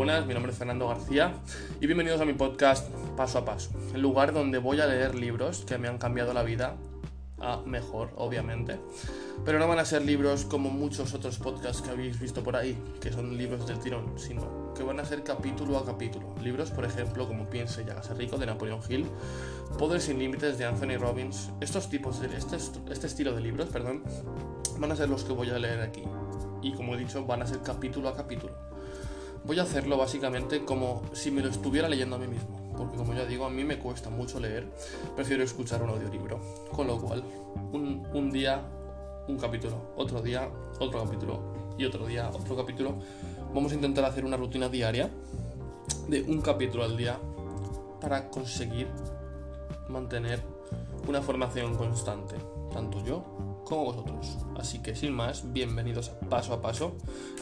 buenas, 0.00 0.24
mi 0.24 0.32
nombre 0.32 0.50
es 0.50 0.56
Fernando 0.56 0.88
García 0.88 1.34
y 1.78 1.86
bienvenidos 1.86 2.22
a 2.22 2.24
mi 2.24 2.32
podcast 2.32 2.88
Paso 3.18 3.36
a 3.36 3.44
Paso, 3.44 3.68
el 3.94 4.00
lugar 4.00 4.32
donde 4.32 4.56
voy 4.56 4.80
a 4.80 4.86
leer 4.86 5.14
libros 5.14 5.66
que 5.66 5.76
me 5.76 5.88
han 5.88 5.98
cambiado 5.98 6.32
la 6.32 6.42
vida 6.42 6.74
a 7.38 7.58
mejor, 7.66 8.10
obviamente. 8.16 8.80
Pero 9.44 9.58
no 9.58 9.68
van 9.68 9.78
a 9.78 9.84
ser 9.84 10.00
libros 10.00 10.46
como 10.46 10.70
muchos 10.70 11.12
otros 11.12 11.36
podcasts 11.36 11.82
que 11.82 11.90
habéis 11.90 12.18
visto 12.18 12.42
por 12.42 12.56
ahí, 12.56 12.82
que 12.98 13.12
son 13.12 13.36
libros 13.36 13.66
del 13.66 13.78
tirón, 13.78 14.18
sino 14.18 14.72
que 14.72 14.82
van 14.82 15.00
a 15.00 15.04
ser 15.04 15.22
capítulo 15.22 15.76
a 15.76 15.84
capítulo. 15.84 16.34
Libros, 16.42 16.70
por 16.70 16.86
ejemplo, 16.86 17.28
como 17.28 17.50
Piense 17.50 17.84
y 17.86 17.90
hágase 17.90 18.14
rico 18.14 18.38
de 18.38 18.46
Napoleon 18.46 18.80
Hill, 18.88 19.06
Poder 19.78 20.00
sin 20.00 20.18
límites 20.18 20.56
de 20.56 20.64
Anthony 20.64 20.96
Robbins. 20.98 21.50
Estos 21.60 21.90
tipos 21.90 22.20
de 22.20 22.34
este, 22.34 22.56
este 22.56 23.06
estilo 23.06 23.34
de 23.34 23.42
libros, 23.42 23.68
perdón, 23.68 24.02
van 24.78 24.92
a 24.92 24.96
ser 24.96 25.10
los 25.10 25.24
que 25.24 25.34
voy 25.34 25.50
a 25.50 25.58
leer 25.58 25.82
aquí. 25.82 26.04
Y 26.62 26.72
como 26.72 26.94
he 26.94 26.98
dicho, 26.98 27.26
van 27.26 27.42
a 27.42 27.46
ser 27.46 27.60
capítulo 27.60 28.08
a 28.08 28.16
capítulo. 28.16 28.69
Voy 29.44 29.58
a 29.58 29.62
hacerlo 29.62 29.96
básicamente 29.96 30.64
como 30.64 31.02
si 31.12 31.30
me 31.30 31.40
lo 31.40 31.48
estuviera 31.48 31.88
leyendo 31.88 32.16
a 32.16 32.18
mí 32.18 32.28
mismo, 32.28 32.72
porque 32.76 32.96
como 32.96 33.14
ya 33.14 33.24
digo, 33.24 33.46
a 33.46 33.50
mí 33.50 33.64
me 33.64 33.78
cuesta 33.78 34.10
mucho 34.10 34.38
leer, 34.38 34.68
prefiero 35.16 35.42
escuchar 35.42 35.82
un 35.82 35.90
audiolibro. 35.90 36.40
Con 36.72 36.86
lo 36.86 37.00
cual, 37.00 37.24
un, 37.72 38.30
día 38.30 38.62
un 39.28 39.38
capítulo, 39.38 39.92
otro 39.96 40.20
día 40.20 40.48
otro 40.78 41.04
capítulo 41.04 41.40
y 41.78 41.84
otro 41.84 42.06
día 42.06 42.28
otro 42.28 42.54
capítulo. 42.54 42.94
Vamos 43.54 43.72
a 43.72 43.74
intentar 43.74 44.04
hacer 44.04 44.24
una 44.24 44.36
rutina 44.36 44.68
diaria 44.68 45.10
de 46.08 46.22
un 46.22 46.40
capítulo 46.42 46.84
al 46.84 46.96
día 46.96 47.18
para 48.00 48.28
conseguir 48.28 48.88
mantener 49.88 50.42
una 51.08 51.22
formación 51.22 51.76
constante, 51.76 52.36
tanto 52.72 53.02
yo 53.04 53.62
como 53.64 53.84
vosotros. 53.84 54.38
Así 54.58 54.80
que 54.80 54.94
sin 54.94 55.12
más, 55.12 55.52
bienvenidos 55.52 56.10
a 56.10 56.20
Paso 56.28 56.52
a 56.52 56.60
Paso, 56.60 56.92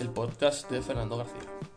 el 0.01 0.11
podcast 0.11 0.71
de 0.71 0.81
Fernando 0.81 1.17
García. 1.17 1.68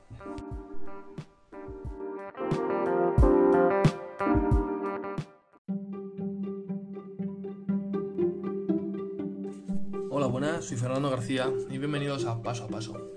Soy 10.41 10.75
Fernando 10.75 11.11
García 11.11 11.53
y 11.69 11.77
bienvenidos 11.77 12.25
a 12.25 12.41
Paso 12.41 12.63
a 12.63 12.67
Paso. 12.67 13.11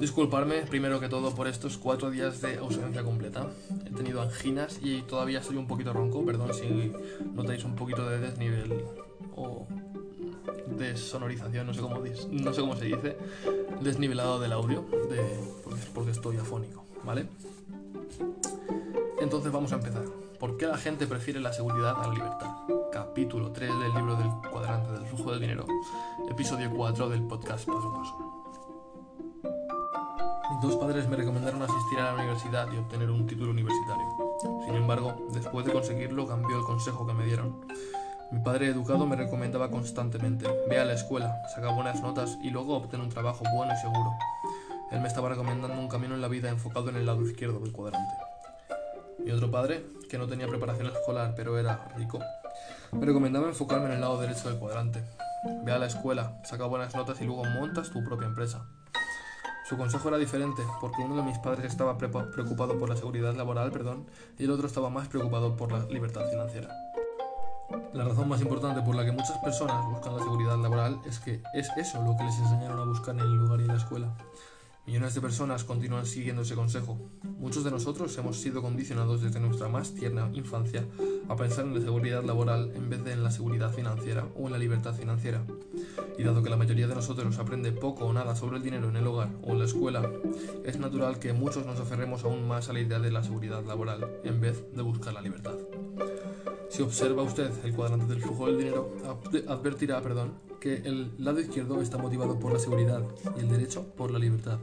Disculparme 0.00 0.62
primero 0.62 0.98
que 0.98 1.08
todo 1.08 1.32
por 1.36 1.46
estos 1.46 1.78
cuatro 1.78 2.10
días 2.10 2.40
de 2.40 2.58
ausencia 2.58 3.04
completa. 3.04 3.46
He 3.86 3.90
tenido 3.90 4.20
anginas 4.20 4.80
y 4.82 5.02
todavía 5.02 5.38
estoy 5.38 5.56
un 5.56 5.68
poquito 5.68 5.92
ronco, 5.92 6.24
perdón 6.26 6.52
si 6.52 6.92
notáis 7.32 7.62
un 7.62 7.76
poquito 7.76 8.08
de 8.08 8.18
desnivel 8.18 8.84
o 9.36 9.68
desonorización, 10.76 11.68
no 11.68 11.74
sé 11.74 11.80
cómo, 11.80 12.74
se 12.74 12.86
dice, 12.86 13.16
desnivelado 13.80 14.40
del 14.40 14.52
audio, 14.52 14.84
porque 15.94 16.10
estoy 16.10 16.38
afónico, 16.38 16.84
¿vale? 17.04 17.28
Entonces 19.20 19.52
vamos 19.52 19.72
a 19.72 19.76
empezar. 19.76 20.02
¿Por 20.40 20.56
qué 20.56 20.66
la 20.66 20.76
gente 20.76 21.06
prefiere 21.06 21.38
la 21.38 21.52
seguridad 21.52 22.02
a 22.02 22.08
la 22.08 22.14
libertad? 22.14 22.50
Capítulo 22.90 23.52
3 23.52 23.70
del 23.78 23.94
libro 23.94 24.16
del 24.16 24.26
cuadrante 24.50 24.90
del 24.90 25.06
flujo 25.06 25.30
del 25.30 25.40
dinero, 25.40 25.64
episodio 26.32 26.70
4 26.74 27.10
del 27.10 27.22
podcast 27.24 27.66
Paso 27.66 27.88
a 27.90 27.92
Paso. 27.92 28.16
Mis 30.50 30.62
dos 30.62 30.76
padres 30.76 31.06
me 31.06 31.16
recomendaron 31.16 31.60
asistir 31.60 31.98
a 31.98 32.04
la 32.04 32.14
universidad 32.14 32.72
y 32.72 32.78
obtener 32.78 33.10
un 33.10 33.26
título 33.26 33.50
universitario. 33.50 34.06
Sin 34.64 34.74
embargo, 34.74 35.14
después 35.34 35.66
de 35.66 35.72
conseguirlo 35.74 36.26
cambió 36.26 36.56
el 36.56 36.64
consejo 36.64 37.06
que 37.06 37.12
me 37.12 37.26
dieron. 37.26 37.66
Mi 38.30 38.40
padre 38.40 38.68
educado 38.68 39.04
me 39.04 39.14
recomendaba 39.14 39.70
constantemente, 39.70 40.46
ve 40.70 40.80
a 40.80 40.86
la 40.86 40.94
escuela, 40.94 41.42
saca 41.54 41.70
buenas 41.70 42.00
notas 42.00 42.38
y 42.42 42.48
luego 42.48 42.78
obtén 42.78 43.02
un 43.02 43.10
trabajo 43.10 43.44
bueno 43.54 43.74
y 43.74 43.76
seguro. 43.76 44.12
Él 44.90 45.02
me 45.02 45.08
estaba 45.08 45.28
recomendando 45.28 45.78
un 45.78 45.88
camino 45.88 46.14
en 46.14 46.22
la 46.22 46.28
vida 46.28 46.48
enfocado 46.48 46.88
en 46.88 46.96
el 46.96 47.04
lado 47.04 47.20
izquierdo 47.28 47.60
del 47.60 47.72
cuadrante. 47.72 48.14
Mi 49.18 49.32
otro 49.32 49.50
padre, 49.50 49.84
que 50.08 50.16
no 50.16 50.26
tenía 50.26 50.48
preparación 50.48 50.86
escolar 50.86 51.34
pero 51.36 51.58
era 51.58 51.88
rico, 51.94 52.20
me 52.92 53.04
recomendaba 53.04 53.48
enfocarme 53.48 53.86
en 53.88 53.92
el 53.92 54.00
lado 54.00 54.18
derecho 54.18 54.48
del 54.48 54.58
cuadrante. 54.58 55.02
Ve 55.44 55.72
a 55.72 55.78
la 55.78 55.86
escuela, 55.86 56.40
saca 56.44 56.66
buenas 56.66 56.94
notas 56.94 57.20
y 57.20 57.24
luego 57.24 57.44
montas 57.44 57.90
tu 57.90 58.04
propia 58.04 58.28
empresa. 58.28 58.64
Su 59.68 59.76
consejo 59.76 60.08
era 60.08 60.18
diferente, 60.18 60.62
porque 60.80 61.02
uno 61.02 61.16
de 61.16 61.22
mis 61.22 61.38
padres 61.38 61.64
estaba 61.64 61.98
preocupado 61.98 62.78
por 62.78 62.88
la 62.88 62.96
seguridad 62.96 63.34
laboral, 63.34 63.72
perdón, 63.72 64.06
y 64.38 64.44
el 64.44 64.50
otro 64.52 64.68
estaba 64.68 64.88
más 64.88 65.08
preocupado 65.08 65.56
por 65.56 65.72
la 65.72 65.84
libertad 65.86 66.28
financiera. 66.30 66.68
La 67.92 68.04
razón 68.04 68.28
más 68.28 68.40
importante 68.40 68.82
por 68.82 68.94
la 68.94 69.04
que 69.04 69.12
muchas 69.12 69.36
personas 69.38 69.84
buscan 69.86 70.16
la 70.16 70.22
seguridad 70.22 70.58
laboral 70.58 71.00
es 71.06 71.18
que 71.18 71.42
es 71.54 71.68
eso 71.76 72.02
lo 72.02 72.16
que 72.16 72.24
les 72.24 72.38
enseñaron 72.38 72.78
a 72.78 72.84
buscar 72.84 73.14
en 73.14 73.22
el 73.22 73.34
lugar 73.34 73.60
y 73.60 73.62
en 73.62 73.68
la 73.68 73.76
escuela. 73.76 74.14
Millones 74.84 75.14
de 75.14 75.20
personas 75.20 75.62
continúan 75.62 76.06
siguiendo 76.06 76.42
ese 76.42 76.56
consejo. 76.56 76.98
Muchos 77.38 77.62
de 77.62 77.70
nosotros 77.70 78.18
hemos 78.18 78.36
sido 78.38 78.62
condicionados 78.62 79.22
desde 79.22 79.38
nuestra 79.38 79.68
más 79.68 79.94
tierna 79.94 80.28
infancia 80.34 80.84
a 81.28 81.36
pensar 81.36 81.64
en 81.66 81.74
la 81.74 81.80
seguridad 81.80 82.24
laboral 82.24 82.72
en 82.74 82.90
vez 82.90 83.04
de 83.04 83.12
en 83.12 83.22
la 83.22 83.30
seguridad 83.30 83.72
financiera 83.72 84.26
o 84.36 84.46
en 84.46 84.52
la 84.52 84.58
libertad 84.58 84.92
financiera. 84.92 85.44
Y 86.18 86.24
dado 86.24 86.42
que 86.42 86.50
la 86.50 86.56
mayoría 86.56 86.88
de 86.88 86.96
nosotros 86.96 87.38
aprende 87.38 87.70
poco 87.70 88.06
o 88.06 88.12
nada 88.12 88.34
sobre 88.34 88.56
el 88.56 88.64
dinero 88.64 88.88
en 88.88 88.96
el 88.96 89.06
hogar 89.06 89.30
o 89.42 89.52
en 89.52 89.60
la 89.60 89.66
escuela, 89.66 90.10
es 90.64 90.76
natural 90.80 91.20
que 91.20 91.32
muchos 91.32 91.64
nos 91.64 91.78
aferremos 91.78 92.24
aún 92.24 92.48
más 92.48 92.68
a 92.68 92.72
la 92.72 92.80
idea 92.80 92.98
de 92.98 93.12
la 93.12 93.22
seguridad 93.22 93.64
laboral 93.64 94.04
en 94.24 94.40
vez 94.40 94.64
de 94.74 94.82
buscar 94.82 95.14
la 95.14 95.22
libertad. 95.22 95.54
Si 96.70 96.82
observa 96.82 97.22
usted 97.22 97.52
el 97.64 97.72
cuadrante 97.72 98.06
del 98.06 98.20
flujo 98.20 98.46
del 98.46 98.58
dinero, 98.58 98.96
advertirá 99.46 100.02
perdón, 100.02 100.32
que 100.58 100.76
el 100.76 101.12
lado 101.18 101.38
izquierdo 101.38 101.80
está 101.80 101.98
motivado 101.98 102.38
por 102.40 102.52
la 102.52 102.58
seguridad 102.58 103.02
y 103.36 103.40
el 103.40 103.48
derecho 103.48 103.84
por 103.94 104.10
la 104.10 104.18
libertad. 104.18 104.58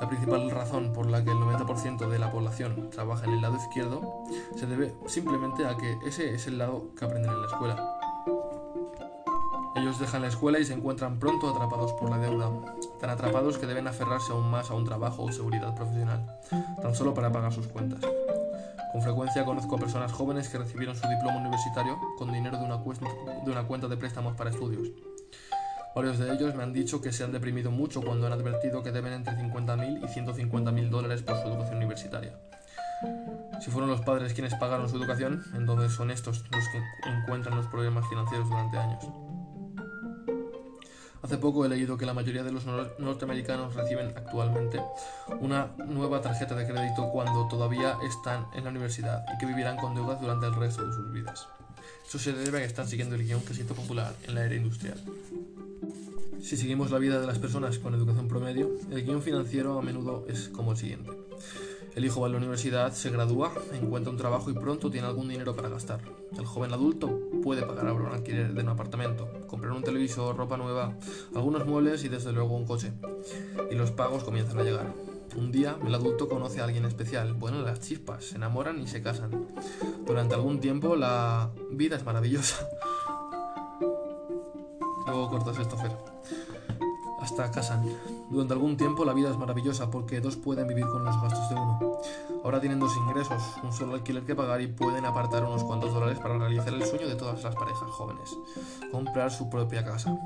La 0.00 0.08
principal 0.08 0.50
razón 0.50 0.92
por 0.92 1.06
la 1.06 1.24
que 1.24 1.30
el 1.30 1.38
90% 1.38 2.08
de 2.08 2.18
la 2.18 2.30
población 2.30 2.90
trabaja 2.90 3.24
en 3.24 3.32
el 3.32 3.40
lado 3.40 3.56
izquierdo 3.56 4.24
se 4.54 4.66
debe 4.66 4.94
simplemente 5.06 5.64
a 5.66 5.76
que 5.76 5.98
ese 6.06 6.34
es 6.34 6.46
el 6.46 6.58
lado 6.58 6.90
que 6.98 7.04
aprenden 7.06 7.30
en 7.30 7.40
la 7.40 7.46
escuela. 7.46 7.96
Ellos 9.74 9.98
dejan 9.98 10.22
la 10.22 10.28
escuela 10.28 10.58
y 10.58 10.64
se 10.64 10.74
encuentran 10.74 11.18
pronto 11.18 11.48
atrapados 11.48 11.92
por 11.94 12.10
la 12.10 12.18
deuda, 12.18 12.50
tan 13.00 13.10
atrapados 13.10 13.58
que 13.58 13.66
deben 13.66 13.86
aferrarse 13.86 14.32
aún 14.32 14.50
más 14.50 14.70
a 14.70 14.74
un 14.74 14.84
trabajo 14.84 15.22
o 15.22 15.32
seguridad 15.32 15.74
profesional, 15.74 16.26
tan 16.82 16.94
solo 16.94 17.14
para 17.14 17.32
pagar 17.32 17.52
sus 17.52 17.66
cuentas. 17.66 18.00
Con 18.92 19.02
frecuencia 19.02 19.44
conozco 19.44 19.76
a 19.76 19.78
personas 19.78 20.12
jóvenes 20.12 20.48
que 20.48 20.58
recibieron 20.58 20.96
su 20.96 21.06
diploma 21.08 21.38
universitario 21.38 21.98
con 22.16 22.32
dinero 22.32 22.58
de 22.58 22.64
una, 22.64 22.78
de 22.78 23.50
una 23.50 23.66
cuenta 23.66 23.88
de 23.88 23.96
préstamos 23.96 24.34
para 24.36 24.50
estudios. 24.50 24.88
Varios 25.96 26.18
de 26.18 26.30
ellos 26.30 26.54
me 26.54 26.62
han 26.62 26.74
dicho 26.74 27.00
que 27.00 27.10
se 27.10 27.24
han 27.24 27.32
deprimido 27.32 27.70
mucho 27.70 28.02
cuando 28.02 28.26
han 28.26 28.32
advertido 28.34 28.82
que 28.82 28.92
deben 28.92 29.14
entre 29.14 29.32
50.000 29.32 30.04
y 30.04 30.06
150.000 30.06 30.90
dólares 30.90 31.22
por 31.22 31.38
su 31.38 31.48
educación 31.48 31.78
universitaria. 31.78 32.38
Si 33.62 33.70
fueron 33.70 33.88
los 33.88 34.02
padres 34.02 34.34
quienes 34.34 34.54
pagaron 34.56 34.90
su 34.90 34.98
educación, 34.98 35.42
entonces 35.54 35.92
son 35.92 36.10
estos 36.10 36.44
los 36.50 36.68
que 36.68 37.08
encuentran 37.08 37.56
los 37.56 37.66
problemas 37.68 38.06
financieros 38.10 38.46
durante 38.46 38.76
años. 38.76 39.06
Hace 41.22 41.38
poco 41.38 41.64
he 41.64 41.68
leído 41.70 41.96
que 41.96 42.04
la 42.04 42.12
mayoría 42.12 42.44
de 42.44 42.52
los 42.52 42.66
norteamericanos 42.98 43.74
reciben 43.74 44.12
actualmente 44.14 44.82
una 45.40 45.70
nueva 45.78 46.20
tarjeta 46.20 46.54
de 46.56 46.66
crédito 46.66 47.08
cuando 47.08 47.48
todavía 47.48 47.96
están 48.06 48.46
en 48.54 48.64
la 48.64 48.70
universidad 48.70 49.24
y 49.34 49.38
que 49.38 49.46
vivirán 49.46 49.78
con 49.78 49.94
deudas 49.94 50.20
durante 50.20 50.44
el 50.44 50.56
resto 50.56 50.86
de 50.86 50.92
sus 50.92 51.10
vidas. 51.10 51.48
Eso 52.06 52.18
se 52.18 52.32
debe 52.32 52.58
a 52.58 52.60
que 52.60 52.66
están 52.66 52.86
siguiendo 52.86 53.14
el 53.16 53.24
guion 53.24 53.42
que 53.42 53.54
se 53.54 53.62
hizo 53.62 53.74
popular 53.74 54.14
en 54.26 54.34
la 54.34 54.44
era 54.44 54.54
industrial. 54.54 55.02
Si 56.40 56.56
seguimos 56.56 56.90
la 56.90 56.98
vida 56.98 57.20
de 57.20 57.26
las 57.26 57.38
personas 57.38 57.78
con 57.78 57.94
educación 57.94 58.28
promedio, 58.28 58.70
el 58.90 59.04
guion 59.04 59.22
financiero 59.22 59.78
a 59.78 59.82
menudo 59.82 60.24
es 60.28 60.48
como 60.48 60.72
el 60.72 60.76
siguiente. 60.76 61.10
El 61.96 62.04
hijo 62.04 62.20
va 62.20 62.26
a 62.26 62.30
la 62.30 62.36
universidad, 62.36 62.92
se 62.92 63.10
gradúa, 63.10 63.52
encuentra 63.72 64.10
un 64.10 64.18
trabajo 64.18 64.50
y 64.50 64.52
pronto 64.52 64.90
tiene 64.90 65.06
algún 65.06 65.28
dinero 65.28 65.56
para 65.56 65.70
gastar. 65.70 66.02
El 66.38 66.44
joven 66.44 66.74
adulto 66.74 67.18
puede 67.42 67.62
pagar 67.62 67.88
ahora 67.88 68.10
un 68.10 68.14
alquiler 68.14 68.52
de 68.52 68.62
un 68.62 68.68
apartamento, 68.68 69.26
comprar 69.46 69.72
un 69.72 69.82
televisor, 69.82 70.36
ropa 70.36 70.58
nueva, 70.58 70.94
algunos 71.34 71.66
muebles 71.66 72.04
y 72.04 72.08
desde 72.08 72.32
luego 72.32 72.54
un 72.54 72.66
coche. 72.66 72.92
Y 73.70 73.74
los 73.76 73.92
pagos 73.92 74.24
comienzan 74.24 74.58
a 74.58 74.62
llegar. 74.62 74.92
Un 75.36 75.52
día, 75.52 75.76
el 75.86 75.94
adulto 75.94 76.28
conoce 76.28 76.60
a 76.60 76.64
alguien 76.64 76.86
especial, 76.86 77.34
bueno, 77.34 77.60
las 77.60 77.80
chispas, 77.80 78.24
se 78.24 78.36
enamoran 78.36 78.80
y 78.80 78.86
se 78.86 79.02
casan. 79.02 79.48
Durante 80.06 80.34
algún 80.34 80.60
tiempo 80.60 80.96
la 80.96 81.50
vida 81.70 81.96
es 81.96 82.04
maravillosa. 82.04 82.66
Luego 85.06 85.28
cortas 85.28 85.58
esto, 85.58 85.76
hasta 87.26 87.50
casan. 87.50 87.84
Durante 88.30 88.54
algún 88.54 88.76
tiempo 88.76 89.04
la 89.04 89.12
vida 89.12 89.30
es 89.30 89.36
maravillosa 89.36 89.90
porque 89.90 90.20
dos 90.20 90.36
pueden 90.36 90.68
vivir 90.68 90.86
con 90.86 91.04
los 91.04 91.20
gastos 91.20 91.48
de 91.48 91.56
uno. 91.56 91.98
Ahora 92.44 92.60
tienen 92.60 92.78
dos 92.78 92.96
ingresos, 92.96 93.42
un 93.64 93.72
solo 93.72 93.94
alquiler 93.94 94.24
que 94.24 94.36
pagar 94.36 94.60
y 94.60 94.68
pueden 94.68 95.04
apartar 95.04 95.44
unos 95.44 95.64
cuantos 95.64 95.92
dólares 95.92 96.20
para 96.20 96.38
realizar 96.38 96.72
el 96.72 96.84
sueño 96.84 97.08
de 97.08 97.16
todas 97.16 97.42
las 97.42 97.56
parejas 97.56 97.90
jóvenes, 97.90 98.30
comprar 98.92 99.32
su 99.32 99.50
propia 99.50 99.84
casa. 99.84 100.16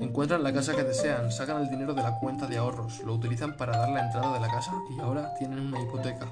Encuentran 0.00 0.42
la 0.42 0.52
casa 0.52 0.74
que 0.74 0.82
desean, 0.82 1.30
sacan 1.30 1.62
el 1.62 1.70
dinero 1.70 1.94
de 1.94 2.02
la 2.02 2.18
cuenta 2.18 2.48
de 2.48 2.56
ahorros, 2.56 3.00
lo 3.04 3.14
utilizan 3.14 3.56
para 3.56 3.78
dar 3.78 3.90
la 3.90 4.04
entrada 4.06 4.34
de 4.34 4.40
la 4.40 4.48
casa 4.48 4.72
y 4.90 5.00
ahora 5.00 5.32
tienen 5.38 5.60
una 5.60 5.80
hipoteca. 5.80 6.26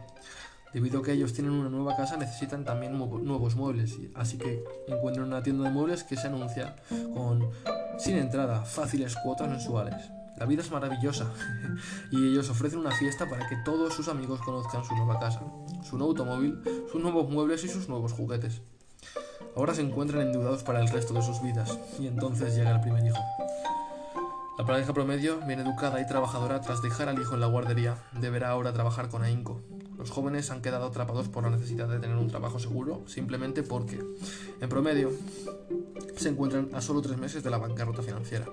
Debido 0.72 1.00
a 1.00 1.02
que 1.02 1.12
ellos 1.12 1.32
tienen 1.32 1.52
una 1.52 1.68
nueva 1.68 1.96
casa, 1.96 2.16
necesitan 2.16 2.64
también 2.64 2.96
nuevos 2.96 3.54
muebles, 3.56 3.96
así 4.14 4.38
que 4.38 4.64
encuentran 4.88 5.26
una 5.26 5.42
tienda 5.42 5.64
de 5.64 5.70
muebles 5.70 6.04
que 6.04 6.16
se 6.16 6.28
anuncia 6.28 6.76
con 7.12 7.50
sin 7.98 8.16
entrada, 8.16 8.64
fáciles 8.64 9.16
cuotas 9.16 9.48
mensuales. 9.48 10.10
La 10.36 10.46
vida 10.46 10.62
es 10.62 10.70
maravillosa 10.70 11.26
y 12.10 12.28
ellos 12.28 12.48
ofrecen 12.48 12.78
una 12.78 12.92
fiesta 12.92 13.28
para 13.28 13.46
que 13.48 13.56
todos 13.56 13.94
sus 13.94 14.08
amigos 14.08 14.40
conozcan 14.40 14.84
su 14.84 14.94
nueva 14.96 15.18
casa, 15.18 15.40
su 15.82 15.98
nuevo 15.98 16.12
automóvil, 16.12 16.62
sus 16.90 17.00
nuevos 17.00 17.28
muebles 17.28 17.64
y 17.64 17.68
sus 17.68 17.88
nuevos 17.88 18.12
juguetes. 18.12 18.62
Ahora 19.56 19.74
se 19.74 19.82
encuentran 19.82 20.22
endeudados 20.22 20.62
para 20.62 20.80
el 20.80 20.88
resto 20.88 21.12
de 21.12 21.22
sus 21.22 21.42
vidas 21.42 21.78
y 21.98 22.06
entonces 22.06 22.54
llega 22.54 22.70
el 22.70 22.80
primer 22.80 23.04
hijo. 23.04 23.18
La 24.56 24.66
pareja 24.66 24.92
promedio, 24.92 25.40
bien 25.46 25.60
educada 25.60 26.00
y 26.00 26.06
trabajadora, 26.06 26.60
tras 26.60 26.82
dejar 26.82 27.08
al 27.08 27.18
hijo 27.20 27.34
en 27.34 27.40
la 27.40 27.46
guardería, 27.46 27.96
deberá 28.12 28.50
ahora 28.50 28.72
trabajar 28.72 29.08
con 29.08 29.22
ahínco. 29.22 29.62
Los 30.00 30.10
jóvenes 30.10 30.50
han 30.50 30.62
quedado 30.62 30.86
atrapados 30.86 31.28
por 31.28 31.44
la 31.44 31.50
necesidad 31.50 31.86
de 31.86 31.98
tener 31.98 32.16
un 32.16 32.28
trabajo 32.28 32.58
seguro 32.58 33.02
simplemente 33.06 33.62
porque, 33.62 34.02
en 34.58 34.68
promedio, 34.70 35.12
se 36.16 36.30
encuentran 36.30 36.70
a 36.72 36.80
solo 36.80 37.02
tres 37.02 37.18
meses 37.18 37.42
de 37.44 37.50
la 37.50 37.58
bancarrota 37.58 38.02
financiera. 38.02 38.46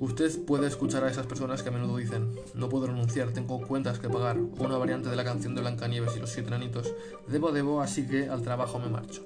Usted 0.00 0.42
puede 0.46 0.66
escuchar 0.66 1.04
a 1.04 1.10
esas 1.10 1.26
personas 1.26 1.62
que 1.62 1.68
a 1.68 1.72
menudo 1.72 1.98
dicen, 1.98 2.34
no 2.54 2.70
puedo 2.70 2.86
renunciar, 2.86 3.30
tengo 3.32 3.60
cuentas 3.60 3.98
que 3.98 4.08
pagar, 4.08 4.38
o 4.38 4.64
una 4.64 4.78
variante 4.78 5.10
de 5.10 5.16
la 5.16 5.24
canción 5.24 5.54
de 5.54 5.60
Blancanieves 5.60 6.16
y 6.16 6.20
los 6.20 6.30
siete 6.30 6.54
anitos, 6.54 6.94
debo, 7.28 7.52
debo, 7.52 7.82
así 7.82 8.06
que 8.06 8.30
al 8.30 8.40
trabajo 8.40 8.78
me 8.78 8.88
marcho. 8.88 9.22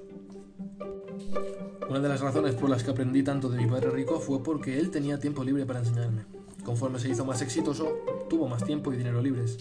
Una 1.89 2.01
de 2.01 2.09
las 2.09 2.19
razones 2.19 2.53
por 2.55 2.69
las 2.69 2.83
que 2.83 2.91
aprendí 2.91 3.23
tanto 3.23 3.47
de 3.47 3.57
mi 3.59 3.65
padre 3.65 3.91
rico 3.91 4.19
fue 4.19 4.43
porque 4.43 4.77
él 4.77 4.91
tenía 4.91 5.19
tiempo 5.19 5.45
libre 5.45 5.65
para 5.65 5.79
enseñarme. 5.79 6.25
Conforme 6.65 6.99
se 6.99 7.07
hizo 7.07 7.23
más 7.23 7.41
exitoso, 7.41 7.97
tuvo 8.29 8.49
más 8.49 8.65
tiempo 8.65 8.91
y 8.91 8.97
dinero 8.97 9.21
libres. 9.21 9.57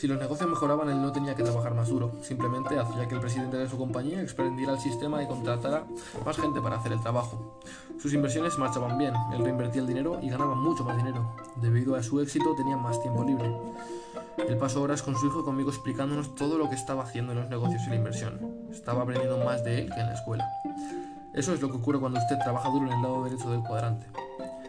Si 0.00 0.06
los 0.06 0.18
negocios 0.18 0.48
mejoraban, 0.48 0.88
él 0.88 1.02
no 1.02 1.12
tenía 1.12 1.34
que 1.34 1.42
trabajar 1.42 1.74
más 1.74 1.90
duro, 1.90 2.10
simplemente 2.22 2.78
hacía 2.78 3.06
que 3.06 3.16
el 3.16 3.20
presidente 3.20 3.58
de 3.58 3.68
su 3.68 3.76
compañía 3.76 4.22
expandiera 4.22 4.72
el 4.72 4.80
sistema 4.80 5.22
y 5.22 5.26
contratara 5.26 5.84
más 6.24 6.38
gente 6.38 6.58
para 6.62 6.76
hacer 6.76 6.92
el 6.92 7.02
trabajo. 7.02 7.60
Sus 8.00 8.14
inversiones 8.14 8.56
marchaban 8.56 8.96
bien, 8.96 9.12
él 9.34 9.44
reinvertía 9.44 9.82
el 9.82 9.86
dinero 9.86 10.18
y 10.22 10.30
ganaba 10.30 10.54
mucho 10.54 10.84
más 10.84 10.96
dinero. 10.96 11.34
Debido 11.56 11.96
a 11.96 12.02
su 12.02 12.18
éxito 12.18 12.54
tenía 12.56 12.78
más 12.78 12.98
tiempo 13.02 13.24
libre. 13.24 13.54
Él 14.48 14.56
pasó 14.56 14.80
horas 14.80 15.02
con 15.02 15.14
su 15.16 15.26
hijo 15.26 15.40
y 15.40 15.44
conmigo 15.44 15.68
explicándonos 15.68 16.34
todo 16.34 16.56
lo 16.56 16.70
que 16.70 16.76
estaba 16.76 17.02
haciendo 17.02 17.32
en 17.32 17.40
los 17.40 17.50
negocios 17.50 17.82
y 17.86 17.90
la 17.90 17.96
inversión. 17.96 18.40
Estaba 18.70 19.02
aprendiendo 19.02 19.44
más 19.44 19.62
de 19.64 19.80
él 19.82 19.92
que 19.94 20.00
en 20.00 20.06
la 20.06 20.14
escuela. 20.14 20.48
Eso 21.34 21.52
es 21.52 21.60
lo 21.60 21.68
que 21.68 21.76
ocurre 21.76 22.00
cuando 22.00 22.20
usted 22.20 22.38
trabaja 22.38 22.70
duro 22.70 22.86
en 22.86 22.92
el 22.94 23.02
lado 23.02 23.24
derecho 23.24 23.50
del 23.50 23.60
cuadrante. 23.60 24.06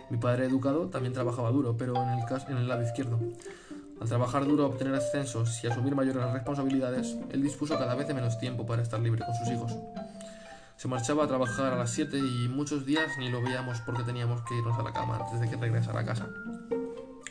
Mi 0.10 0.18
padre 0.18 0.48
educado 0.48 0.88
también 0.88 1.14
trabajaba 1.14 1.52
duro, 1.52 1.78
pero 1.78 1.96
en 1.96 2.10
el, 2.10 2.26
en 2.50 2.58
el 2.58 2.68
lado 2.68 2.84
izquierdo. 2.84 3.18
Al 4.02 4.08
trabajar 4.08 4.46
duro, 4.46 4.66
obtener 4.66 4.96
ascensos 4.96 5.64
y 5.64 5.68
asumir 5.68 5.94
mayores 5.94 6.24
responsabilidades, 6.34 7.16
él 7.30 7.44
dispuso 7.44 7.78
cada 7.78 7.94
vez 7.94 8.08
de 8.08 8.16
menos 8.16 8.40
tiempo 8.40 8.66
para 8.66 8.82
estar 8.82 9.00
libre 9.00 9.24
con 9.24 9.36
sus 9.36 9.48
hijos. 9.50 9.74
Se 10.76 10.88
marchaba 10.88 11.26
a 11.26 11.28
trabajar 11.28 11.72
a 11.72 11.76
las 11.78 11.92
7 11.92 12.18
y 12.18 12.48
muchos 12.48 12.84
días 12.84 13.06
ni 13.20 13.30
lo 13.30 13.44
veíamos 13.44 13.80
porque 13.82 14.02
teníamos 14.02 14.42
que 14.42 14.58
irnos 14.58 14.78
a 14.80 14.82
la 14.82 14.92
cama 14.92 15.18
antes 15.18 15.40
de 15.40 15.48
que 15.48 15.56
regresara 15.56 16.00
a 16.00 16.06
casa. 16.06 16.28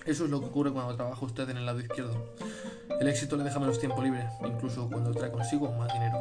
Eso 0.07 0.25
es 0.25 0.31
lo 0.31 0.39
que 0.39 0.47
ocurre 0.47 0.71
cuando 0.71 0.95
trabaja 0.95 1.27
usted 1.27 1.51
en 1.51 1.57
el 1.57 1.67
lado 1.67 1.81
izquierdo. 1.81 2.35
El 3.01 3.09
éxito 3.09 3.37
le 3.37 3.43
deja 3.43 3.59
menos 3.59 3.81
tiempo 3.81 4.01
libre, 4.01 4.29
incluso 4.47 4.89
cuando 4.89 5.11
trae 5.11 5.33
consigo 5.33 5.73
más 5.73 5.93
dinero. 5.93 6.19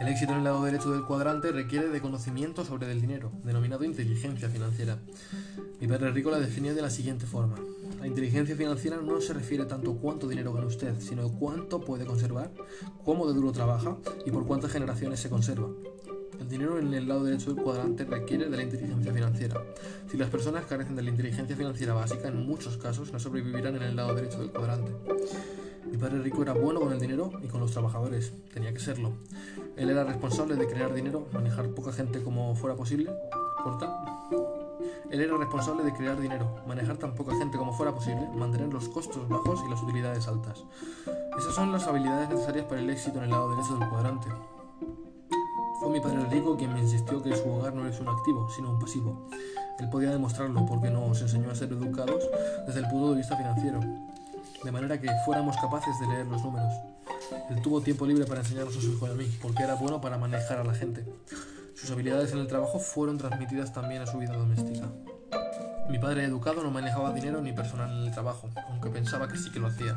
El 0.00 0.08
éxito 0.08 0.32
en 0.32 0.38
el 0.38 0.44
lado 0.44 0.64
derecho 0.64 0.92
del 0.92 1.04
cuadrante 1.04 1.52
requiere 1.52 1.88
de 1.88 2.00
conocimiento 2.00 2.64
sobre 2.64 2.90
el 2.90 3.02
dinero, 3.02 3.32
denominado 3.44 3.84
inteligencia 3.84 4.48
financiera. 4.48 4.96
Mi 5.78 5.86
padre 5.86 6.10
rico 6.12 6.30
la 6.30 6.38
definió 6.38 6.74
de 6.74 6.82
la 6.82 6.88
siguiente 6.88 7.26
forma. 7.26 7.56
La 8.00 8.06
inteligencia 8.06 8.54
financiera 8.54 8.98
no 8.98 9.20
se 9.20 9.34
refiere 9.34 9.64
tanto 9.66 9.90
a 9.92 9.96
cuánto 9.96 10.28
dinero 10.28 10.52
gana 10.52 10.66
usted, 10.66 11.00
sino 11.00 11.28
cuánto 11.32 11.80
puede 11.80 12.06
conservar, 12.06 12.50
cómo 13.04 13.26
de 13.26 13.34
duro 13.34 13.52
trabaja 13.52 13.96
y 14.24 14.30
por 14.30 14.46
cuántas 14.46 14.72
generaciones 14.72 15.18
se 15.20 15.28
conserva. 15.28 15.68
El 16.38 16.48
dinero 16.48 16.78
en 16.78 16.94
el 16.94 17.08
lado 17.08 17.24
derecho 17.24 17.52
del 17.52 17.62
cuadrante 17.62 18.04
requiere 18.04 18.48
de 18.48 18.56
la 18.56 18.62
inteligencia 18.62 19.12
financiera. 19.12 19.62
Si 20.08 20.16
las 20.16 20.30
personas 20.30 20.64
carecen 20.66 20.94
de 20.94 21.02
la 21.02 21.10
inteligencia 21.10 21.56
financiera 21.56 21.94
básica, 21.94 22.28
en 22.28 22.46
muchos 22.46 22.76
casos 22.76 23.12
no 23.12 23.18
sobrevivirán 23.18 23.74
en 23.74 23.82
el 23.82 23.96
lado 23.96 24.14
derecho 24.14 24.38
del 24.38 24.52
cuadrante. 24.52 24.92
Mi 25.90 25.96
padre 25.96 26.20
rico 26.20 26.42
era 26.42 26.52
bueno 26.52 26.80
con 26.80 26.92
el 26.92 27.00
dinero 27.00 27.32
y 27.42 27.48
con 27.48 27.60
los 27.60 27.72
trabajadores, 27.72 28.32
tenía 28.52 28.72
que 28.72 28.80
serlo. 28.80 29.12
Él 29.76 29.90
era 29.90 30.04
responsable 30.04 30.54
de 30.54 30.66
crear 30.66 30.94
dinero, 30.94 31.26
manejar 31.32 31.68
poca 31.70 31.92
gente 31.92 32.22
como 32.22 32.54
fuera 32.54 32.76
posible. 32.76 33.10
Corta. 33.62 34.57
Él 35.10 35.20
era 35.20 35.36
responsable 35.36 35.84
de 35.84 35.92
crear 35.92 36.20
dinero, 36.20 36.56
manejar 36.66 36.96
tan 36.96 37.14
poca 37.14 37.36
gente 37.36 37.58
como 37.58 37.72
fuera 37.72 37.94
posible, 37.94 38.28
mantener 38.34 38.72
los 38.72 38.88
costos 38.88 39.28
bajos 39.28 39.60
y 39.66 39.70
las 39.70 39.82
utilidades 39.82 40.26
altas. 40.28 40.64
Esas 41.38 41.54
son 41.54 41.72
las 41.72 41.86
habilidades 41.86 42.28
necesarias 42.28 42.66
para 42.66 42.80
el 42.80 42.90
éxito 42.90 43.18
en 43.18 43.24
el 43.24 43.30
lado 43.30 43.50
derecho 43.50 43.76
del 43.76 43.88
cuadrante. 43.88 44.28
Fue 45.80 45.90
mi 45.90 46.00
padre 46.00 46.24
rico 46.30 46.56
quien 46.56 46.74
me 46.74 46.80
insistió 46.80 47.22
que 47.22 47.34
su 47.36 47.48
hogar 47.48 47.74
no 47.74 47.86
es 47.86 48.00
un 48.00 48.08
activo, 48.08 48.48
sino 48.50 48.70
un 48.70 48.78
pasivo. 48.78 49.28
Él 49.78 49.88
podía 49.90 50.10
demostrarlo 50.10 50.66
porque 50.66 50.90
nos 50.90 51.20
enseñó 51.22 51.50
a 51.50 51.54
ser 51.54 51.72
educados 51.72 52.28
desde 52.66 52.80
el 52.80 52.88
punto 52.88 53.10
de 53.10 53.16
vista 53.18 53.36
financiero 53.36 53.80
de 54.64 54.72
manera 54.72 55.00
que 55.00 55.08
fuéramos 55.24 55.56
capaces 55.56 55.98
de 56.00 56.06
leer 56.06 56.26
los 56.26 56.42
números. 56.42 56.72
Él 57.50 57.62
tuvo 57.62 57.80
tiempo 57.80 58.06
libre 58.06 58.24
para 58.24 58.40
enseñarnos 58.40 58.76
a 58.76 58.80
su 58.80 58.92
hijo 58.92 59.06
y 59.06 59.10
a 59.10 59.14
mí, 59.14 59.26
porque 59.40 59.62
era 59.62 59.74
bueno 59.74 60.00
para 60.00 60.18
manejar 60.18 60.58
a 60.58 60.64
la 60.64 60.74
gente. 60.74 61.04
Sus 61.78 61.92
habilidades 61.92 62.32
en 62.32 62.38
el 62.38 62.48
trabajo 62.48 62.80
fueron 62.80 63.18
transmitidas 63.18 63.72
también 63.72 64.02
a 64.02 64.06
su 64.06 64.18
vida 64.18 64.36
doméstica. 64.36 64.88
Mi 65.88 66.00
padre 66.00 66.24
educado 66.24 66.64
no 66.64 66.72
manejaba 66.72 67.12
dinero 67.12 67.40
ni 67.40 67.52
personal 67.52 67.88
en 67.92 68.08
el 68.08 68.10
trabajo, 68.10 68.50
aunque 68.68 68.90
pensaba 68.90 69.28
que 69.28 69.38
sí 69.38 69.52
que 69.52 69.60
lo 69.60 69.68
hacía. 69.68 69.96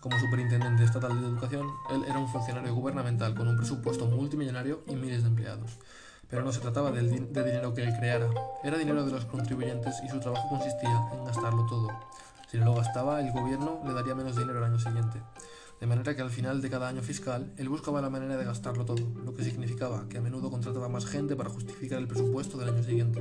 Como 0.00 0.18
superintendente 0.20 0.84
estatal 0.84 1.18
de 1.18 1.26
educación, 1.26 1.66
él 1.90 2.02
era 2.06 2.18
un 2.18 2.28
funcionario 2.28 2.74
gubernamental 2.74 3.34
con 3.34 3.48
un 3.48 3.56
presupuesto 3.56 4.04
multimillonario 4.04 4.82
y 4.86 4.94
miles 4.94 5.22
de 5.22 5.30
empleados. 5.30 5.78
Pero 6.28 6.42
no 6.42 6.52
se 6.52 6.60
trataba 6.60 6.90
de, 6.90 7.00
dinero 7.00 7.72
que 7.72 7.82
él 7.82 7.94
creara, 7.98 8.28
era 8.62 8.76
dinero 8.76 9.02
de 9.02 9.12
los 9.12 9.24
contribuyentes 9.24 10.02
y 10.04 10.10
su 10.10 10.20
trabajo 10.20 10.50
consistía 10.50 11.08
en 11.14 11.24
gastarlo 11.24 11.64
todo. 11.64 11.88
Si 12.50 12.58
no 12.58 12.66
lo 12.66 12.74
gastaba, 12.74 13.22
el 13.22 13.32
gobierno 13.32 13.80
le 13.86 13.94
daría 13.94 14.14
menos 14.14 14.36
dinero 14.36 14.58
el 14.58 14.64
año 14.64 14.78
siguiente. 14.78 15.22
De 15.82 15.88
manera 15.88 16.14
que 16.14 16.22
al 16.22 16.30
final 16.30 16.62
de 16.62 16.70
cada 16.70 16.86
año 16.86 17.02
fiscal, 17.02 17.52
él 17.56 17.68
buscaba 17.68 18.00
la 18.00 18.08
manera 18.08 18.36
de 18.36 18.44
gastarlo 18.44 18.84
todo, 18.84 19.04
lo 19.24 19.34
que 19.34 19.42
significaba 19.42 20.08
que 20.08 20.18
a 20.18 20.20
menudo 20.20 20.48
contrataba 20.48 20.88
más 20.88 21.06
gente 21.06 21.34
para 21.34 21.50
justificar 21.50 21.98
el 21.98 22.06
presupuesto 22.06 22.56
del 22.56 22.68
año 22.68 22.84
siguiente. 22.84 23.20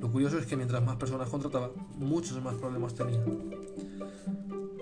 Lo 0.00 0.10
curioso 0.10 0.38
es 0.38 0.46
que 0.46 0.56
mientras 0.56 0.82
más 0.82 0.96
personas 0.96 1.28
contrataba, 1.28 1.70
muchos 1.96 2.42
más 2.42 2.54
problemas 2.54 2.94
tenía. 2.94 3.22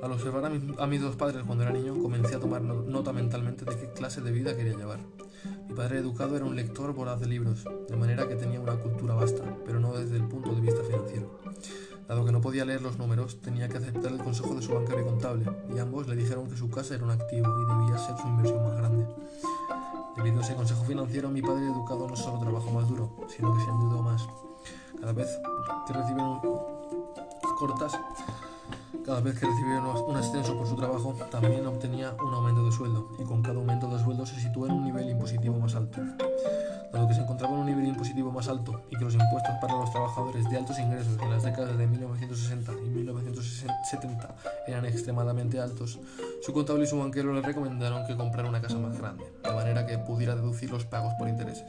Al 0.00 0.12
observar 0.12 0.44
a, 0.44 0.87
mis 0.87 1.00
dos 1.00 1.17
padres 1.17 1.43
cuando 1.44 1.65
era 1.65 1.73
niño, 1.73 2.00
comencé 2.00 2.37
a 2.37 2.38
tomar 2.38 2.62
nota 2.62 3.12
mentalmente 3.12 3.65
de 3.65 3.77
qué 3.77 3.91
clase 3.91 4.21
de 4.21 4.31
vida 4.31 4.56
quería 4.56 4.77
llevar. 4.77 5.00
Mi 5.69 5.75
padre 5.75 5.99
educado 5.99 6.37
era 6.37 6.44
un 6.44 6.55
lector 6.55 6.94
voraz 6.94 7.19
de 7.19 7.27
libros, 7.27 7.65
de 7.88 7.97
manera 7.97 8.29
que 8.29 8.37
tenía 8.37 8.61
una 8.61 8.77
cultura 8.77 9.15
vasta, 9.15 9.43
pero 9.67 9.81
no 9.81 9.93
desde 9.93 10.19
el 10.19 10.28
punto 10.28 10.55
de 10.55 10.61
vista 10.61 10.85
financiero. 10.85 11.40
Dado 12.09 12.25
que 12.25 12.31
no 12.31 12.41
podía 12.41 12.65
leer 12.65 12.83
los 12.83 12.99
números, 12.99 13.41
tenía 13.41 13.69
que 13.69 13.79
aceptar 13.79 14.13
el 14.13 14.19
consejo 14.19 14.55
de 14.55 14.63
su 14.63 14.73
banquero 14.73 15.01
y 15.01 15.05
contable, 15.05 15.47
y 15.75 15.79
ambos 15.81 16.07
le 16.07 16.15
dijeron 16.15 16.49
que 16.49 16.57
su 16.57 16.71
casa 16.71 16.95
era 16.95 17.05
un 17.05 17.11
activo 17.11 17.49
y 17.49 17.81
debía 17.81 17.99
ser 17.99 18.17
su 18.17 18.29
inversión 18.29 18.65
más 18.65 18.77
grande. 18.77 19.07
Debido 20.17 20.39
a 20.39 20.43
ese 20.45 20.55
consejo 20.55 20.85
financiero, 20.85 21.29
mi 21.31 21.43
padre 21.43 21.67
educado 21.67 22.09
no 22.09 22.15
solo 22.15 22.39
trabajó 22.39 22.71
más 22.71 22.89
duro, 22.89 23.11
sino 23.29 23.55
que 23.55 23.65
se 23.65 23.71
endeudó 23.71 24.03
más. 24.03 24.25
Cada 25.01 25.13
vez 25.13 25.29
que 25.87 25.93
recibieron 25.93 26.41
cortas, 27.59 27.99
cada 29.05 29.21
vez 29.21 29.39
que 29.39 29.47
recibía 29.47 29.81
un 29.81 30.17
ascenso 30.17 30.57
por 30.57 30.69
su 30.69 30.77
trabajo, 30.77 31.13
también 31.31 31.67
obtenía 31.67 32.15
un 32.25 32.33
aumento 32.33 32.65
de 32.65 32.71
sueldo, 32.71 33.09
y 33.19 33.25
con 33.25 33.43
cada 33.43 33.57
aumento 33.57 33.89
de 33.89 34.03
sueldo 34.03 34.25
se 34.25 34.39
sitúa 34.39 34.69
en 34.69 34.75
un 34.75 34.85
nivel 34.85 35.11
impositivo 35.11 35.59
más 35.59 35.75
alto 35.75 36.01
dado 36.97 37.09
que 37.09 37.15
se 37.15 37.25
impositivo 38.16 38.32
más 38.32 38.49
alto 38.49 38.80
y 38.90 38.96
que 38.96 39.04
los 39.04 39.14
impuestos 39.14 39.54
para 39.61 39.75
los 39.75 39.90
trabajadores 39.90 40.49
de 40.49 40.56
altos 40.56 40.78
ingresos 40.78 41.18
en 41.20 41.30
las 41.30 41.42
décadas 41.42 41.76
de 41.76 41.87
1960 41.87 42.73
y 42.73 42.88
1970 42.88 44.35
eran 44.66 44.87
extremadamente 44.87 45.61
altos, 45.61 45.99
su 46.42 46.52
contable 46.52 46.85
y 46.85 46.87
su 46.87 46.99
banquero 46.99 47.35
le 47.35 47.42
recomendaron 47.42 48.06
que 48.06 48.16
comprara 48.16 48.49
una 48.49 48.62
casa 48.62 48.78
más 48.78 48.96
grande, 48.99 49.25
de 49.42 49.52
manera 49.52 49.87
que 49.87 49.99
pudiera 49.99 50.35
deducir 50.35 50.70
los 50.70 50.85
pagos 50.87 51.12
por 51.18 51.28
intereses. 51.28 51.66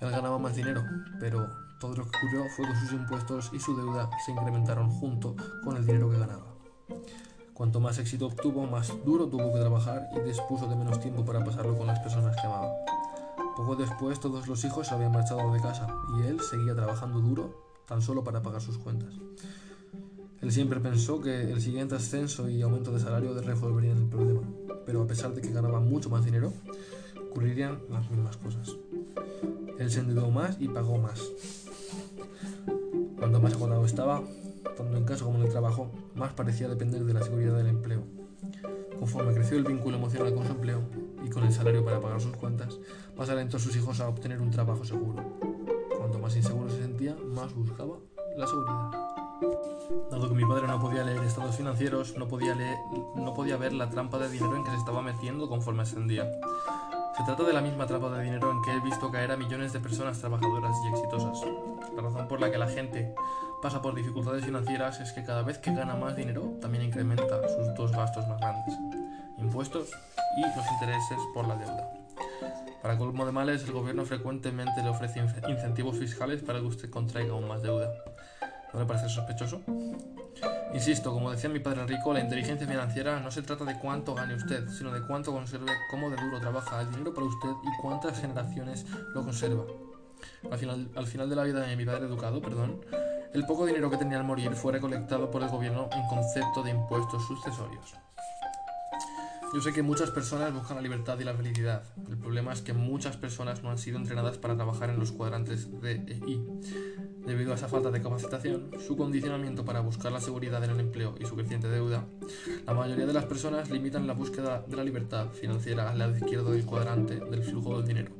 Él 0.00 0.10
ganaba 0.10 0.38
más 0.38 0.56
dinero, 0.56 0.82
pero 1.18 1.46
todo 1.78 1.94
lo 1.94 2.04
que 2.04 2.16
ocurrió 2.16 2.44
fue 2.56 2.66
que 2.66 2.76
sus 2.76 2.92
impuestos 2.92 3.50
y 3.52 3.60
su 3.60 3.76
deuda 3.76 4.08
se 4.24 4.32
incrementaron 4.32 4.90
junto 4.90 5.36
con 5.62 5.76
el 5.76 5.84
dinero 5.84 6.10
que 6.10 6.18
ganaba. 6.18 6.46
Cuanto 7.52 7.80
más 7.80 7.98
éxito 7.98 8.26
obtuvo, 8.26 8.66
más 8.66 8.90
duro 9.04 9.26
tuvo 9.26 9.52
que 9.52 9.60
trabajar 9.60 10.08
y 10.16 10.20
dispuso 10.20 10.66
de 10.66 10.76
menos 10.76 10.98
tiempo 11.00 11.22
para 11.22 11.44
pasarlo 11.44 11.76
con 11.76 11.86
las 11.86 11.98
personas 11.98 12.34
que 12.34 12.46
amaba. 12.46 12.70
Poco 13.60 13.76
después 13.76 14.18
todos 14.18 14.48
los 14.48 14.64
hijos 14.64 14.86
se 14.86 14.94
habían 14.94 15.12
marchado 15.12 15.52
de 15.52 15.60
casa 15.60 15.86
y 16.16 16.26
él 16.26 16.40
seguía 16.40 16.74
trabajando 16.74 17.20
duro 17.20 17.54
tan 17.86 18.00
solo 18.00 18.24
para 18.24 18.40
pagar 18.40 18.62
sus 18.62 18.78
cuentas. 18.78 19.12
Él 20.40 20.50
siempre 20.50 20.80
pensó 20.80 21.20
que 21.20 21.52
el 21.52 21.60
siguiente 21.60 21.94
ascenso 21.94 22.48
y 22.48 22.62
aumento 22.62 22.90
de 22.90 23.00
salario 23.00 23.38
resolverían 23.38 23.98
el 23.98 24.04
problema, 24.06 24.40
pero 24.86 25.02
a 25.02 25.06
pesar 25.06 25.34
de 25.34 25.42
que 25.42 25.52
ganaba 25.52 25.78
mucho 25.78 26.08
más 26.08 26.24
dinero, 26.24 26.54
ocurrirían 27.30 27.82
las 27.90 28.10
mismas 28.10 28.38
cosas. 28.38 28.74
Él 29.78 29.90
se 29.90 30.00
endeudó 30.00 30.30
más 30.30 30.56
y 30.58 30.66
pagó 30.66 30.96
más. 30.96 31.20
Cuanto 33.18 33.40
más 33.40 33.52
agotado 33.52 33.84
estaba, 33.84 34.22
tanto 34.74 34.96
en 34.96 35.04
casa 35.04 35.26
como 35.26 35.36
en 35.36 35.44
el 35.44 35.50
trabajo, 35.50 35.90
más 36.14 36.32
parecía 36.32 36.66
depender 36.66 37.04
de 37.04 37.12
la 37.12 37.22
seguridad 37.22 37.58
del 37.58 37.66
empleo. 37.66 38.19
Conforme 38.98 39.34
creció 39.34 39.56
el 39.56 39.64
vínculo 39.64 39.96
emocional 39.96 40.34
con 40.34 40.46
su 40.46 40.52
empleo 40.52 40.82
y 41.24 41.30
con 41.30 41.44
el 41.44 41.52
salario 41.52 41.84
para 41.84 42.00
pagar 42.00 42.20
sus 42.20 42.36
cuentas, 42.36 42.78
más 43.16 43.30
alentó 43.30 43.56
a 43.56 43.60
sus 43.60 43.74
hijos 43.76 44.00
a 44.00 44.08
obtener 44.08 44.40
un 44.40 44.50
trabajo 44.50 44.84
seguro. 44.84 45.22
Cuanto 45.96 46.18
más 46.18 46.36
inseguro 46.36 46.68
se 46.70 46.82
sentía, 46.82 47.16
más 47.34 47.54
buscaba 47.54 47.96
la 48.36 48.46
seguridad. 48.46 48.90
Dado 50.10 50.28
que 50.28 50.34
mi 50.34 50.44
padre 50.44 50.66
no 50.66 50.78
podía 50.80 51.02
leer 51.02 51.22
estados 51.24 51.56
financieros, 51.56 52.16
no 52.16 52.28
podía, 52.28 52.54
leer, 52.54 52.76
no 53.16 53.32
podía 53.32 53.56
ver 53.56 53.72
la 53.72 53.88
trampa 53.88 54.18
de 54.18 54.28
dinero 54.28 54.54
en 54.56 54.64
que 54.64 54.70
se 54.70 54.76
estaba 54.76 55.02
metiendo 55.02 55.48
conforme 55.48 55.82
ascendía. 55.82 56.30
Se 57.16 57.24
trata 57.24 57.42
de 57.44 57.52
la 57.52 57.60
misma 57.60 57.86
trampa 57.86 58.10
de 58.10 58.22
dinero 58.22 58.50
en 58.50 58.62
que 58.62 58.72
he 58.72 58.80
visto 58.80 59.10
caer 59.10 59.32
a 59.32 59.36
millones 59.36 59.72
de 59.72 59.80
personas 59.80 60.18
trabajadoras 60.18 60.76
y 60.84 60.88
exitosas. 60.88 61.38
La 61.96 62.02
razón 62.02 62.28
por 62.28 62.40
la 62.40 62.50
que 62.50 62.58
la 62.58 62.68
gente 62.68 63.14
pasa 63.62 63.82
por 63.82 63.94
dificultades 63.94 64.44
financieras 64.44 65.00
es 65.00 65.12
que 65.12 65.22
cada 65.22 65.42
vez 65.42 65.58
que 65.58 65.74
gana 65.74 65.94
más 65.94 66.16
dinero 66.16 66.56
también 66.60 66.84
incrementa 66.84 67.48
sus 67.48 67.74
dos 67.74 67.92
gastos 67.92 68.26
más 68.28 68.40
grandes, 68.40 68.74
impuestos 69.38 69.90
y 70.36 70.40
los 70.42 70.70
intereses 70.72 71.18
por 71.34 71.46
la 71.46 71.56
deuda. 71.56 71.92
Para 72.82 72.96
colmo 72.96 73.26
de 73.26 73.32
males, 73.32 73.64
el 73.64 73.72
gobierno 73.72 74.06
frecuentemente 74.06 74.82
le 74.82 74.88
ofrece 74.88 75.20
incentivos 75.48 75.98
fiscales 75.98 76.42
para 76.42 76.60
que 76.60 76.66
usted 76.66 76.88
contraiga 76.88 77.32
aún 77.32 77.46
más 77.46 77.62
deuda. 77.62 77.92
¿No 78.72 78.80
le 78.80 78.86
parece 78.86 79.08
sospechoso? 79.08 79.60
Insisto, 80.72 81.12
como 81.12 81.30
decía 81.30 81.50
mi 81.50 81.58
padre 81.58 81.84
rico, 81.86 82.14
la 82.14 82.20
inteligencia 82.20 82.66
financiera 82.66 83.20
no 83.20 83.30
se 83.30 83.42
trata 83.42 83.64
de 83.64 83.78
cuánto 83.78 84.14
gane 84.14 84.34
usted, 84.34 84.68
sino 84.68 84.92
de 84.92 85.02
cuánto 85.02 85.32
conserve, 85.32 85.72
cómo 85.90 86.08
de 86.08 86.16
duro 86.16 86.40
trabaja 86.40 86.80
el 86.80 86.90
dinero 86.90 87.12
para 87.12 87.26
usted 87.26 87.50
y 87.64 87.82
cuántas 87.82 88.18
generaciones 88.18 88.86
lo 89.12 89.24
conserva. 89.24 89.64
Al 90.50 90.58
final, 90.58 90.88
al 90.94 91.06
final 91.06 91.28
de 91.28 91.36
la 91.36 91.44
vida 91.44 91.60
de 91.60 91.76
mi 91.76 91.84
padre 91.84 92.06
educado, 92.06 92.40
perdón, 92.40 92.80
el 93.32 93.46
poco 93.46 93.66
dinero 93.66 93.90
que 93.90 93.96
tenía 93.96 94.18
al 94.18 94.24
morir 94.24 94.52
fue 94.54 94.72
recolectado 94.72 95.30
por 95.30 95.42
el 95.42 95.48
gobierno 95.48 95.88
en 95.92 96.06
concepto 96.08 96.62
de 96.62 96.70
impuestos 96.70 97.26
sucesorios. 97.26 97.94
Yo 99.52 99.60
sé 99.60 99.72
que 99.72 99.82
muchas 99.82 100.10
personas 100.10 100.54
buscan 100.54 100.76
la 100.76 100.82
libertad 100.82 101.18
y 101.18 101.24
la 101.24 101.34
felicidad. 101.34 101.82
El 102.08 102.16
problema 102.16 102.52
es 102.52 102.62
que 102.62 102.72
muchas 102.72 103.16
personas 103.16 103.64
no 103.64 103.70
han 103.70 103.78
sido 103.78 103.98
entrenadas 103.98 104.38
para 104.38 104.54
trabajar 104.54 104.90
en 104.90 105.00
los 105.00 105.10
cuadrantes 105.10 105.68
D 105.80 106.04
e 106.06 106.20
I. 106.24 106.40
Debido 107.26 107.50
a 107.50 107.56
esa 107.56 107.66
falta 107.66 107.90
de 107.90 108.00
capacitación, 108.00 108.70
su 108.78 108.96
condicionamiento 108.96 109.64
para 109.64 109.80
buscar 109.80 110.12
la 110.12 110.20
seguridad 110.20 110.62
en 110.62 110.70
el 110.70 110.80
empleo 110.80 111.16
y 111.18 111.26
su 111.26 111.34
creciente 111.34 111.68
deuda, 111.68 112.04
la 112.64 112.74
mayoría 112.74 113.06
de 113.06 113.12
las 113.12 113.24
personas 113.24 113.70
limitan 113.70 114.06
la 114.06 114.14
búsqueda 114.14 114.64
de 114.68 114.76
la 114.76 114.84
libertad 114.84 115.30
financiera 115.30 115.90
al 115.90 115.98
lado 115.98 116.16
izquierdo 116.16 116.52
del 116.52 116.64
cuadrante 116.64 117.16
del 117.16 117.42
flujo 117.42 117.76
del 117.78 117.88
dinero. 117.88 118.12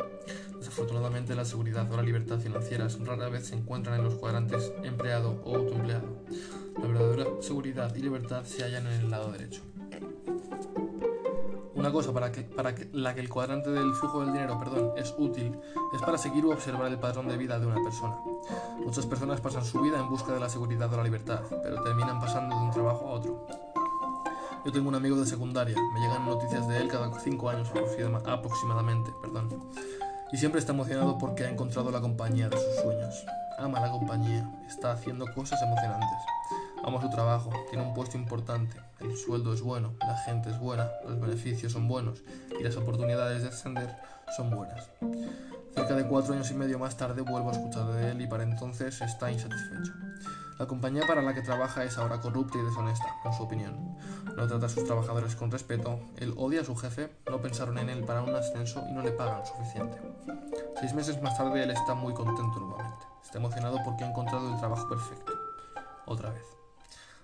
Desafortunadamente, 0.60 1.34
la 1.34 1.46
seguridad 1.46 1.90
o 1.90 1.96
la 1.96 2.02
libertad 2.02 2.38
financieras 2.38 3.00
rara 3.00 3.30
vez 3.30 3.46
se 3.46 3.54
encuentran 3.54 3.98
en 3.98 4.04
los 4.04 4.16
cuadrantes 4.16 4.70
empleado 4.84 5.40
o 5.42 5.56
autoempleado. 5.56 6.06
La 6.78 6.86
verdadera 6.86 7.24
seguridad 7.40 7.94
y 7.96 8.02
libertad 8.02 8.44
se 8.44 8.62
hallan 8.62 8.86
en 8.86 9.00
el 9.00 9.10
lado 9.10 9.32
derecho. 9.32 9.62
Una 11.74 11.90
cosa 11.90 12.12
para, 12.12 12.30
que, 12.30 12.42
para 12.42 12.74
que, 12.74 12.90
la 12.92 13.14
que 13.14 13.22
el 13.22 13.30
cuadrante 13.30 13.70
del 13.70 13.94
flujo 13.94 14.20
del 14.20 14.34
dinero 14.34 14.58
perdón, 14.58 14.92
es 14.98 15.14
útil 15.16 15.58
es 15.94 16.02
para 16.02 16.18
seguir 16.18 16.44
o 16.44 16.50
observar 16.50 16.92
el 16.92 16.98
patrón 16.98 17.26
de 17.26 17.38
vida 17.38 17.58
de 17.58 17.64
una 17.64 17.82
persona. 17.82 18.18
Muchas 18.84 19.06
personas 19.06 19.40
pasan 19.40 19.64
su 19.64 19.80
vida 19.80 19.98
en 19.98 20.10
busca 20.10 20.34
de 20.34 20.40
la 20.40 20.50
seguridad 20.50 20.92
o 20.92 20.98
la 20.98 21.04
libertad, 21.04 21.40
pero 21.62 21.82
terminan 21.82 22.20
pasando 22.20 22.54
de 22.54 22.62
un 22.64 22.70
trabajo 22.70 23.08
a 23.08 23.12
otro. 23.12 23.46
Yo 24.66 24.72
tengo 24.72 24.90
un 24.90 24.94
amigo 24.94 25.16
de 25.16 25.24
secundaria, 25.24 25.74
me 25.94 26.00
llegan 26.00 26.26
noticias 26.26 26.68
de 26.68 26.76
él 26.76 26.88
cada 26.88 27.18
cinco 27.18 27.48
años 27.48 27.70
aproximadamente, 28.26 29.10
perdón, 29.22 29.48
y 30.32 30.36
siempre 30.36 30.60
está 30.60 30.72
emocionado 30.72 31.18
porque 31.18 31.44
ha 31.44 31.50
encontrado 31.50 31.90
la 31.90 32.00
compañía 32.00 32.48
de 32.48 32.56
sus 32.56 32.76
sueños. 32.82 33.24
Ama 33.58 33.80
la 33.80 33.90
compañía, 33.90 34.50
está 34.68 34.92
haciendo 34.92 35.26
cosas 35.34 35.60
emocionantes. 35.62 36.18
Ama 36.82 37.00
su 37.00 37.10
trabajo, 37.10 37.50
tiene 37.68 37.84
un 37.84 37.94
puesto 37.94 38.16
importante, 38.16 38.76
el 39.00 39.16
sueldo 39.16 39.52
es 39.52 39.60
bueno, 39.60 39.94
la 40.00 40.16
gente 40.16 40.50
es 40.50 40.58
buena, 40.58 40.88
los 41.06 41.20
beneficios 41.20 41.72
son 41.72 41.88
buenos 41.88 42.22
y 42.58 42.62
las 42.62 42.76
oportunidades 42.76 43.42
de 43.42 43.48
ascender 43.48 43.96
son 44.36 44.50
buenas. 44.50 44.88
Cerca 45.74 45.94
de 45.94 46.06
cuatro 46.06 46.34
años 46.34 46.50
y 46.50 46.54
medio 46.54 46.78
más 46.78 46.96
tarde 46.96 47.22
vuelvo 47.22 47.50
a 47.50 47.52
escuchar 47.52 47.86
de 47.92 48.10
él 48.10 48.20
y 48.20 48.26
para 48.26 48.42
entonces 48.42 49.00
está 49.00 49.30
insatisfecho. 49.30 49.92
La 50.58 50.66
compañía 50.66 51.06
para 51.06 51.22
la 51.22 51.32
que 51.32 51.40
trabaja 51.40 51.84
es 51.84 51.96
ahora 51.96 52.20
corrupta 52.20 52.58
y 52.58 52.62
deshonesta, 52.62 53.06
en 53.24 53.32
su 53.32 53.44
opinión. 53.44 53.96
No 54.36 54.46
trata 54.46 54.66
a 54.66 54.68
sus 54.68 54.84
trabajadores 54.84 55.34
con 55.34 55.50
respeto, 55.50 56.00
él 56.18 56.34
odia 56.36 56.60
a 56.60 56.64
su 56.64 56.76
jefe, 56.76 57.10
no 57.30 57.40
pensaron 57.40 57.78
en 57.78 57.88
él 57.88 58.04
para 58.04 58.22
un 58.22 58.34
ascenso 58.34 58.84
y 58.90 58.92
no 58.92 59.00
le 59.00 59.12
pagan 59.12 59.46
suficiente. 59.46 59.98
Seis 60.78 60.92
meses 60.92 61.22
más 61.22 61.38
tarde 61.38 61.62
él 61.62 61.70
está 61.70 61.94
muy 61.94 62.12
contento 62.12 62.60
nuevamente. 62.60 63.06
Está 63.24 63.38
emocionado 63.38 63.78
porque 63.84 64.04
ha 64.04 64.10
encontrado 64.10 64.52
el 64.52 64.58
trabajo 64.58 64.86
perfecto. 64.88 65.32
Otra 66.04 66.30
vez. 66.30 66.44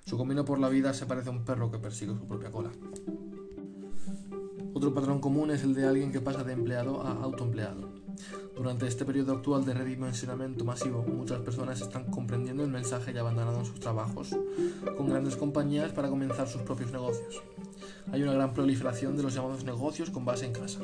Su 0.07 0.17
camino 0.17 0.45
por 0.45 0.59
la 0.59 0.69
vida 0.69 0.95
se 0.95 1.05
parece 1.05 1.29
a 1.29 1.33
un 1.33 1.45
perro 1.45 1.71
que 1.71 1.79
persigue 1.79 2.15
su 2.15 2.27
propia 2.27 2.51
cola. 2.51 2.71
Otro 4.73 4.95
patrón 4.95 5.21
común 5.21 5.51
es 5.51 5.63
el 5.63 5.75
de 5.75 5.87
alguien 5.87 6.13
que 6.13 6.21
pasa 6.21 6.45
de 6.45 6.53
empleado 6.53 7.03
a 7.03 7.11
autoempleado. 7.11 8.06
Durante 8.57 8.87
este 8.87 9.05
periodo 9.05 9.33
actual 9.33 9.65
de 9.65 9.75
redimensionamiento 9.75 10.65
masivo, 10.65 11.03
muchas 11.03 11.41
personas 11.41 11.81
están 11.81 12.11
comprendiendo 12.11 12.65
el 12.65 12.71
mensaje 12.71 13.13
y 13.13 13.19
abandonando 13.19 13.65
sus 13.65 13.81
trabajos 13.81 14.37
con 14.97 15.09
grandes 15.09 15.37
compañías 15.37 15.93
para 15.93 16.09
comenzar 16.09 16.49
sus 16.49 16.63
propios 16.63 16.91
negocios. 16.93 17.43
Hay 18.13 18.23
una 18.23 18.33
gran 18.33 18.55
proliferación 18.55 19.17
de 19.17 19.23
los 19.23 19.35
llamados 19.35 19.65
negocios 19.65 20.11
con 20.11 20.25
base 20.25 20.47
en 20.47 20.53
casa. 20.53 20.81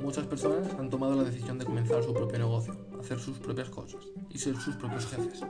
Muchas 0.00 0.26
personas 0.26 0.68
han 0.78 0.90
tomado 0.90 1.16
la 1.16 1.24
decisión 1.24 1.58
de 1.58 1.64
comenzar 1.64 2.02
su 2.02 2.12
propio 2.12 2.38
negocio, 2.38 2.74
hacer 3.00 3.18
sus 3.18 3.38
propias 3.38 3.70
cosas 3.70 4.00
y 4.30 4.38
ser 4.38 4.56
sus 4.56 4.74
propios 4.76 5.06
jefes. 5.06 5.40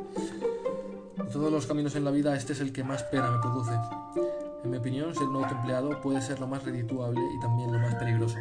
De 1.16 1.32
todos 1.32 1.50
los 1.50 1.66
caminos 1.66 1.96
en 1.96 2.04
la 2.04 2.10
vida, 2.10 2.36
este 2.36 2.52
es 2.52 2.60
el 2.60 2.72
que 2.72 2.84
más 2.84 3.02
pena 3.04 3.30
me 3.30 3.38
produce. 3.40 3.72
En 4.62 4.70
mi 4.70 4.76
opinión, 4.76 5.14
ser 5.14 5.24
un 5.24 5.36
autoempleado 5.36 6.00
puede 6.00 6.20
ser 6.20 6.38
lo 6.38 6.46
más 6.46 6.64
redituable 6.64 7.20
y 7.36 7.40
también 7.40 7.72
lo 7.72 7.78
más 7.78 7.94
peligroso. 7.96 8.36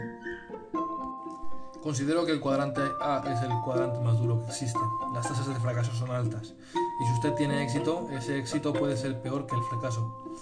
Considero 1.86 2.26
que 2.26 2.32
el 2.32 2.40
cuadrante 2.40 2.82
A 3.00 3.22
es 3.32 3.44
el 3.44 3.62
cuadrante 3.64 4.00
más 4.00 4.18
duro 4.18 4.42
que 4.42 4.48
existe. 4.48 4.80
Las 5.14 5.28
tasas 5.28 5.48
de 5.48 5.54
fracaso 5.54 5.94
son 5.94 6.10
altas. 6.10 6.56
Y 6.74 7.06
si 7.06 7.14
usted 7.14 7.34
tiene 7.36 7.64
éxito, 7.64 8.10
ese 8.12 8.40
éxito 8.40 8.74
puede 8.74 8.98
ser 8.98 9.22
peor 9.22 9.46
que 9.46 9.56
el 9.56 9.62
fracaso. 9.62 10.34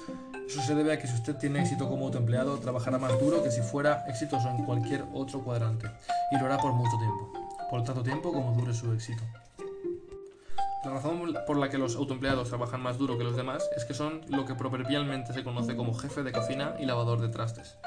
Eso 0.48 0.62
se 0.62 0.74
debe 0.74 0.94
a 0.94 1.00
que 1.00 1.06
si 1.06 1.14
usted 1.14 1.36
tiene 1.36 1.60
éxito 1.60 1.90
como 1.90 2.06
autoempleado, 2.06 2.60
trabajará 2.60 2.98
más 2.98 3.20
duro 3.20 3.44
que 3.44 3.52
si 3.52 3.60
fuera 3.60 4.06
exitoso 4.08 4.50
en 4.52 4.64
cualquier 4.64 5.04
otro 5.14 5.44
cuadrante. 5.44 5.92
Y 6.32 6.40
lo 6.40 6.46
hará 6.46 6.58
por 6.60 6.72
mucho 6.72 6.98
tiempo. 6.98 7.34
Por 7.70 7.84
tanto 7.84 8.04
tiempo 8.04 8.32
como 8.32 8.54
dure 8.54 8.74
su 8.74 8.94
éxito. 8.94 9.24
La 10.84 10.92
razón 10.92 11.34
por 11.48 11.58
la 11.58 11.70
que 11.70 11.78
los 11.78 11.96
autoempleados 11.96 12.50
trabajan 12.50 12.82
más 12.82 12.98
duro 12.98 13.18
que 13.18 13.24
los 13.24 13.38
demás 13.38 13.70
es 13.78 13.86
que 13.86 13.94
son 13.94 14.20
lo 14.28 14.46
que 14.46 14.54
proverbialmente 14.54 15.32
se 15.32 15.44
conoce 15.44 15.78
como 15.78 15.94
jefe 15.94 16.24
de 16.24 16.34
cocina 16.34 16.76
y 16.78 16.86
lavador 16.86 17.22
de 17.22 17.30
trastes. 17.30 17.78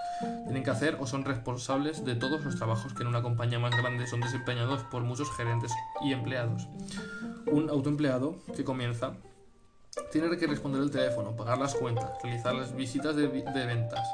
Tienen 0.45 0.63
que 0.63 0.71
hacer 0.71 0.97
o 0.99 1.07
son 1.07 1.27
responsables 1.27 2.07
de 2.07 2.15
todos 2.15 2.43
los 2.43 2.57
trabajos 2.57 2.95
que 2.95 3.03
en 3.03 3.09
una 3.09 3.23
compañía 3.23 3.59
más 3.59 3.77
grande 3.77 4.07
son 4.07 4.21
desempeñados 4.21 4.83
por 4.85 5.03
muchos 5.03 5.31
gerentes 5.37 5.73
y 6.03 6.13
empleados. 6.13 6.69
Un 7.47 7.69
autoempleado 7.69 8.39
que 8.57 8.65
comienza 8.65 9.13
tiene 10.21 10.35
que 10.39 10.47
responder 10.47 10.81
el 10.81 10.91
teléfono, 10.91 11.37
pagar 11.37 11.59
las 11.59 11.75
cuentas, 11.75 12.11
realizar 12.23 12.55
las 12.55 12.75
visitas 12.75 13.15
de, 13.17 13.27
ventas. 13.27 14.09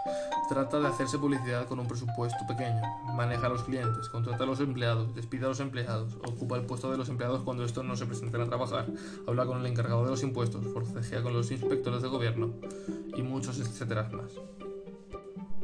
Trata 0.49 0.81
de 0.81 0.89
hacerse 0.89 1.17
publicidad 1.17 1.67
con 1.67 1.79
un 1.79 1.87
presupuesto 1.87 2.45
pequeño. 2.49 2.83
Maneja 3.15 3.47
a 3.47 3.51
los 3.51 3.63
clientes, 3.63 4.09
contrata 4.09 4.43
a 4.43 4.47
los 4.49 4.59
empleados, 4.59 5.15
despide 5.15 5.45
a 5.45 5.49
los 5.51 5.61
empleados, 5.61 6.15
ocupa 6.27 6.57
el 6.57 6.67
puesto 6.67 6.91
de 6.91 6.99
los 6.99 7.09
empleados 7.09 7.43
cuando 7.43 7.65
estos 7.65 7.85
no 7.85 7.95
se 7.95 8.07
presenten 8.07 8.41
a 8.41 8.47
trabajar, 8.47 8.87
habla 9.29 9.47
con 9.47 9.61
el 9.61 9.67
encargado 9.67 10.05
de 10.05 10.11
los 10.11 10.25
impuestos, 10.25 10.67
forcejea 10.73 11.23
con 11.23 11.35
los 11.35 11.53
inspectores 11.53 12.03
de 12.03 12.09
gobierno 12.09 12.51
y 13.17 13.23
muchos 13.23 13.61
etcétera 13.61 14.11
más. 14.13 14.33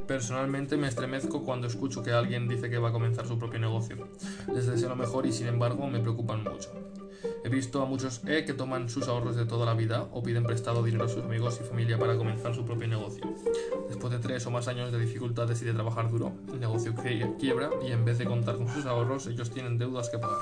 Personalmente 0.06 0.76
me 0.76 0.86
estremezco 0.86 1.42
cuando 1.42 1.66
escucho 1.66 2.02
que 2.04 2.12
alguien 2.12 2.46
dice 2.46 2.70
que 2.70 2.78
va 2.78 2.90
a 2.90 2.92
comenzar 2.92 3.26
su 3.26 3.38
propio 3.38 3.58
negocio. 3.58 4.08
Les 4.54 4.66
deseo 4.66 4.88
lo 4.88 4.96
mejor 4.96 5.26
y 5.26 5.32
sin 5.32 5.48
embargo 5.48 5.86
me 5.88 5.98
preocupan 5.98 6.44
mucho. 6.44 6.70
He 7.44 7.48
visto 7.48 7.82
a 7.82 7.86
muchos 7.86 8.20
E 8.26 8.44
que 8.44 8.52
toman 8.52 8.88
sus 8.88 9.08
ahorros 9.08 9.36
de 9.36 9.44
toda 9.44 9.66
la 9.66 9.74
vida 9.74 10.08
o 10.12 10.22
piden 10.22 10.44
prestado 10.44 10.82
dinero 10.82 11.04
a 11.04 11.08
sus 11.08 11.24
amigos 11.24 11.58
y 11.62 11.64
familia 11.64 11.98
para 11.98 12.16
comenzar 12.16 12.54
su 12.54 12.64
propio 12.64 12.88
negocio. 12.88 13.24
Después 13.88 14.12
de 14.12 14.18
tres 14.18 14.46
o 14.46 14.50
más 14.50 14.68
años 14.68 14.92
de 14.92 14.98
dificultades 14.98 15.60
y 15.62 15.64
de 15.64 15.72
trabajar 15.72 16.10
duro, 16.10 16.32
el 16.52 16.60
negocio 16.60 16.94
quiebra 17.38 17.70
y 17.86 17.92
en 17.92 18.04
vez 18.04 18.18
de 18.18 18.24
contar 18.24 18.56
con 18.56 18.68
sus 18.68 18.86
ahorros, 18.86 19.26
ellos 19.26 19.50
tienen 19.50 19.78
deudas 19.78 20.08
que 20.10 20.18
pagar. 20.18 20.38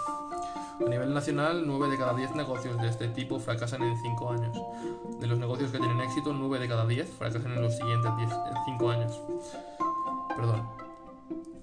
A 0.84 0.88
nivel 0.90 1.14
nacional, 1.14 1.66
9 1.66 1.88
de 1.88 1.96
cada 1.96 2.14
10 2.14 2.34
negocios 2.34 2.80
de 2.82 2.88
este 2.88 3.08
tipo 3.08 3.38
fracasan 3.38 3.82
en 3.82 3.96
5 3.96 4.30
años. 4.30 4.58
De 5.20 5.26
los 5.26 5.38
negocios 5.38 5.70
que 5.70 5.78
tienen 5.78 6.00
éxito, 6.00 6.34
9 6.34 6.58
de 6.58 6.68
cada 6.68 6.86
10 6.86 7.08
fracasan 7.18 7.52
en 7.52 7.62
los 7.62 7.74
siguientes 7.74 8.10
5 8.66 8.90
años. 8.90 9.18
Perdón. 10.36 10.68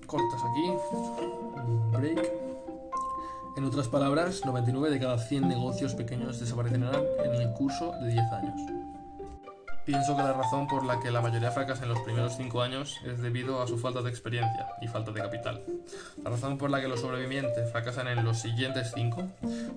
Cortas 0.08 0.42
aquí. 0.44 0.72
Break. 1.92 2.53
En 3.56 3.66
otras 3.66 3.88
palabras, 3.88 4.42
99 4.46 4.90
de 4.90 5.00
cada 5.00 5.20
100 5.20 5.48
negocios 5.48 5.94
pequeños 5.94 6.40
desaparecerán 6.40 7.04
en 7.24 7.36
el 7.36 7.54
curso 7.54 7.92
de 8.02 8.14
10 8.14 8.32
años. 8.32 8.62
Pienso 9.86 10.16
que 10.16 10.24
la 10.24 10.34
razón 10.34 10.66
por 10.68 10.84
la 10.86 11.00
que 11.00 11.12
la 11.12 11.22
mayoría 11.22 11.52
fracasa 11.52 11.84
en 11.84 11.90
los 11.90 12.00
primeros 12.00 12.36
5 12.36 12.62
años 12.64 13.00
es 13.06 13.22
debido 13.22 13.62
a 13.62 13.68
su 13.68 13.78
falta 13.78 14.02
de 14.02 14.10
experiencia 14.10 14.66
y 14.82 14.88
falta 14.88 15.12
de 15.12 15.22
capital. 15.22 15.62
La 16.24 16.32
razón 16.32 16.58
por 16.58 16.72
la 16.72 16.82
que 16.82 16.88
los 16.88 17.02
sobrevivientes 17.02 17.72
fracasan 17.72 18.08
en 18.08 18.26
los 18.26 18.40
siguientes 18.40 18.92
5 18.96 19.28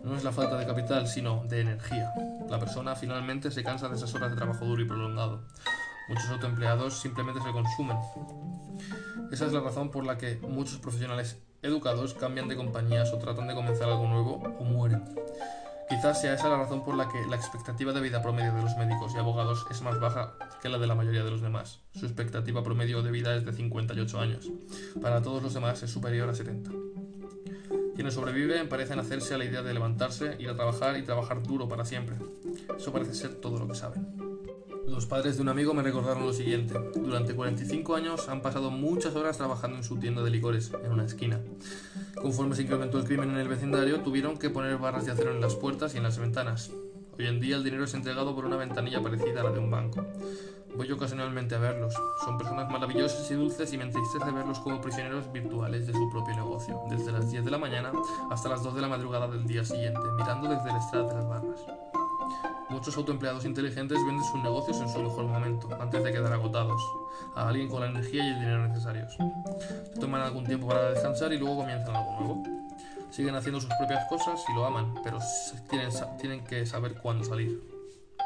no 0.04 0.16
es 0.16 0.24
la 0.24 0.32
falta 0.32 0.56
de 0.56 0.64
capital, 0.64 1.06
sino 1.06 1.44
de 1.44 1.60
energía. 1.60 2.12
La 2.48 2.58
persona 2.58 2.96
finalmente 2.96 3.50
se 3.50 3.62
cansa 3.62 3.88
de 3.88 3.96
esas 3.96 4.14
horas 4.14 4.30
de 4.30 4.36
trabajo 4.36 4.64
duro 4.64 4.80
y 4.80 4.86
prolongado. 4.86 5.42
Muchos 6.08 6.30
autoempleados 6.30 7.00
simplemente 7.00 7.42
se 7.42 7.50
consumen. 7.50 7.98
Esa 9.32 9.46
es 9.46 9.52
la 9.52 9.60
razón 9.60 9.90
por 9.90 10.06
la 10.06 10.16
que 10.16 10.36
muchos 10.36 10.78
profesionales 10.78 11.42
educados 11.66 12.14
cambian 12.14 12.48
de 12.48 12.56
compañías 12.56 13.12
o 13.12 13.18
tratan 13.18 13.48
de 13.48 13.54
comenzar 13.54 13.88
algo 13.88 14.06
nuevo 14.06 14.42
o 14.58 14.64
mueren. 14.64 15.02
Quizás 15.88 16.20
sea 16.20 16.34
esa 16.34 16.48
la 16.48 16.56
razón 16.56 16.84
por 16.84 16.96
la 16.96 17.08
que 17.08 17.24
la 17.28 17.36
expectativa 17.36 17.92
de 17.92 18.00
vida 18.00 18.20
promedio 18.20 18.52
de 18.52 18.62
los 18.62 18.76
médicos 18.76 19.12
y 19.14 19.18
abogados 19.18 19.66
es 19.70 19.82
más 19.82 20.00
baja 20.00 20.34
que 20.60 20.68
la 20.68 20.78
de 20.78 20.86
la 20.88 20.96
mayoría 20.96 21.22
de 21.22 21.30
los 21.30 21.42
demás. 21.42 21.80
Su 21.94 22.06
expectativa 22.06 22.64
promedio 22.64 23.02
de 23.02 23.12
vida 23.12 23.36
es 23.36 23.44
de 23.44 23.52
58 23.52 24.18
años. 24.18 24.50
Para 25.00 25.22
todos 25.22 25.42
los 25.42 25.54
demás 25.54 25.82
es 25.84 25.90
superior 25.90 26.28
a 26.28 26.34
70. 26.34 26.70
Quienes 27.94 28.14
sobreviven 28.14 28.68
parecen 28.68 28.98
hacerse 28.98 29.34
a 29.34 29.38
la 29.38 29.44
idea 29.44 29.62
de 29.62 29.74
levantarse, 29.74 30.36
ir 30.40 30.50
a 30.50 30.56
trabajar 30.56 30.98
y 30.98 31.02
trabajar 31.02 31.42
duro 31.42 31.68
para 31.68 31.84
siempre. 31.84 32.16
Eso 32.76 32.92
parece 32.92 33.14
ser 33.14 33.36
todo 33.36 33.58
lo 33.58 33.68
que 33.68 33.74
saben. 33.76 34.15
Los 34.86 35.04
padres 35.04 35.36
de 35.36 35.42
un 35.42 35.48
amigo 35.48 35.74
me 35.74 35.82
recordaron 35.82 36.24
lo 36.24 36.32
siguiente. 36.32 36.78
Durante 36.94 37.34
45 37.34 37.96
años 37.96 38.28
han 38.28 38.40
pasado 38.40 38.70
muchas 38.70 39.16
horas 39.16 39.36
trabajando 39.36 39.76
en 39.76 39.84
su 39.84 39.96
tienda 39.96 40.22
de 40.22 40.30
licores, 40.30 40.70
en 40.84 40.92
una 40.92 41.04
esquina. 41.04 41.40
Conforme 42.14 42.54
se 42.54 42.62
incrementó 42.62 42.98
el 42.98 43.04
crimen 43.04 43.30
en 43.30 43.38
el 43.38 43.48
vecindario, 43.48 44.00
tuvieron 44.00 44.38
que 44.38 44.48
poner 44.48 44.78
barras 44.78 45.04
de 45.04 45.12
acero 45.12 45.32
en 45.32 45.40
las 45.40 45.56
puertas 45.56 45.94
y 45.94 45.98
en 45.98 46.04
las 46.04 46.18
ventanas. 46.18 46.70
Hoy 47.18 47.26
en 47.26 47.40
día 47.40 47.56
el 47.56 47.64
dinero 47.64 47.84
es 47.84 47.94
entregado 47.94 48.34
por 48.34 48.44
una 48.44 48.56
ventanilla 48.56 49.02
parecida 49.02 49.40
a 49.40 49.44
la 49.44 49.50
de 49.50 49.58
un 49.58 49.70
banco. 49.70 50.06
Voy 50.76 50.92
ocasionalmente 50.92 51.54
a 51.54 51.58
verlos. 51.58 51.94
Son 52.24 52.38
personas 52.38 52.70
maravillosas 52.70 53.28
y 53.30 53.34
dulces 53.34 53.72
y 53.72 53.78
me 53.78 53.84
entristece 53.84 54.30
verlos 54.30 54.60
como 54.60 54.80
prisioneros 54.80 55.32
virtuales 55.32 55.86
de 55.86 55.94
su 55.94 56.10
propio 56.10 56.36
negocio, 56.36 56.80
desde 56.90 57.12
las 57.12 57.30
10 57.30 57.44
de 57.44 57.50
la 57.50 57.58
mañana 57.58 57.90
hasta 58.30 58.50
las 58.50 58.62
2 58.62 58.74
de 58.74 58.82
la 58.82 58.88
madrugada 58.88 59.26
del 59.26 59.46
día 59.46 59.64
siguiente, 59.64 60.00
mirando 60.18 60.48
desde 60.48 60.70
el 60.70 60.76
estrado 60.76 61.08
de 61.08 61.14
las 61.14 61.28
barras. 61.28 61.60
Muchos 62.68 62.96
autoempleados 62.96 63.44
inteligentes 63.44 63.96
venden 64.04 64.24
sus 64.24 64.42
negocios 64.42 64.80
en 64.80 64.88
su 64.88 65.00
mejor 65.00 65.24
momento, 65.26 65.68
antes 65.80 66.02
de 66.02 66.12
quedar 66.12 66.32
agotados, 66.32 66.82
a 67.36 67.48
alguien 67.48 67.68
con 67.68 67.80
la 67.80 67.86
energía 67.86 68.24
y 68.24 68.28
el 68.28 68.40
dinero 68.40 68.66
necesarios. 68.66 69.16
Se 69.94 70.00
toman 70.00 70.22
algún 70.22 70.44
tiempo 70.44 70.66
para 70.66 70.90
descansar 70.90 71.32
y 71.32 71.38
luego 71.38 71.58
comienzan 71.58 71.94
algo 71.94 72.16
nuevo. 72.18 72.42
Siguen 73.10 73.36
haciendo 73.36 73.60
sus 73.60 73.72
propias 73.74 74.04
cosas 74.08 74.42
y 74.48 74.54
lo 74.54 74.66
aman, 74.66 74.94
pero 75.04 75.18
tienen, 75.70 75.90
tienen 76.18 76.44
que 76.44 76.66
saber 76.66 76.94
cuándo 76.94 77.24
salir. 77.24 77.62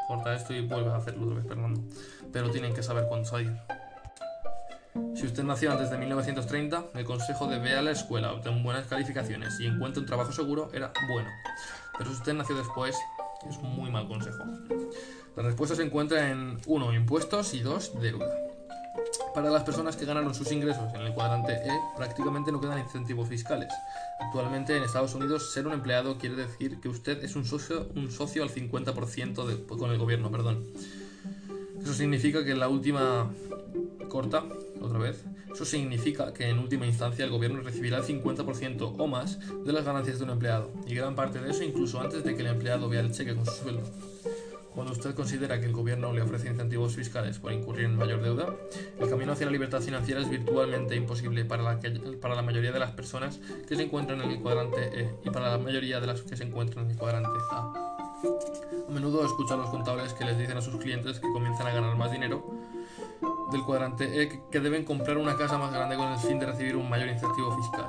Corta 0.07 0.33
esto 0.33 0.53
y 0.53 0.67
vuelve 0.67 0.89
a 0.91 0.95
hacerlo 0.95 1.25
otra 1.25 1.35
vez, 1.35 1.47
Fernando. 1.47 1.81
Pero 2.33 2.49
tienen 2.49 2.73
que 2.73 2.81
saber 2.81 3.05
cuándo 3.07 3.29
salir. 3.29 3.55
Si 5.15 5.25
usted 5.25 5.43
nació 5.43 5.71
antes 5.71 5.91
de 5.91 5.97
1930, 5.99 6.85
el 6.95 7.05
consejo 7.05 7.47
de 7.47 7.59
ve 7.59 7.79
la 7.81 7.91
escuela, 7.91 8.33
obtener 8.33 8.61
buenas 8.63 8.87
calificaciones 8.87 9.57
y 9.59 9.67
encuentre 9.67 10.01
un 10.01 10.07
trabajo 10.07 10.31
seguro 10.31 10.69
era 10.73 10.91
bueno. 11.07 11.29
Pero 11.97 12.09
si 12.09 12.17
usted 12.17 12.33
nació 12.33 12.57
después, 12.57 12.97
es 13.49 13.59
muy 13.61 13.89
mal 13.89 14.07
consejo. 14.07 14.43
La 15.35 15.43
respuesta 15.43 15.75
se 15.75 15.83
encuentra 15.83 16.29
en 16.29 16.57
1. 16.65 16.93
Impuestos 16.93 17.53
y 17.53 17.61
2. 17.61 18.01
Deuda. 18.01 18.27
Para 19.33 19.49
las 19.49 19.63
personas 19.63 19.95
que 19.95 20.05
ganaron 20.05 20.35
sus 20.35 20.51
ingresos 20.51 20.93
en 20.93 21.01
el 21.01 21.13
cuadrante 21.13 21.53
E, 21.53 21.71
prácticamente 21.95 22.51
no 22.51 22.59
quedan 22.59 22.79
incentivos 22.79 23.29
fiscales. 23.29 23.69
Actualmente 24.19 24.75
en 24.75 24.83
Estados 24.83 25.15
Unidos 25.15 25.53
ser 25.53 25.67
un 25.67 25.73
empleado 25.73 26.17
quiere 26.17 26.35
decir 26.35 26.79
que 26.81 26.89
usted 26.89 27.23
es 27.23 27.35
un 27.35 27.45
socio, 27.45 27.87
un 27.95 28.11
socio 28.11 28.43
al 28.43 28.49
50% 28.49 29.65
con 29.65 29.91
el 29.91 29.97
gobierno, 29.97 30.29
perdón. 30.29 30.65
Eso 31.81 31.93
significa 31.93 32.43
que 32.43 32.51
en 32.51 32.59
la 32.59 32.67
última 32.67 33.31
corta, 34.09 34.43
otra 34.81 34.99
vez, 34.99 35.23
eso 35.53 35.65
significa 35.65 36.33
que 36.33 36.49
en 36.49 36.59
última 36.59 36.85
instancia 36.85 37.25
el 37.25 37.31
gobierno 37.31 37.61
recibirá 37.61 37.97
el 37.97 38.03
50% 38.03 38.95
o 38.97 39.07
más 39.07 39.39
de 39.63 39.73
las 39.73 39.85
ganancias 39.85 40.19
de 40.19 40.25
un 40.25 40.31
empleado, 40.31 40.71
y 40.87 40.95
gran 40.95 41.15
parte 41.15 41.39
de 41.39 41.51
eso 41.51 41.63
incluso 41.63 41.99
antes 41.99 42.23
de 42.23 42.35
que 42.35 42.41
el 42.41 42.47
empleado 42.47 42.89
vea 42.89 43.01
el 43.01 43.11
cheque 43.11 43.35
con 43.35 43.45
su 43.45 43.63
sueldo. 43.63 43.83
Cuando 44.73 44.93
usted 44.93 45.13
considera 45.13 45.59
que 45.59 45.65
el 45.65 45.73
gobierno 45.73 46.13
le 46.13 46.21
ofrece 46.21 46.47
incentivos 46.47 46.95
fiscales 46.95 47.39
por 47.39 47.51
incurrir 47.51 47.85
en 47.85 47.97
mayor 47.97 48.21
deuda, 48.21 48.55
el 48.99 49.09
camino 49.09 49.33
hacia 49.33 49.45
la 49.45 49.51
libertad 49.51 49.81
financiera 49.81 50.21
es 50.21 50.29
virtualmente 50.29 50.95
imposible 50.95 51.43
para 51.43 51.61
la, 51.61 51.79
para 52.21 52.35
la 52.35 52.41
mayoría 52.41 52.71
de 52.71 52.79
las 52.79 52.91
personas 52.91 53.41
que 53.67 53.75
se 53.75 53.83
encuentran 53.83 54.21
en 54.21 54.31
el 54.31 54.39
cuadrante 54.39 55.01
E 55.01 55.15
y 55.25 55.29
para 55.29 55.51
la 55.51 55.57
mayoría 55.57 55.99
de 55.99 56.07
las 56.07 56.21
que 56.21 56.37
se 56.37 56.45
encuentran 56.45 56.85
en 56.85 56.91
el 56.91 56.97
cuadrante 56.97 57.29
A. 57.51 57.91
A 58.87 58.91
menudo 58.91 59.25
escucho 59.25 59.55
a 59.55 59.57
los 59.57 59.69
contables 59.69 60.13
que 60.13 60.23
les 60.23 60.37
dicen 60.37 60.55
a 60.55 60.61
sus 60.61 60.77
clientes 60.77 61.19
que 61.19 61.29
comienzan 61.33 61.67
a 61.67 61.73
ganar 61.73 61.97
más 61.97 62.11
dinero 62.11 62.45
del 63.51 63.63
cuadrante 63.63 64.21
E 64.21 64.41
que 64.49 64.59
deben 64.59 64.85
comprar 64.85 65.17
una 65.17 65.35
casa 65.35 65.57
más 65.57 65.71
grande 65.73 65.95
con 65.95 66.11
el 66.11 66.19
fin 66.19 66.39
de 66.39 66.45
recibir 66.45 66.75
un 66.75 66.89
mayor 66.89 67.09
incentivo 67.09 67.55
fiscal. 67.57 67.87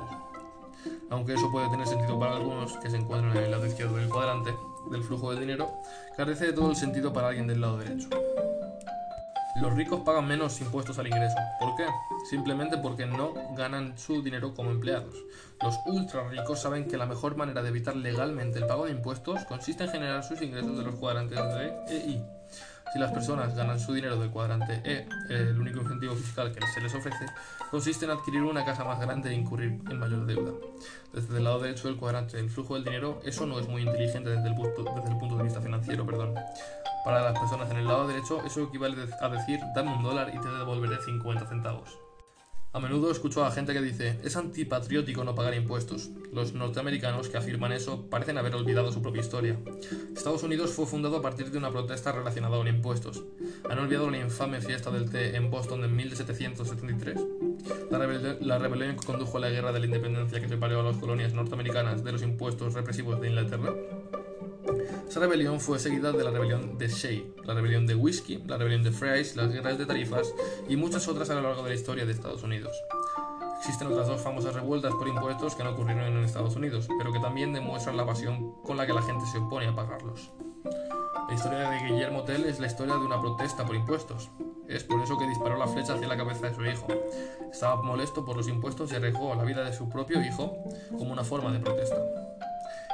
Aunque 1.09 1.33
eso 1.33 1.51
puede 1.51 1.69
tener 1.69 1.87
sentido 1.87 2.19
para 2.19 2.35
algunos 2.35 2.77
que 2.77 2.89
se 2.89 2.97
encuentran 2.97 3.35
en 3.37 3.43
el 3.43 3.51
lado 3.51 3.65
izquierdo 3.65 3.95
del 3.95 4.09
cuadrante, 4.09 4.53
del 4.91 5.03
flujo 5.03 5.31
del 5.31 5.39
dinero, 5.39 5.71
carece 6.17 6.47
de 6.47 6.53
todo 6.53 6.69
el 6.69 6.75
sentido 6.75 7.13
para 7.13 7.29
alguien 7.29 7.47
del 7.47 7.61
lado 7.61 7.77
derecho. 7.77 8.09
Los 9.61 9.75
ricos 9.75 10.01
pagan 10.01 10.27
menos 10.27 10.59
impuestos 10.61 10.97
al 10.97 11.05
ingreso. 11.05 11.37
¿Por 11.59 11.75
qué? 11.75 11.85
Simplemente 12.27 12.77
porque 12.79 13.05
no 13.05 13.33
ganan 13.55 13.95
su 13.97 14.23
dinero 14.23 14.55
como 14.55 14.71
empleados. 14.71 15.15
Los 15.61 15.77
ultra 15.85 16.27
ricos 16.27 16.59
saben 16.59 16.87
que 16.87 16.97
la 16.97 17.05
mejor 17.05 17.37
manera 17.37 17.61
de 17.61 17.69
evitar 17.69 17.95
legalmente 17.95 18.57
el 18.57 18.65
pago 18.65 18.85
de 18.85 18.91
impuestos 18.91 19.45
consiste 19.45 19.83
en 19.83 19.91
generar 19.91 20.23
sus 20.23 20.41
ingresos 20.41 20.75
de 20.75 20.83
los 20.83 20.95
cuadrantes 20.95 21.37
de 21.37 21.67
E 21.87 22.05
y 22.07 22.11
I. 22.13 22.23
Si 22.93 22.99
las 22.99 23.11
personas 23.11 23.55
ganan 23.55 23.79
su 23.79 23.91
dinero 23.91 24.17
del 24.17 24.29
cuadrante 24.29 24.79
E, 24.85 25.07
el 25.29 25.59
único 25.59 25.81
incentivo 25.81 26.13
fiscal 26.13 26.51
que 26.51 26.61
se 26.67 26.79
les 26.79 26.93
ofrece 26.93 27.25
consiste 27.71 28.05
en 28.05 28.11
adquirir 28.11 28.43
una 28.43 28.63
casa 28.63 28.83
más 28.83 28.99
grande 28.99 29.31
e 29.31 29.33
incurrir 29.33 29.81
en 29.89 29.97
mayor 29.97 30.27
deuda. 30.27 30.51
Desde 31.11 31.37
el 31.37 31.43
lado 31.43 31.57
derecho 31.57 31.87
del 31.87 31.97
cuadrante 31.97 32.37
del 32.37 32.51
flujo 32.51 32.75
del 32.75 32.83
dinero, 32.83 33.19
eso 33.25 33.47
no 33.47 33.59
es 33.59 33.67
muy 33.67 33.81
inteligente 33.81 34.29
desde 34.29 34.47
el 34.47 34.53
punto, 34.53 34.83
desde 34.83 35.09
el 35.09 35.17
punto 35.17 35.37
de 35.37 35.43
vista 35.43 35.59
financiero, 35.59 36.05
perdón. 36.05 36.35
Para 37.03 37.23
las 37.23 37.39
personas 37.39 37.71
en 37.71 37.77
el 37.77 37.87
lado 37.87 38.07
derecho, 38.07 38.45
eso 38.45 38.61
equivale 38.61 38.95
a 39.19 39.29
decir, 39.29 39.59
dame 39.75 39.91
un 39.91 40.03
dólar 40.03 40.31
y 40.31 40.39
te 40.39 40.47
devolveré 40.49 41.01
50 41.03 41.47
centavos. 41.47 42.02
A 42.75 42.79
menudo 42.79 43.11
escucho 43.11 43.45
a 43.45 43.51
gente 43.51 43.71
que 43.71 43.83
dice, 43.83 44.19
es 44.23 44.35
antipatriótico 44.35 45.23
no 45.23 45.35
pagar 45.35 45.53
impuestos. 45.53 46.09
Los 46.31 46.55
norteamericanos 46.55 47.29
que 47.29 47.37
afirman 47.37 47.71
eso 47.71 48.09
parecen 48.09 48.39
haber 48.39 48.55
olvidado 48.55 48.91
su 48.91 48.99
propia 48.99 49.19
historia. 49.19 49.59
Estados 50.15 50.41
Unidos 50.41 50.71
fue 50.71 50.87
fundado 50.87 51.17
a 51.17 51.21
partir 51.21 51.51
de 51.51 51.59
una 51.59 51.69
protesta 51.69 52.11
relacionada 52.11 52.57
con 52.57 52.67
impuestos. 52.67 53.25
¿Han 53.69 53.77
olvidado 53.77 54.09
la 54.09 54.17
infame 54.17 54.59
fiesta 54.59 54.89
del 54.89 55.07
té 55.07 55.35
en 55.35 55.51
Boston 55.51 55.83
en 55.83 55.95
1773? 55.95 57.19
La, 57.91 57.99
la 58.41 58.57
rebelión 58.57 58.95
que 58.95 59.05
condujo 59.05 59.37
a 59.37 59.41
la 59.41 59.49
guerra 59.51 59.71
de 59.71 59.79
la 59.79 59.85
independencia 59.85 60.41
que 60.41 60.49
separó 60.49 60.79
a 60.79 60.83
las 60.83 60.97
colonias 60.97 61.31
norteamericanas 61.31 62.03
de 62.03 62.11
los 62.11 62.23
impuestos 62.23 62.73
represivos 62.73 63.21
de 63.21 63.27
Inglaterra? 63.27 63.71
Esa 65.07 65.19
rebelión 65.19 65.59
fue 65.59 65.79
seguida 65.79 66.11
de 66.11 66.23
la 66.23 66.31
rebelión 66.31 66.77
de 66.77 66.87
Shea, 66.87 67.23
la 67.45 67.53
rebelión 67.53 67.85
de 67.85 67.95
Whisky, 67.95 68.43
la 68.47 68.57
rebelión 68.57 68.83
de 68.83 68.91
Fries, 68.91 69.35
las 69.35 69.51
guerras 69.51 69.77
de 69.77 69.85
tarifas 69.85 70.33
y 70.67 70.75
muchas 70.75 71.07
otras 71.07 71.29
a 71.29 71.35
lo 71.35 71.41
largo 71.41 71.63
de 71.63 71.69
la 71.69 71.75
historia 71.75 72.05
de 72.05 72.11
Estados 72.11 72.43
Unidos. 72.43 72.73
Existen 73.59 73.87
otras 73.87 74.07
dos 74.07 74.21
famosas 74.21 74.55
revueltas 74.55 74.93
por 74.93 75.07
impuestos 75.07 75.55
que 75.55 75.63
no 75.63 75.71
ocurrieron 75.71 76.17
en 76.17 76.23
Estados 76.23 76.55
Unidos, 76.55 76.87
pero 76.97 77.13
que 77.13 77.19
también 77.19 77.53
demuestran 77.53 77.95
la 77.95 78.05
pasión 78.05 78.61
con 78.63 78.75
la 78.75 78.85
que 78.85 78.93
la 78.93 79.01
gente 79.01 79.25
se 79.25 79.37
opone 79.37 79.67
a 79.67 79.75
pagarlos. 79.75 80.31
La 81.27 81.33
historia 81.33 81.69
de 81.69 81.79
Guillermo 81.79 82.23
Tell 82.23 82.45
es 82.45 82.59
la 82.59 82.67
historia 82.67 82.95
de 82.95 83.05
una 83.05 83.21
protesta 83.21 83.65
por 83.65 83.75
impuestos. 83.75 84.29
Es 84.67 84.83
por 84.83 85.01
eso 85.01 85.17
que 85.17 85.27
disparó 85.27 85.57
la 85.57 85.67
flecha 85.67 85.93
hacia 85.93 86.07
la 86.07 86.17
cabeza 86.17 86.47
de 86.49 86.55
su 86.55 86.65
hijo. 86.65 86.87
Estaba 87.51 87.81
molesto 87.81 88.25
por 88.25 88.35
los 88.35 88.47
impuestos 88.47 88.91
y 88.91 88.95
arriesgó 88.95 89.33
la 89.35 89.43
vida 89.43 89.63
de 89.63 89.73
su 89.73 89.87
propio 89.89 90.21
hijo 90.21 90.57
como 90.89 91.13
una 91.13 91.23
forma 91.23 91.51
de 91.51 91.59
protesta. 91.59 91.97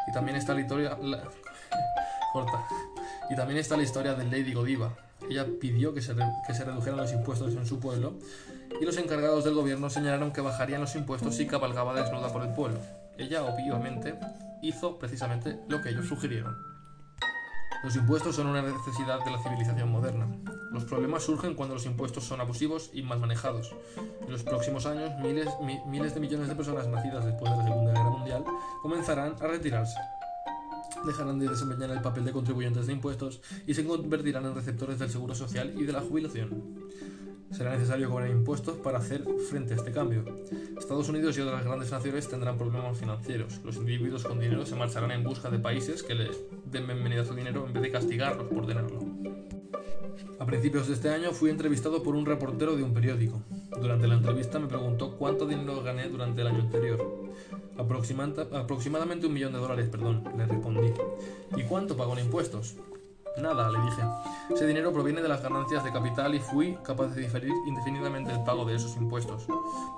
Y 0.08 0.12
también 0.12 0.38
está 0.38 0.54
la 0.54 0.62
historia, 0.62 0.98
Y 3.30 3.36
también 3.36 3.60
está 3.60 3.78
la 3.78 3.84
historia 3.84 4.14
de 4.14 4.26
Lady 4.26 4.54
Godiva. 4.54 4.94
Ella 5.30 5.46
pidió 5.60 5.94
que 5.94 6.02
se, 6.02 6.14
redujeran 6.14 6.98
los 6.98 7.12
impuestos 7.12 7.54
en 7.54 7.66
su 7.66 7.80
pueblo 7.80 8.14
y 8.80 8.86
los 8.86 8.98
encargados 8.98 9.44
del 9.44 9.54
gobierno 9.54 9.90
señalaron 9.90 10.32
que 10.32 10.42
bajarían 10.42 10.82
los 10.82 10.96
impuestos 10.96 11.36
si 11.36 11.46
cabalgaba 11.46 11.94
desnuda 11.94 12.32
por 12.32 12.44
el 12.44 12.54
pueblo. 12.54 12.80
Ella, 13.18 13.44
obviamente, 13.44 14.16
hizo 14.62 14.98
precisamente 14.98 15.60
lo 15.68 15.82
que 15.82 15.90
ellos 15.90 16.08
sugirieron. 16.08 16.56
Los 17.84 17.96
impuestos 17.96 18.36
son 18.36 18.48
una 18.48 18.62
necesidad 18.62 19.24
de 19.24 19.32
la 19.32 19.42
civilización 19.42 19.90
moderna. 19.90 20.28
Los 20.72 20.86
problemas 20.86 21.24
surgen 21.24 21.56
cuando 21.56 21.76
los 21.76 21.86
impuestos 21.86 22.24
son 22.24 22.42
abusivos 22.42 22.90
y 22.94 23.02
mal 23.04 23.20
manejados. 23.20 23.74
En 24.22 24.32
los 24.32 24.44
próximos 24.44 24.86
años, 24.86 25.12
miles 25.22 26.14
de 26.14 26.20
millones 26.20 26.48
de 26.48 26.56
personas 26.56 26.88
nacidas 26.88 27.26
después 27.26 27.52
de 27.52 27.58
la 27.58 27.64
Segunda 27.64 27.92
Guerra 27.92 28.10
Mundial 28.10 28.44
comenzarán 28.82 29.36
a 29.40 29.48
retirarse 29.48 30.00
dejarán 31.06 31.40
de 31.40 31.48
desempeñar 31.48 31.92
el 31.92 32.02
papel 32.02 32.26
de 32.26 32.32
contribuyentes 32.32 32.88
de 32.88 32.94
impuestos 32.94 33.42
y 33.66 33.74
se 33.74 33.86
convertirán 33.86 34.46
en 34.46 34.56
receptores 34.56 35.00
del 35.00 35.10
seguro 35.10 35.36
social 35.36 35.74
y 35.78 35.84
de 35.84 35.94
la 35.94 36.02
jubilación. 36.02 36.80
Será 37.52 37.74
necesario 37.74 38.10
cobrar 38.10 38.30
impuestos 38.30 38.78
para 38.78 39.00
hacer 39.00 39.26
frente 39.50 39.74
a 39.74 39.78
este 39.78 39.92
cambio. 39.92 40.24
Estados 40.78 41.10
Unidos 41.10 41.36
y 41.38 41.42
otras 41.42 41.66
grandes 41.66 41.92
naciones 41.92 42.30
tendrán 42.30 42.58
problemas 42.58 42.98
financieros. 42.98 43.60
Los 43.66 43.78
individuos 43.78 44.24
con 44.24 44.40
dinero 44.40 44.66
se 44.66 44.76
marcharán 44.76 45.12
en 45.12 45.24
busca 45.24 45.50
de 45.50 45.58
países 45.58 46.04
que 46.04 46.14
les 46.14 46.38
den 46.66 46.86
bienvenida 46.86 47.24
a 47.24 47.26
su 47.26 47.34
dinero 47.34 47.66
en 47.66 47.74
vez 47.74 47.82
de 47.82 47.92
castigarlos 47.92 48.48
por 48.48 48.68
tenerlo. 48.68 49.00
A 50.40 50.46
principios 50.46 50.88
de 50.88 50.94
este 50.94 51.10
año 51.10 51.32
fui 51.32 51.50
entrevistado 51.50 52.04
por 52.04 52.16
un 52.16 52.26
reportero 52.26 52.76
de 52.76 52.84
un 52.84 52.94
periódico. 52.94 53.42
Durante 53.82 54.08
la 54.08 54.16
entrevista 54.16 54.60
me 54.60 54.68
preguntó 54.68 55.18
cuánto 55.18 55.48
dinero 55.48 55.82
gané 55.82 56.08
durante 56.08 56.42
el 56.42 56.48
año 56.48 56.62
anterior 56.62 57.30
aproximadamente 57.80 59.26
un 59.28 59.34
millón 59.34 59.54
de 59.54 59.60
dólares, 59.60 59.90
perdón, 59.90 60.24
le 60.38 60.46
respondí. 60.46 60.94
¿Y 61.56 61.64
cuánto 61.64 61.96
pagó 61.96 62.14
en 62.14 62.26
impuestos? 62.26 62.76
Nada, 63.38 63.70
le 63.70 63.80
dije. 63.80 64.02
Ese 64.54 64.68
dinero 64.68 64.92
proviene 64.92 65.22
de 65.22 65.30
las 65.30 65.42
ganancias 65.42 65.84
de 65.84 65.92
capital 65.92 66.36
y 66.36 66.40
fui 66.40 66.78
capaz 66.84 67.08
de 67.16 67.22
diferir 67.22 67.54
indefinidamente 67.68 68.32
el 68.32 68.44
pago 68.44 68.66
de 68.66 68.76
esos 68.76 68.98
impuestos. 68.98 69.46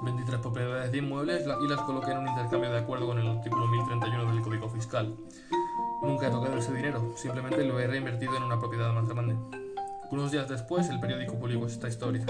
Vendí 0.02 0.24
tres 0.26 0.40
propiedades 0.40 0.92
de 0.92 1.00
inmuebles 1.00 1.44
y 1.64 1.68
las 1.68 1.82
coloqué 1.82 2.12
en 2.12 2.20
un 2.20 2.28
intercambio 2.28 2.72
de 2.72 2.80
acuerdo 2.80 3.08
con 3.08 3.18
el 3.18 3.28
artículo 3.28 3.68
1031 3.68 4.32
del 4.32 4.42
Código 4.42 4.70
Fiscal. 4.70 5.16
Nunca 6.04 6.28
he 6.28 6.32
tocado 6.32 6.58
ese 6.58 6.74
dinero, 6.74 7.14
simplemente 7.16 7.64
lo 7.64 7.80
he 7.80 7.88
reinvertido 7.88 8.36
en 8.36 8.44
una 8.44 8.60
propiedad 8.60 8.92
más 8.94 9.08
grande. 9.08 9.36
Unos 10.12 10.32
días 10.32 10.50
después, 10.50 10.90
el 10.90 11.00
periódico 11.00 11.40
publicó 11.40 11.68
esta 11.68 11.88
historia. 11.88 12.26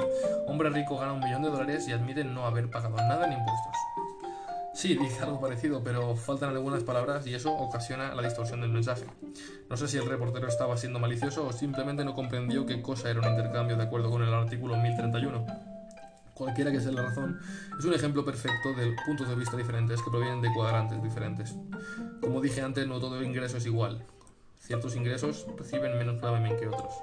Hombre 0.48 0.70
rico 0.70 0.98
gana 0.98 1.14
un 1.14 1.20
millón 1.20 1.42
de 1.42 1.50
dólares 1.50 1.88
y 1.88 1.94
admite 1.94 2.24
no 2.24 2.46
haber 2.46 2.70
pagado 2.70 2.96
nada 2.96 3.26
en 3.26 3.34
impuestos. 3.34 3.76
Sí, 4.74 4.96
dije 4.96 5.20
algo 5.22 5.42
parecido, 5.42 5.84
pero 5.84 6.16
faltan 6.16 6.52
algunas 6.52 6.84
palabras 6.84 7.28
y 7.28 7.36
eso 7.36 7.54
ocasiona 7.54 8.16
la 8.16 8.22
distorsión 8.22 8.62
del 8.62 8.72
mensaje. 8.72 9.06
No 9.70 9.76
sé 9.76 9.88
si 9.88 9.98
el 9.98 10.06
reportero 10.06 10.48
estaba 10.48 10.78
siendo 10.78 10.98
malicioso 10.98 11.46
o 11.46 11.52
simplemente 11.52 12.06
no 12.06 12.14
comprendió 12.14 12.66
qué 12.66 12.82
cosa 12.82 13.10
era 13.10 13.20
un 13.20 13.28
intercambio 13.28 13.76
de 13.76 13.84
acuerdo 13.84 14.10
con 14.10 14.22
el 14.24 14.34
artículo 14.34 14.78
1031. 14.78 15.46
Cualquiera 16.34 16.72
que 16.72 16.80
sea 16.80 16.94
la 16.94 17.04
razón, 17.04 17.40
es 17.78 17.86
un 17.86 17.94
ejemplo 17.94 18.24
perfecto 18.24 18.74
de 18.74 18.96
puntos 19.06 19.28
de 19.28 19.36
vista 19.36 19.58
diferentes 19.58 20.02
que 20.02 20.10
provienen 20.10 20.42
de 20.42 20.52
cuadrantes 20.54 21.04
diferentes. 21.04 21.54
Como 22.22 22.40
dije 22.40 22.62
antes, 22.62 22.88
no 22.88 23.00
todo 23.00 23.22
ingreso 23.22 23.58
es 23.58 23.66
igual. 23.66 24.06
Ciertos 24.62 24.96
ingresos 24.96 25.48
reciben 25.58 25.98
menos 25.98 26.22
gravemente 26.22 26.62
que 26.62 26.68
otros. 26.68 26.94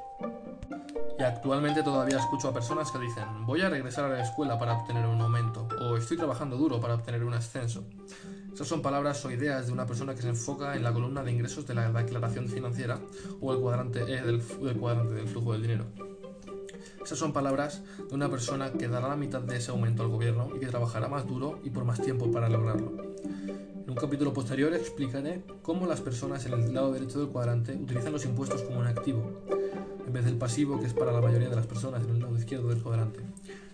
Y 1.18 1.22
actualmente 1.24 1.82
todavía 1.82 2.18
escucho 2.18 2.48
a 2.48 2.54
personas 2.54 2.92
que 2.92 3.00
dicen, 3.00 3.44
voy 3.44 3.60
a 3.62 3.68
regresar 3.68 4.04
a 4.04 4.08
la 4.08 4.22
escuela 4.22 4.56
para 4.56 4.74
obtener 4.74 5.04
un 5.06 5.20
aumento, 5.20 5.66
o 5.80 5.96
estoy 5.96 6.16
trabajando 6.16 6.56
duro 6.56 6.80
para 6.80 6.94
obtener 6.94 7.24
un 7.24 7.34
ascenso. 7.34 7.84
Esas 8.54 8.68
son 8.68 8.80
palabras 8.80 9.24
o 9.24 9.30
ideas 9.32 9.66
de 9.66 9.72
una 9.72 9.86
persona 9.86 10.14
que 10.14 10.22
se 10.22 10.28
enfoca 10.28 10.76
en 10.76 10.84
la 10.84 10.92
columna 10.92 11.24
de 11.24 11.32
ingresos 11.32 11.66
de 11.66 11.74
la 11.74 11.90
declaración 11.90 12.48
financiera 12.48 13.00
o 13.40 13.52
el 13.52 13.58
cuadrante 13.58 14.02
E 14.02 14.22
del, 14.22 14.40
flujo 14.40 15.52
del 15.52 15.62
dinero. 15.62 15.86
Esas 17.02 17.18
son 17.18 17.32
palabras 17.32 17.82
de 18.08 18.14
una 18.14 18.30
persona 18.30 18.70
que 18.70 18.86
dará 18.86 19.08
la 19.08 19.16
mitad 19.16 19.40
de 19.40 19.56
ese 19.56 19.72
aumento 19.72 20.04
al 20.04 20.08
gobierno 20.08 20.50
y 20.54 20.60
que 20.60 20.66
trabajará 20.66 21.08
más 21.08 21.26
duro 21.26 21.60
y 21.64 21.70
por 21.70 21.84
más 21.84 22.00
tiempo 22.00 22.30
para 22.30 22.48
lograrlo. 22.48 22.92
En 23.88 23.92
un 23.92 24.00
capítulo 24.00 24.34
posterior 24.34 24.74
explicaré 24.74 25.42
cómo 25.62 25.86
las 25.86 26.02
personas 26.02 26.44
en 26.44 26.52
el 26.52 26.74
lado 26.74 26.92
derecho 26.92 27.20
del 27.20 27.30
cuadrante 27.30 27.72
utilizan 27.72 28.12
los 28.12 28.26
impuestos 28.26 28.60
como 28.60 28.80
un 28.80 28.86
activo, 28.86 29.22
en 30.06 30.12
vez 30.12 30.26
del 30.26 30.36
pasivo 30.36 30.78
que 30.78 30.84
es 30.84 30.92
para 30.92 31.10
la 31.10 31.22
mayoría 31.22 31.48
de 31.48 31.56
las 31.56 31.66
personas 31.66 32.04
en 32.04 32.10
el 32.10 32.20
lado 32.20 32.36
izquierdo 32.36 32.68
del 32.68 32.82
cuadrante. 32.82 33.20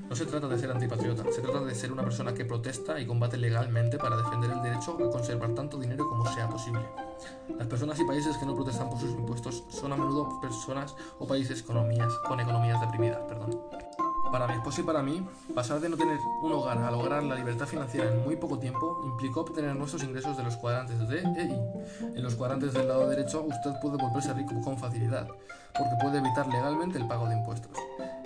No 0.08 0.14
se 0.14 0.24
trata 0.24 0.46
de 0.46 0.56
ser 0.56 0.70
antipatriota, 0.70 1.24
se 1.32 1.40
trata 1.40 1.64
de 1.64 1.74
ser 1.74 1.90
una 1.90 2.04
persona 2.04 2.32
que 2.32 2.44
protesta 2.44 3.00
y 3.00 3.06
combate 3.06 3.38
legalmente 3.38 3.98
para 3.98 4.16
defender 4.16 4.52
el 4.52 4.62
derecho 4.62 4.96
a 5.04 5.10
conservar 5.10 5.52
tanto 5.52 5.80
dinero 5.80 6.08
como 6.08 6.32
sea 6.32 6.48
posible. 6.48 6.82
Las 7.58 7.66
personas 7.66 7.98
y 7.98 8.04
países 8.04 8.36
que 8.36 8.46
no 8.46 8.54
protestan 8.54 8.90
por 8.90 9.00
sus 9.00 9.10
impuestos 9.10 9.64
son 9.68 9.94
a 9.94 9.96
menudo 9.96 10.40
personas 10.40 10.94
o 11.18 11.26
países 11.26 11.62
economías, 11.62 12.12
con 12.28 12.38
economías 12.38 12.80
deprimidas. 12.80 13.18
Perdón. 13.26 13.63
Para 14.34 14.48
mi 14.48 14.54
esposa 14.54 14.80
y 14.80 14.84
para 14.84 15.00
mí, 15.00 15.24
pasar 15.54 15.78
de 15.78 15.88
no 15.88 15.96
tener 15.96 16.18
un 16.42 16.50
hogar 16.50 16.78
a 16.78 16.90
lograr 16.90 17.22
la 17.22 17.36
libertad 17.36 17.66
financiera 17.66 18.10
en 18.10 18.24
muy 18.24 18.34
poco 18.34 18.58
tiempo 18.58 19.00
implicó 19.06 19.42
obtener 19.42 19.76
nuestros 19.76 20.02
ingresos 20.02 20.36
de 20.36 20.42
los 20.42 20.56
cuadrantes 20.56 21.08
D 21.08 21.20
e 21.20 21.44
I. 21.44 22.16
En 22.16 22.20
los 22.20 22.34
cuadrantes 22.34 22.72
del 22.72 22.88
lado 22.88 23.08
derecho 23.08 23.42
usted 23.42 23.70
puede 23.80 23.96
volverse 23.96 24.34
rico 24.34 24.60
con 24.60 24.76
facilidad, 24.76 25.28
porque 25.78 25.94
puede 26.00 26.18
evitar 26.18 26.48
legalmente 26.48 26.98
el 26.98 27.06
pago 27.06 27.28
de 27.28 27.36
impuestos. 27.36 27.70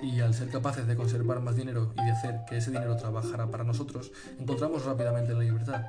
Y 0.00 0.18
al 0.22 0.32
ser 0.32 0.48
capaces 0.48 0.86
de 0.86 0.96
conservar 0.96 1.40
más 1.40 1.56
dinero 1.56 1.92
y 1.94 2.02
de 2.02 2.10
hacer 2.10 2.40
que 2.48 2.56
ese 2.56 2.70
dinero 2.70 2.96
trabajara 2.96 3.46
para 3.48 3.64
nosotros, 3.64 4.10
encontramos 4.40 4.86
rápidamente 4.86 5.34
la 5.34 5.40
libertad. 5.40 5.82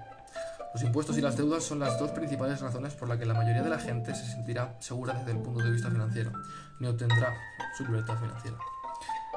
Los 0.74 0.84
impuestos 0.84 1.18
y 1.18 1.22
las 1.22 1.38
deudas 1.38 1.64
son 1.64 1.80
las 1.80 1.98
dos 1.98 2.12
principales 2.12 2.60
razones 2.60 2.94
por 2.94 3.08
las 3.08 3.20
que 3.20 3.26
la 3.26 3.36
mayoría 3.36 3.64
de 3.64 3.70
la 3.70 3.80
gente 3.80 4.14
se 4.14 4.26
sentirá 4.26 4.76
segura 4.80 5.14
desde 5.14 5.32
el 5.32 5.38
punto 5.38 5.64
de 5.64 5.72
vista 5.72 5.90
financiero, 5.90 6.34
ni 6.82 6.88
obtendrá 6.88 7.34
su 7.78 7.86
libertad 7.86 8.18
financiera. 8.18 8.58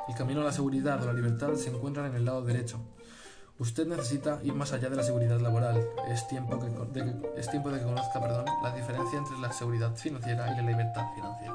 El 0.09 0.15
camino 0.15 0.41
a 0.41 0.45
la 0.45 0.53
seguridad 0.53 1.03
o 1.03 1.07
la 1.07 1.13
libertad 1.13 1.55
se 1.55 1.71
encuentran 1.71 2.07
en 2.07 2.17
el 2.17 2.25
lado 2.25 2.43
derecho. 2.43 2.81
Usted 3.59 3.87
necesita 3.87 4.41
ir 4.43 4.55
más 4.55 4.73
allá 4.73 4.91
de 4.91 4.97
la 4.97 5.03
seguridad 5.03 5.41
laboral. 5.41 5.87
Es 6.09 6.27
tiempo, 6.27 6.57
de, 6.57 6.71
de 6.71 7.05
que 7.05 7.85
conozca 7.85 8.21
perdón, 8.21 8.47
la 8.63 8.75
diferencia 8.75 9.19
entre 9.19 9.39
la 9.39 9.53
seguridad 9.53 9.95
financiera 9.95 10.53
y 10.53 10.57
la 10.57 10.63
libertad 10.63 11.05
financiera. 11.15 11.55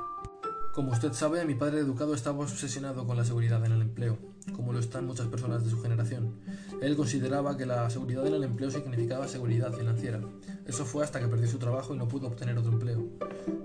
Como 0.74 0.92
usted 0.92 1.12
sabe, 1.14 1.44
mi 1.44 1.56
padre 1.56 1.80
educado 1.80 2.14
estaba 2.14 2.44
obsesionado 2.44 3.06
con 3.08 3.18
la 3.18 3.26
seguridad 3.26 3.66
en 3.66 3.72
el 3.72 3.82
empleo, 3.82 4.20
como 4.56 4.74
lo 4.74 4.80
están 4.80 5.08
muchas 5.08 5.26
personas 5.26 5.64
de 5.64 5.72
su 5.72 5.82
generación. 5.82 6.36
Él 6.84 6.96
consideraba 6.96 7.58
que 7.58 7.66
la 7.66 7.90
seguridad 7.90 8.28
en 8.28 8.36
el 8.36 8.44
empleo 8.44 8.70
significaba 8.70 9.28
seguridad 9.28 9.74
financiera. 9.74 10.22
Eso 10.68 10.86
fue 10.86 11.04
hasta 11.04 11.20
que 11.20 11.28
perdió 11.28 11.48
su 11.48 11.58
trabajo 11.58 11.96
y 11.96 11.98
no 11.98 12.08
pudo 12.08 12.28
obtener 12.28 12.58
otro 12.60 12.72
empleo. 12.72 13.04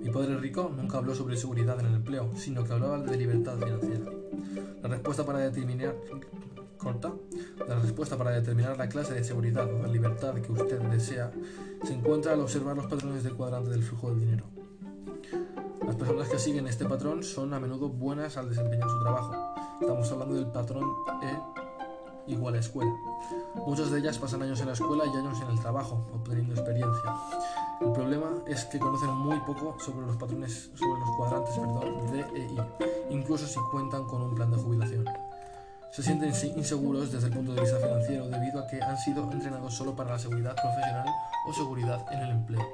Mi 0.01 0.11
padre 0.11 0.39
rico 0.39 0.73
nunca 0.75 0.97
habló 0.97 1.15
sobre 1.15 1.37
seguridad 1.37 1.79
en 1.81 1.87
el 1.87 1.95
empleo, 1.97 2.31
sino 2.35 2.65
que 2.65 2.73
hablaba 2.73 2.99
de 2.99 3.17
libertad 3.17 3.59
financiera. 3.59 4.22
La 4.83 4.89
respuesta 4.89 5.25
para 5.25 5.39
determinar 5.39 5.95
corta, 6.77 7.13
la 7.69 7.79
respuesta 7.79 8.17
para 8.17 8.33
determinar 8.33 8.77
la 8.77 8.89
clase 8.89 9.15
de 9.15 9.23
seguridad 9.23 9.73
o 9.73 9.83
de 9.83 9.89
libertad 9.89 10.35
que 10.35 10.51
usted 10.51 10.81
desea 10.81 11.31
se 11.85 11.95
encuentra 11.95 12.33
al 12.33 12.41
observar 12.41 12.77
los 12.77 12.87
patrones 12.87 13.23
del 13.23 13.35
cuadrante 13.35 13.71
del 13.71 13.83
flujo 13.83 14.11
del 14.11 14.21
dinero. 14.21 14.45
Las 15.87 15.97
personas 15.97 16.29
que 16.29 16.39
siguen 16.39 16.67
este 16.67 16.85
patrón 16.85 17.23
son 17.23 17.55
a 17.55 17.61
menudo 17.61 17.89
buenas 17.89 18.37
al 18.37 18.49
desempeñar 18.49 18.89
su 18.89 19.01
trabajo. 19.01 19.55
Estamos 19.81 20.11
hablando 20.13 20.35
del 20.35 20.47
patrón 20.47 20.85
E 21.23 22.33
igual 22.33 22.55
a 22.55 22.59
escuela. 22.59 22.93
Muchas 23.67 23.91
de 23.91 23.99
ellas 23.99 24.19
pasan 24.19 24.43
años 24.43 24.61
en 24.61 24.67
la 24.67 24.73
escuela 24.73 25.05
y 25.07 25.17
años 25.17 25.41
en 25.41 25.51
el 25.51 25.61
trabajo, 25.61 26.07
obteniendo 26.15 26.55
experiencia. 26.55 27.15
El 27.83 27.91
problema 27.93 28.31
es 28.47 28.65
que 28.67 28.79
conocen 28.79 29.11
muy 29.11 29.39
poco 29.41 29.77
sobre 29.81 30.07
los 30.07 30.17
patrones, 30.17 30.71
sobre 30.75 31.01
los 31.01 31.11
cuadrantes, 31.17 31.55
perdón, 31.59 32.13
D 32.13 32.21
e 32.37 32.45
I, 32.45 33.15
incluso 33.15 33.45
si 33.45 33.59
cuentan 33.73 34.05
con 34.05 34.23
un 34.23 34.35
plan 34.37 34.51
de 34.53 34.57
jubilación. 34.57 35.05
Se 35.91 36.03
sienten 36.03 36.33
inseguros 36.57 37.11
desde 37.11 37.27
el 37.27 37.33
punto 37.35 37.53
de 37.53 37.61
vista 37.61 37.79
financiero 37.79 38.29
debido 38.29 38.61
a 38.61 38.67
que 38.69 38.81
han 38.81 38.97
sido 38.97 39.31
entrenados 39.31 39.75
solo 39.75 39.97
para 39.97 40.11
la 40.13 40.19
seguridad 40.19 40.55
profesional 40.55 41.07
o 41.47 41.53
seguridad 41.53 42.07
en 42.13 42.21
el 42.21 42.31
empleo. 42.31 42.67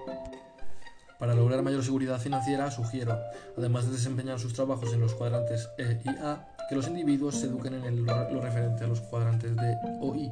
Para 1.19 1.35
lograr 1.35 1.63
mayor 1.63 1.83
seguridad 1.83 2.21
financiera, 2.21 2.71
sugiero, 2.71 3.19
además 3.57 3.87
de 3.87 3.93
desempeñar 3.93 4.39
sus 4.39 4.53
trabajos 4.53 4.93
en 4.93 5.01
los 5.01 5.15
cuadrantes 5.15 5.69
E 5.79 6.01
y 6.05 6.09
A, 6.23 6.47
que 6.69 6.77
los 6.77 6.87
individuos 6.87 7.35
se 7.37 7.47
eduquen 7.47 7.83
en 7.83 8.05
lo 8.05 8.41
referente 8.43 8.85
a 8.85 8.87
los 8.87 9.01
cuadrantes 9.01 9.57
D 9.57 9.79
o 10.03 10.15
I. 10.15 10.31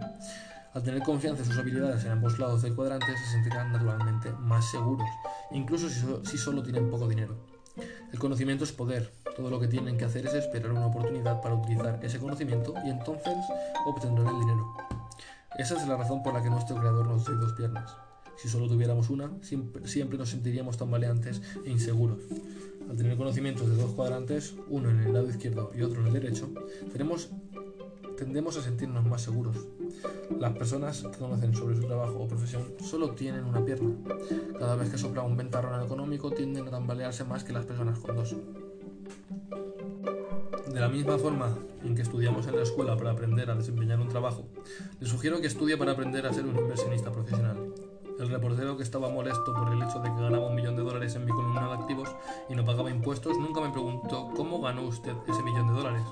Al 0.76 0.82
tener 0.82 1.02
confianza 1.02 1.42
en 1.42 1.48
sus 1.48 1.56
habilidades 1.56 2.04
en 2.04 2.10
ambos 2.10 2.38
lados 2.38 2.60
del 2.60 2.74
cuadrante, 2.74 3.06
se 3.06 3.32
sentirán 3.32 3.72
naturalmente 3.72 4.30
más 4.42 4.70
seguros, 4.70 5.08
incluso 5.50 5.88
si, 5.88 6.36
solo 6.36 6.62
tienen 6.62 6.90
poco 6.90 7.08
dinero. 7.08 7.34
El 8.12 8.18
conocimiento 8.18 8.64
es 8.64 8.72
poder. 8.72 9.10
Todo 9.34 9.48
lo 9.48 9.58
que 9.58 9.68
tienen 9.68 9.96
que 9.96 10.04
hacer 10.04 10.26
es 10.26 10.34
esperar 10.34 10.72
una 10.72 10.84
oportunidad 10.84 11.40
para 11.40 11.54
utilizar 11.54 11.98
ese 12.02 12.18
conocimiento 12.18 12.74
y 12.84 12.90
entonces 12.90 13.38
obtendrán 13.86 14.26
el 14.26 14.38
dinero. 14.38 14.76
Esa 15.56 15.80
es 15.80 15.88
la 15.88 15.96
razón 15.96 16.22
por 16.22 16.34
la 16.34 16.42
que 16.42 16.50
nuestro 16.50 16.76
creador 16.76 17.06
nos 17.06 17.24
dio 17.24 17.36
dos 17.36 17.54
piernas. 17.54 17.96
Si 18.36 18.50
solo 18.50 18.68
tuviéramos 18.68 19.08
una, 19.08 19.30
siempre, 19.40 20.18
nos 20.18 20.28
sentiríamos 20.28 20.76
tambaleantes 20.76 21.40
e 21.64 21.70
inseguros. 21.70 22.18
Al 22.90 22.98
tener 22.98 23.16
conocimientos 23.16 23.66
de 23.66 23.76
dos 23.76 23.92
cuadrantes, 23.92 24.54
uno 24.68 24.90
en 24.90 25.00
el 25.00 25.14
lado 25.14 25.30
izquierdo 25.30 25.72
y 25.74 25.80
otro 25.80 26.02
en 26.02 26.08
el 26.08 26.12
derecho, 26.12 26.50
tendemos 28.16 28.56
a 28.56 28.62
sentirnos 28.62 29.04
más 29.06 29.22
seguros. 29.22 29.56
Las 30.38 30.52
personas 30.54 31.02
que 31.02 31.18
conocen 31.18 31.54
sobre 31.54 31.76
su 31.76 31.82
trabajo 31.82 32.18
o 32.18 32.28
profesión 32.28 32.74
solo 32.80 33.10
tienen 33.10 33.44
una 33.44 33.64
pierna. 33.64 33.94
Cada 34.58 34.76
vez 34.76 34.90
que 34.90 34.98
sopla 34.98 35.22
un 35.22 35.36
ventarrón 35.36 35.84
económico 35.84 36.30
tienden 36.30 36.66
a 36.68 36.70
tambalearse 36.70 37.24
más 37.24 37.44
que 37.44 37.52
las 37.52 37.64
personas 37.64 37.98
con 37.98 38.16
dos. 38.16 38.34
De 40.72 40.80
la 40.80 40.88
misma 40.88 41.16
forma 41.16 41.56
en 41.84 41.94
que 41.94 42.02
estudiamos 42.02 42.46
en 42.46 42.56
la 42.56 42.62
escuela 42.62 42.96
para 42.96 43.12
aprender 43.12 43.50
a 43.50 43.54
desempeñar 43.54 44.00
un 44.00 44.08
trabajo, 44.08 44.48
le 45.00 45.06
sugiero 45.06 45.40
que 45.40 45.46
estudie 45.46 45.76
para 45.76 45.92
aprender 45.92 46.26
a 46.26 46.32
ser 46.32 46.44
un 46.44 46.56
inversionista 46.56 47.12
profesional. 47.12 47.72
El 48.18 48.30
reportero 48.30 48.76
que 48.76 48.82
estaba 48.82 49.10
molesto 49.10 49.52
por 49.52 49.72
el 49.72 49.82
hecho 49.82 50.00
de 50.00 50.08
que 50.08 50.20
ganaba 50.20 50.48
un 50.48 50.54
millón 50.54 50.74
de 50.74 50.82
dólares 50.82 51.14
en 51.16 51.26
mi 51.26 51.32
columna 51.32 51.68
de 51.68 51.74
activos 51.74 52.08
y 52.48 52.54
no 52.54 52.64
pagaba 52.64 52.90
impuestos 52.90 53.38
nunca 53.38 53.60
me 53.60 53.70
preguntó 53.70 54.30
cómo 54.34 54.60
ganó 54.60 54.82
usted 54.82 55.12
ese 55.28 55.42
millón 55.42 55.68
de 55.68 55.74
dólares. 55.74 56.02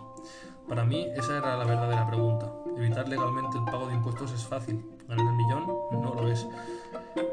Para 0.68 0.84
mí 0.84 1.06
esa 1.14 1.38
era 1.38 1.56
la 1.56 1.64
verdadera 1.64 2.06
pregunta. 2.06 2.50
Evitar 2.76 3.08
legalmente 3.08 3.58
el 3.58 3.64
pago 3.64 3.86
de 3.86 3.94
impuestos 3.94 4.32
es 4.32 4.44
fácil. 4.44 4.84
Ganar 5.08 5.26
el 5.26 5.34
millón 5.34 5.66
no 5.92 6.14
lo 6.14 6.28
es. 6.28 6.46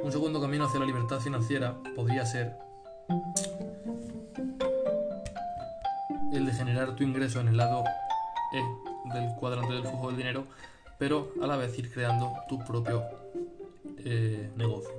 Un 0.03 0.11
segundo 0.11 0.41
camino 0.41 0.65
hacia 0.65 0.79
la 0.79 0.85
libertad 0.85 1.19
financiera 1.19 1.75
podría 1.95 2.25
ser 2.25 2.57
el 6.31 6.45
de 6.45 6.53
generar 6.53 6.95
tu 6.95 7.03
ingreso 7.03 7.39
en 7.39 7.49
el 7.49 7.57
lado 7.57 7.83
E 8.53 9.13
del 9.13 9.33
cuadrante 9.35 9.73
del 9.73 9.83
flujo 9.83 10.07
del 10.07 10.17
dinero, 10.17 10.45
pero 10.97 11.31
a 11.41 11.47
la 11.47 11.57
vez 11.57 11.77
ir 11.77 11.91
creando 11.91 12.33
tu 12.47 12.59
propio 12.59 13.03
eh, 13.97 14.51
negocio. 14.55 14.91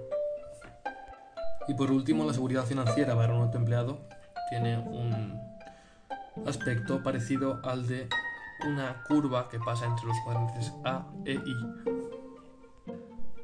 Y 1.68 1.74
por 1.74 1.90
último, 1.90 2.24
la 2.24 2.32
seguridad 2.32 2.64
financiera 2.64 3.14
para 3.14 3.34
un 3.34 3.42
autoempleado 3.42 4.00
tiene 4.50 4.78
un 4.78 5.51
aspecto 6.46 7.02
parecido 7.02 7.60
al 7.64 7.86
de 7.86 8.08
una 8.66 9.02
curva 9.04 9.48
que 9.48 9.58
pasa 9.58 9.86
entre 9.86 10.06
los 10.06 10.16
cuadrantes 10.24 10.72
A 10.84 11.06
e 11.24 11.34
I. 11.34 12.02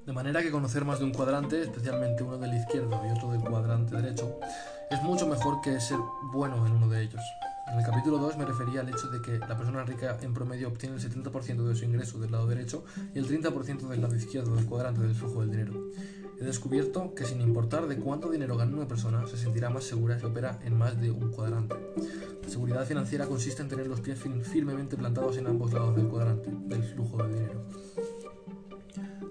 De 0.06 0.12
manera 0.12 0.42
que 0.42 0.50
conocer 0.50 0.84
más 0.84 1.00
de 1.00 1.04
un 1.04 1.12
cuadrante, 1.12 1.60
especialmente 1.62 2.22
uno 2.22 2.38
del 2.38 2.54
izquierdo 2.54 3.02
y 3.06 3.10
otro 3.10 3.30
del 3.30 3.42
cuadrante 3.42 3.94
derecho, 3.94 4.38
es 4.90 5.02
mucho 5.02 5.26
mejor 5.26 5.60
que 5.60 5.78
ser 5.80 5.98
bueno 6.32 6.66
en 6.66 6.72
uno 6.72 6.88
de 6.88 7.02
ellos. 7.02 7.20
En 7.70 7.78
el 7.78 7.84
capítulo 7.84 8.16
2 8.16 8.38
me 8.38 8.46
refería 8.46 8.80
al 8.80 8.88
hecho 8.88 9.08
de 9.08 9.20
que 9.20 9.38
la 9.38 9.54
persona 9.54 9.84
rica 9.84 10.16
en 10.22 10.32
promedio 10.32 10.68
obtiene 10.68 10.96
el 10.96 11.02
70% 11.02 11.68
de 11.68 11.76
su 11.76 11.84
ingreso 11.84 12.18
del 12.18 12.32
lado 12.32 12.46
derecho 12.46 12.84
y 13.14 13.18
el 13.18 13.28
30% 13.28 13.86
del 13.88 14.00
lado 14.00 14.16
izquierdo 14.16 14.54
del 14.54 14.64
cuadrante 14.64 15.02
del 15.02 15.14
flujo 15.14 15.42
del 15.42 15.50
dinero. 15.50 15.74
He 16.40 16.44
descubierto 16.44 17.14
que 17.14 17.24
sin 17.24 17.40
importar 17.40 17.88
de 17.88 17.96
cuánto 17.96 18.30
dinero 18.30 18.56
gane 18.56 18.72
una 18.74 18.86
persona, 18.86 19.26
se 19.26 19.36
sentirá 19.36 19.70
más 19.70 19.84
segura 19.84 20.18
si 20.18 20.24
opera 20.24 20.60
en 20.64 20.76
más 20.76 21.00
de 21.00 21.10
un 21.10 21.32
cuadrante. 21.32 21.74
La 22.42 22.48
seguridad 22.48 22.86
financiera 22.86 23.26
consiste 23.26 23.60
en 23.62 23.68
tener 23.68 23.88
los 23.88 24.00
pies 24.00 24.18
firmemente 24.42 24.96
plantados 24.96 25.36
en 25.36 25.48
ambos 25.48 25.72
lados 25.72 25.96
del 25.96 26.06
cuadrante, 26.06 26.50
del 26.66 26.84
flujo 26.84 27.22
de 27.24 27.34
dinero. 27.34 27.64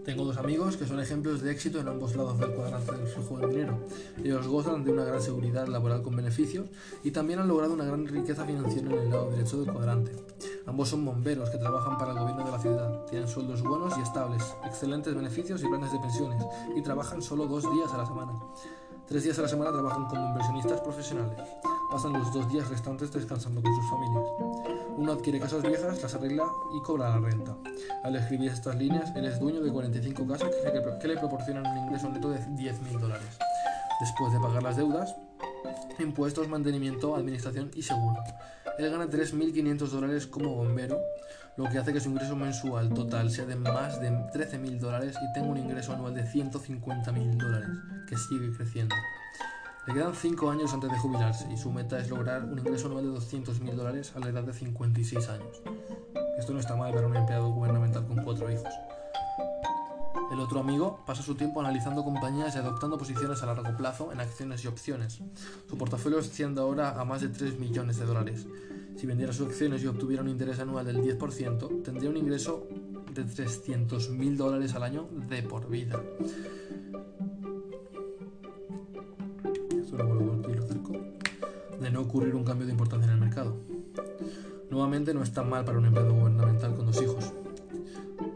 Tengo 0.07 0.23
dos 0.23 0.37
amigos 0.37 0.77
que 0.77 0.87
son 0.87 1.01
ejemplos 1.01 1.41
de 1.41 1.51
éxito 1.51 1.81
en 1.81 1.89
ambos 1.89 2.15
lados 2.15 2.39
del 2.39 2.53
cuadrante 2.53 2.93
del 2.93 3.07
flujo 3.07 3.39
de 3.39 3.47
dinero. 3.47 3.77
Ellos 4.23 4.47
gozan 4.47 4.85
de 4.85 4.93
una 4.93 5.03
gran 5.03 5.21
seguridad 5.21 5.67
laboral 5.67 6.01
con 6.01 6.15
beneficios 6.15 6.65
y 7.03 7.11
también 7.11 7.39
han 7.39 7.49
logrado 7.49 7.73
una 7.73 7.83
gran 7.83 8.07
riqueza 8.07 8.45
financiera 8.45 8.89
en 8.89 8.99
el 8.99 9.09
lado 9.09 9.29
derecho 9.31 9.59
del 9.59 9.73
cuadrante. 9.73 10.13
Ambos 10.65 10.87
son 10.87 11.03
bomberos 11.03 11.49
que 11.49 11.57
trabajan 11.57 11.97
para 11.97 12.13
el 12.13 12.19
gobierno 12.19 12.45
de 12.45 12.51
la 12.51 12.57
ciudad, 12.57 13.05
tienen 13.07 13.27
sueldos 13.27 13.61
buenos 13.61 13.97
y 13.97 14.01
estables, 14.01 14.55
excelentes 14.63 15.13
beneficios 15.13 15.61
y 15.61 15.67
planes 15.67 15.91
de 15.91 15.99
pensiones, 15.99 16.41
y 16.73 16.81
trabajan 16.81 17.21
solo 17.21 17.45
dos 17.45 17.69
días 17.69 17.93
a 17.93 17.97
la 17.97 18.05
semana. 18.05 18.31
Tres 19.09 19.25
días 19.25 19.37
a 19.39 19.41
la 19.41 19.49
semana 19.49 19.73
trabajan 19.73 20.07
como 20.07 20.25
inversionistas 20.25 20.79
profesionales. 20.79 21.37
Pasan 21.91 22.13
los 22.13 22.31
dos 22.31 22.49
días 22.49 22.69
restantes 22.69 23.11
descansando 23.11 23.61
con 23.61 23.75
sus 23.75 23.89
familias. 23.89 24.86
Uno 24.97 25.11
adquiere 25.11 25.39
casas 25.39 25.61
viejas, 25.61 26.01
las 26.01 26.15
arregla 26.15 26.47
y 26.75 26.81
cobra 26.81 27.09
la 27.09 27.19
renta. 27.19 27.55
Al 28.03 28.15
escribir 28.15 28.51
estas 28.51 28.75
líneas, 28.75 29.15
él 29.15 29.25
es 29.25 29.39
dueño 29.39 29.61
de 29.61 29.71
45 29.71 30.27
casas 30.27 30.49
que, 30.99 31.07
le 31.07 31.17
proporcionan 31.17 31.67
un 31.67 31.85
ingreso 31.85 32.09
neto 32.09 32.31
de 32.31 32.39
10.000 32.39 32.99
dólares. 32.99 33.37
Después 33.99 34.33
de 34.33 34.39
pagar 34.39 34.63
las 34.63 34.75
deudas, 34.75 35.15
impuestos, 35.99 36.47
mantenimiento, 36.47 37.15
administración 37.15 37.69
y 37.75 37.83
seguro. 37.83 38.23
Él 38.79 38.89
gana 38.89 39.05
3.500 39.05 39.77
dólares 39.87 40.25
como 40.25 40.55
bombero, 40.55 40.99
lo 41.57 41.69
que 41.69 41.77
hace 41.77 41.93
que 41.93 41.99
su 41.99 42.09
ingreso 42.09 42.35
mensual 42.35 42.91
total 42.93 43.29
sea 43.29 43.45
de 43.45 43.55
más 43.55 44.01
de 44.01 44.09
13.000 44.09 44.79
dólares 44.79 45.15
y 45.21 45.33
tenga 45.33 45.47
un 45.47 45.57
ingreso 45.57 45.93
anual 45.93 46.15
de 46.15 46.23
150.000 46.23 47.37
dólares, 47.37 47.69
que 48.07 48.17
sigue 48.17 48.51
creciendo. 48.55 48.95
Le 49.87 49.93
quedan 49.93 50.13
5 50.13 50.51
años 50.51 50.73
antes 50.73 50.91
de 50.91 50.97
jubilarse 50.97 51.47
y 51.49 51.55
su 51.55 51.71
meta 51.71 51.97
es 51.97 52.09
lograr 52.09 52.43
un 52.43 52.59
ingreso 52.59 52.87
anual 52.87 53.05
de 53.05 53.19
200.000 53.19 53.73
dólares 53.73 54.11
a 54.17 54.19
la 54.19 54.27
edad 54.27 54.43
de 54.43 54.51
56 54.51 55.29
años. 55.29 55.61
Esto 56.37 56.51
no 56.51 56.59
está 56.59 56.75
mal 56.75 56.93
para 56.93 57.07
un 57.07 57.15
empleado 57.15 57.49
gubernamental 57.51 58.05
con 58.05 58.21
4 58.21 58.51
hijos. 58.51 58.73
El 60.29 60.41
otro 60.41 60.59
amigo 60.59 60.99
pasa 61.05 61.23
su 61.23 61.35
tiempo 61.35 61.61
analizando 61.61 62.03
compañías 62.03 62.53
y 62.55 62.57
adoptando 62.57 62.97
posiciones 62.97 63.41
a 63.43 63.45
largo 63.45 63.77
plazo 63.77 64.11
en 64.11 64.19
acciones 64.19 64.61
y 64.65 64.67
opciones. 64.67 65.21
Su 65.69 65.77
portafolio 65.77 66.19
asciende 66.19 66.59
ahora 66.59 66.99
a 66.99 67.05
más 67.05 67.21
de 67.21 67.29
3 67.29 67.57
millones 67.57 67.97
de 67.97 68.05
dólares. 68.05 68.45
Si 68.97 69.07
vendiera 69.07 69.31
sus 69.31 69.47
acciones 69.47 69.81
y 69.83 69.87
obtuviera 69.87 70.21
un 70.21 70.27
interés 70.27 70.59
anual 70.59 70.85
del 70.85 70.97
10%, 70.97 71.83
tendría 71.83 72.09
un 72.09 72.17
ingreso 72.17 72.67
de 73.13 73.25
300.000 73.25 74.35
dólares 74.35 74.75
al 74.75 74.83
año 74.83 75.07
de 75.29 75.43
por 75.43 75.69
vida. 75.69 76.03
Ocurrir 82.07 82.35
un 82.35 82.43
cambio 82.43 82.65
de 82.65 82.71
importancia 82.71 83.07
en 83.07 83.13
el 83.13 83.19
mercado. 83.19 83.55
Nuevamente 84.69 85.13
no 85.13 85.21
está 85.21 85.43
mal 85.43 85.63
para 85.65 85.77
un 85.77 85.85
empleado 85.85 86.13
gubernamental 86.13 86.75
con 86.75 86.85
dos 86.85 87.01
hijos. 87.01 87.33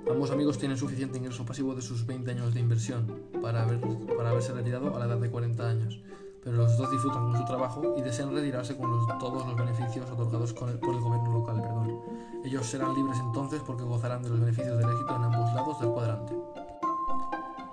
Ambos 0.10 0.30
amigos 0.32 0.58
tienen 0.58 0.78
suficiente 0.78 1.18
ingreso 1.18 1.46
pasivo 1.46 1.74
de 1.74 1.82
sus 1.82 2.06
20 2.06 2.32
años 2.32 2.54
de 2.54 2.60
inversión 2.60 3.08
para, 3.42 3.64
haber, 3.64 3.80
para 4.18 4.30
haberse 4.30 4.54
retirado 4.54 4.96
a 4.96 5.00
la 5.00 5.06
edad 5.06 5.18
de 5.18 5.30
40 5.30 5.68
años, 5.70 6.02
pero 6.44 6.58
los 6.58 6.78
dos 6.78 6.92
disfrutan 6.92 7.24
con 7.24 7.38
su 7.38 7.46
trabajo 7.46 7.96
y 7.98 8.02
desean 8.02 8.34
retirarse 8.34 8.76
con 8.76 8.92
todos 9.20 9.48
los 9.48 9.56
beneficios 9.56 10.10
otorgados 10.12 10.54
por 10.54 10.70
el 10.70 10.78
gobierno 10.78 11.32
local. 11.32 11.62
Perdón. 11.62 12.02
Ellos 12.44 12.66
serán 12.66 12.94
libres 12.94 13.20
entonces 13.20 13.62
porque 13.66 13.84
gozarán 13.84 14.22
de 14.22 14.30
los 14.30 14.40
beneficios 14.40 14.78
del 14.78 14.90
éxito 14.90 15.16
en 15.16 15.24
ambos 15.24 15.54
lados 15.54 15.80
del 15.80 15.90
cuadrante. 15.90 16.34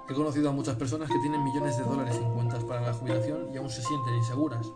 He 0.09 0.15
conocido 0.15 0.49
a 0.49 0.53
muchas 0.53 0.77
personas 0.77 1.11
que 1.11 1.19
tienen 1.19 1.45
millones 1.45 1.77
de 1.77 1.85
dólares 1.85 2.17
en 2.17 2.33
cuentas 2.33 2.65
para 2.65 2.81
la 2.81 2.95
jubilación 2.95 3.49
y 3.53 3.59
aún 3.59 3.69
se 3.69 3.83
sienten 3.83 4.15
inseguras, 4.15 4.67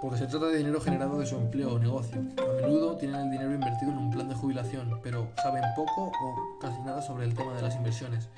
porque 0.00 0.18
se 0.18 0.26
trata 0.26 0.46
de 0.46 0.58
dinero 0.58 0.80
generado 0.80 1.18
de 1.18 1.26
su 1.26 1.36
empleo 1.36 1.74
o 1.74 1.78
negocio. 1.78 2.18
A 2.38 2.62
menudo 2.62 2.96
tienen 2.96 3.20
el 3.20 3.30
dinero 3.30 3.52
invertido 3.52 3.92
en 3.92 3.98
un 3.98 4.10
plan 4.10 4.28
de 4.28 4.34
jubilación, 4.34 4.98
pero 5.02 5.28
saben 5.42 5.62
poco 5.76 6.04
o 6.06 6.58
casi 6.58 6.80
nada 6.82 7.02
sobre 7.02 7.26
el 7.26 7.34
tema 7.34 7.54
de 7.54 7.62
las 7.62 7.76
inversiones. 7.76 8.28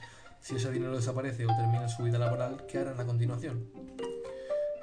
Si 0.41 0.57
ese 0.57 0.73
dinero 0.73 0.97
desaparece 0.97 1.45
o 1.47 1.49
termina 1.49 1.89
su 1.89 2.03
vida 2.03 2.19
laboral, 2.19 2.67
¿qué 2.67 2.79
harán 2.79 2.99
a 2.99 3.05
continuación? 3.05 3.69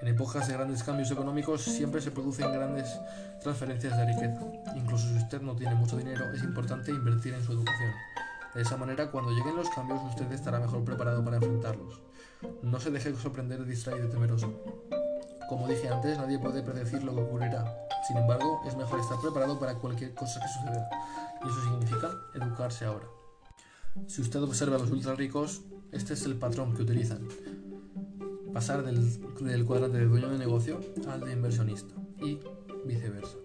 En 0.02 0.08
épocas 0.08 0.48
de 0.48 0.54
grandes 0.54 0.82
cambios 0.84 1.12
económicos 1.12 1.62
siempre 1.62 2.00
se 2.00 2.12
producen 2.12 2.54
grandes 2.54 2.98
transferencias 3.42 3.98
de 3.98 4.06
riqueza. 4.06 4.39
Incluso 4.76 5.10
si 5.10 5.18
usted 5.18 5.42
no 5.42 5.58
tiene 5.58 5.76
mucho 5.76 5.98
dinero, 5.98 6.32
es 6.34 6.42
importante 6.44 6.92
invertir 6.92 7.34
en 7.34 7.44
su 7.44 7.52
educación. 7.52 7.92
De 8.56 8.62
esa 8.62 8.78
manera, 8.78 9.12
cuando 9.12 9.32
lleguen 9.32 9.58
los 9.58 9.70
cambios, 9.70 10.02
usted 10.10 10.32
estará 10.32 10.60
mejor 10.60 10.86
preparado 10.86 11.24
para 11.26 11.38
enfrentarlos. 11.38 12.00
No 12.63 12.80
se 12.80 12.89
deje 12.89 13.13
sorprender, 13.15 13.65
distraído 13.65 14.08
y 14.08 14.10
temeroso. 14.10 14.54
Como 15.50 15.68
dije 15.68 15.90
antes, 15.90 16.16
nadie 16.16 16.38
puede 16.38 16.62
predecir 16.62 17.04
lo 17.04 17.16
que 17.16 17.22
ocurrirá. 17.22 17.66
Sin 18.08 18.18
embargo, 18.18 18.62
es 18.68 18.78
mejor 18.78 19.00
estar 19.00 19.20
preparado 19.20 19.60
para 19.60 19.74
cualquier 19.74 20.14
cosa 20.14 20.40
que 20.40 20.48
suceda. 20.48 20.88
Y 21.44 21.48
eso 21.48 21.64
significa 21.64 22.12
educarse 22.36 22.86
ahora. 22.86 23.08
Si 24.06 24.22
usted 24.22 24.44
observa 24.44 24.76
a 24.76 24.80
los 24.80 24.92
ultra 24.92 25.16
ricos, 25.16 25.64
este 25.92 26.14
es 26.14 26.24
el 26.26 26.36
patrón 26.36 26.76
que 26.76 26.84
utilizan. 26.84 27.28
Pasar 28.54 28.84
del, 28.84 29.66
cuadrante 29.66 29.98
de 29.98 30.06
dueño 30.06 30.30
de 30.30 30.38
negocio 30.38 30.82
al 31.08 31.22
de 31.22 31.34
inversionista 31.34 31.96
y 32.22 32.40
viceversa. 32.86 33.38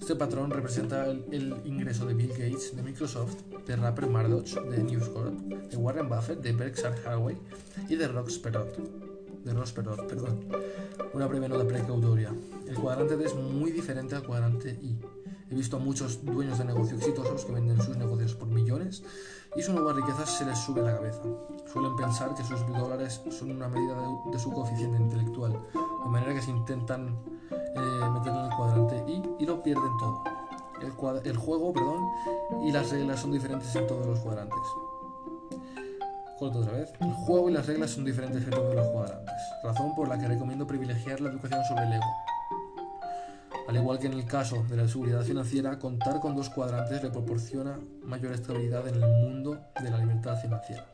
Este 0.00 0.16
patrón 0.16 0.50
representa 0.50 1.06
el, 1.06 1.54
ingreso 1.64 2.06
de 2.06 2.14
Bill 2.14 2.30
Gates 2.30 2.74
de 2.74 2.82
Microsoft, 2.82 3.42
de 3.68 3.76
Rapper 3.76 4.08
Murdoch 4.08 4.48
de 4.68 4.82
News 4.82 5.08
Corp, 5.10 5.34
de 5.38 5.76
Warren 5.76 6.08
Buffett 6.08 6.40
de 6.40 6.52
Berkshire 6.52 6.88
Hathaway 6.88 7.38
y 7.88 7.94
de 7.94 8.08
Ross 8.08 8.36
Perot. 8.38 9.09
De 9.44 9.54
Ross 9.54 9.72
Perot, 9.72 10.06
perdón. 10.06 10.46
Una 11.14 11.26
breve 11.26 11.48
nota 11.48 11.66
precautoria. 11.66 12.34
El 12.66 12.74
cuadrante 12.76 13.16
D 13.16 13.24
es 13.24 13.34
muy 13.34 13.72
diferente 13.72 14.14
al 14.14 14.22
cuadrante 14.22 14.78
I. 14.82 14.98
He 15.50 15.54
visto 15.54 15.76
a 15.76 15.80
muchos 15.80 16.24
dueños 16.24 16.58
de 16.58 16.64
negocio 16.64 16.96
exitosos 16.96 17.44
que 17.44 17.52
venden 17.52 17.80
sus 17.82 17.96
negocios 17.96 18.34
por 18.34 18.48
millones 18.48 19.02
y 19.56 19.62
su 19.62 19.72
nueva 19.72 19.92
riqueza 19.92 20.24
se 20.24 20.44
les 20.44 20.58
sube 20.58 20.80
a 20.80 20.84
la 20.84 20.96
cabeza. 20.96 21.22
Suelen 21.72 21.96
pensar 21.96 22.34
que 22.34 22.44
sus 22.44 22.64
dólares 22.68 23.20
son 23.30 23.50
una 23.50 23.68
medida 23.68 23.96
de, 23.96 24.32
de 24.32 24.38
su 24.38 24.52
coeficiente 24.52 24.98
intelectual, 24.98 25.52
de 26.04 26.08
manera 26.08 26.34
que 26.34 26.42
se 26.42 26.50
intentan 26.50 27.18
eh, 27.50 28.10
meter 28.12 28.32
en 28.32 28.44
el 28.44 28.56
cuadrante 28.56 29.04
y, 29.08 29.42
y 29.42 29.46
lo 29.46 29.62
pierden 29.62 29.96
todo. 29.98 30.22
El, 30.80 31.26
el, 31.26 31.36
juego 31.36 31.72
perdón, 31.72 32.04
y 32.64 32.72
las 32.72 32.90
reglas 32.90 33.20
son 33.20 33.32
diferentes 33.32 33.74
en 33.74 33.86
todos 33.86 34.06
los 34.06 34.20
cuadrantes. 34.20 34.58
Otra 36.40 36.72
vez. 36.72 36.92
El 37.00 37.12
juego 37.12 37.50
y 37.50 37.52
las 37.52 37.66
reglas 37.66 37.90
son 37.90 38.04
diferentes 38.04 38.42
en 38.44 38.50
todos 38.50 38.74
los 38.74 38.86
cuadrantes, 38.88 39.34
razón 39.62 39.94
por 39.94 40.08
la 40.08 40.18
que 40.18 40.26
recomiendo 40.26 40.66
privilegiar 40.66 41.20
la 41.20 41.28
educación 41.28 41.62
sobre 41.64 41.84
el 41.84 41.92
ego. 41.92 42.04
Al 43.68 43.76
igual 43.76 43.98
que 43.98 44.06
en 44.06 44.14
el 44.14 44.24
caso 44.24 44.64
de 44.64 44.76
la 44.76 44.88
seguridad 44.88 45.20
financiera, 45.20 45.78
contar 45.78 46.18
con 46.18 46.34
dos 46.34 46.48
cuadrantes 46.48 47.02
le 47.02 47.10
proporciona 47.10 47.78
mayor 48.02 48.32
estabilidad 48.32 48.88
en 48.88 48.94
el 48.94 49.08
mundo 49.22 49.60
de 49.82 49.90
la 49.90 49.98
libertad 49.98 50.40
financiera. 50.40 50.86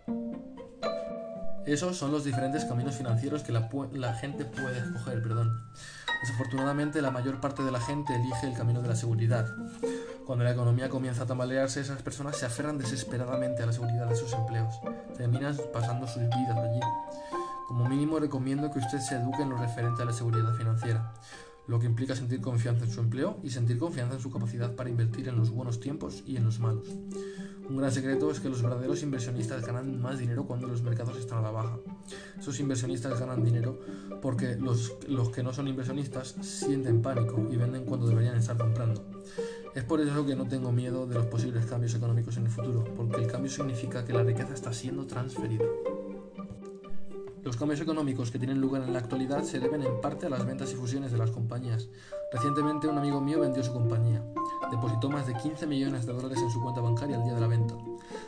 Esos 1.64 1.96
son 1.96 2.10
los 2.10 2.24
diferentes 2.24 2.64
caminos 2.64 2.96
financieros 2.96 3.42
que 3.42 3.52
la, 3.52 3.68
la 3.92 4.14
gente 4.14 4.44
puede 4.44 4.78
escoger. 4.78 5.22
Perdón. 5.22 5.50
Desafortunadamente, 6.22 7.00
la 7.00 7.10
mayor 7.10 7.40
parte 7.40 7.62
de 7.62 7.70
la 7.70 7.80
gente 7.80 8.14
elige 8.14 8.48
el 8.48 8.54
camino 8.54 8.82
de 8.82 8.88
la 8.88 8.96
seguridad. 8.96 9.46
Cuando 10.26 10.44
la 10.44 10.50
economía 10.50 10.88
comienza 10.88 11.22
a 11.22 11.26
tambalearse, 11.26 11.80
esas 11.80 12.02
personas 12.02 12.36
se 12.36 12.46
aferran 12.46 12.78
desesperadamente 12.78 13.62
a 13.62 13.66
la 13.66 13.72
seguridad 13.72 14.08
de 14.08 14.16
sus 14.16 14.32
empleos. 14.32 14.74
Terminan 15.16 15.56
pasando 15.72 16.08
sus 16.08 16.24
vidas 16.24 16.58
allí. 16.58 16.80
Como 17.68 17.88
mínimo, 17.88 18.18
recomiendo 18.18 18.72
que 18.72 18.80
usted 18.80 18.98
se 18.98 19.14
eduque 19.14 19.42
en 19.42 19.50
lo 19.50 19.56
referente 19.56 20.02
a 20.02 20.04
la 20.04 20.12
seguridad 20.12 20.52
financiera, 20.54 21.14
lo 21.68 21.78
que 21.78 21.86
implica 21.86 22.16
sentir 22.16 22.40
confianza 22.40 22.84
en 22.84 22.90
su 22.90 23.00
empleo 23.00 23.38
y 23.44 23.50
sentir 23.50 23.78
confianza 23.78 24.16
en 24.16 24.20
su 24.20 24.32
capacidad 24.32 24.74
para 24.74 24.90
invertir 24.90 25.28
en 25.28 25.36
los 25.36 25.50
buenos 25.50 25.78
tiempos 25.78 26.24
y 26.26 26.36
en 26.36 26.44
los 26.44 26.58
malos. 26.58 26.88
Un 27.68 27.76
gran 27.76 27.92
secreto 27.92 28.30
es 28.30 28.40
que 28.40 28.48
los 28.48 28.62
verdaderos 28.62 29.02
inversionistas 29.02 29.64
ganan 29.64 30.00
más 30.00 30.18
dinero 30.18 30.44
cuando 30.44 30.66
los 30.66 30.82
mercados 30.82 31.18
están 31.18 31.38
a 31.38 31.42
la 31.42 31.50
baja. 31.50 31.78
Esos 32.38 32.58
inversionistas 32.60 33.18
ganan 33.18 33.44
dinero 33.44 33.80
porque 34.22 34.56
los, 34.56 34.94
los 35.08 35.30
que 35.30 35.42
no 35.42 35.52
son 35.52 35.68
inversionistas 35.68 36.36
sienten 36.40 37.02
pánico 37.02 37.48
y 37.50 37.56
venden 37.56 37.84
cuando 37.84 38.06
deberían 38.06 38.36
estar 38.36 38.56
comprando. 38.56 39.04
Es 39.76 39.84
por 39.84 40.00
eso 40.00 40.24
que 40.24 40.34
no 40.34 40.48
tengo 40.48 40.72
miedo 40.72 41.06
de 41.06 41.16
los 41.16 41.26
posibles 41.26 41.66
cambios 41.66 41.94
económicos 41.94 42.34
en 42.38 42.46
el 42.46 42.50
futuro, 42.50 42.82
porque 42.96 43.16
el 43.16 43.30
cambio 43.30 43.50
significa 43.50 44.06
que 44.06 44.14
la 44.14 44.22
riqueza 44.22 44.54
está 44.54 44.72
siendo 44.72 45.06
transferida. 45.06 45.66
Los 47.42 47.58
cambios 47.58 47.82
económicos 47.82 48.30
que 48.30 48.38
tienen 48.38 48.58
lugar 48.58 48.84
en 48.84 48.94
la 48.94 49.00
actualidad 49.00 49.42
se 49.42 49.60
deben 49.60 49.82
en 49.82 50.00
parte 50.00 50.24
a 50.24 50.30
las 50.30 50.46
ventas 50.46 50.72
y 50.72 50.76
fusiones 50.76 51.12
de 51.12 51.18
las 51.18 51.30
compañías. 51.30 51.90
Recientemente 52.32 52.88
un 52.88 52.96
amigo 52.96 53.20
mío 53.20 53.40
vendió 53.40 53.62
su 53.62 53.74
compañía. 53.74 54.24
Depositó 54.70 55.10
más 55.10 55.26
de 55.26 55.34
15 55.34 55.66
millones 55.66 56.06
de 56.06 56.14
dólares 56.14 56.40
en 56.40 56.50
su 56.50 56.62
cuenta 56.62 56.80
bancaria 56.80 57.16
el 57.16 57.24
día 57.24 57.34
de 57.34 57.40
la 57.42 57.46
venta. 57.46 57.74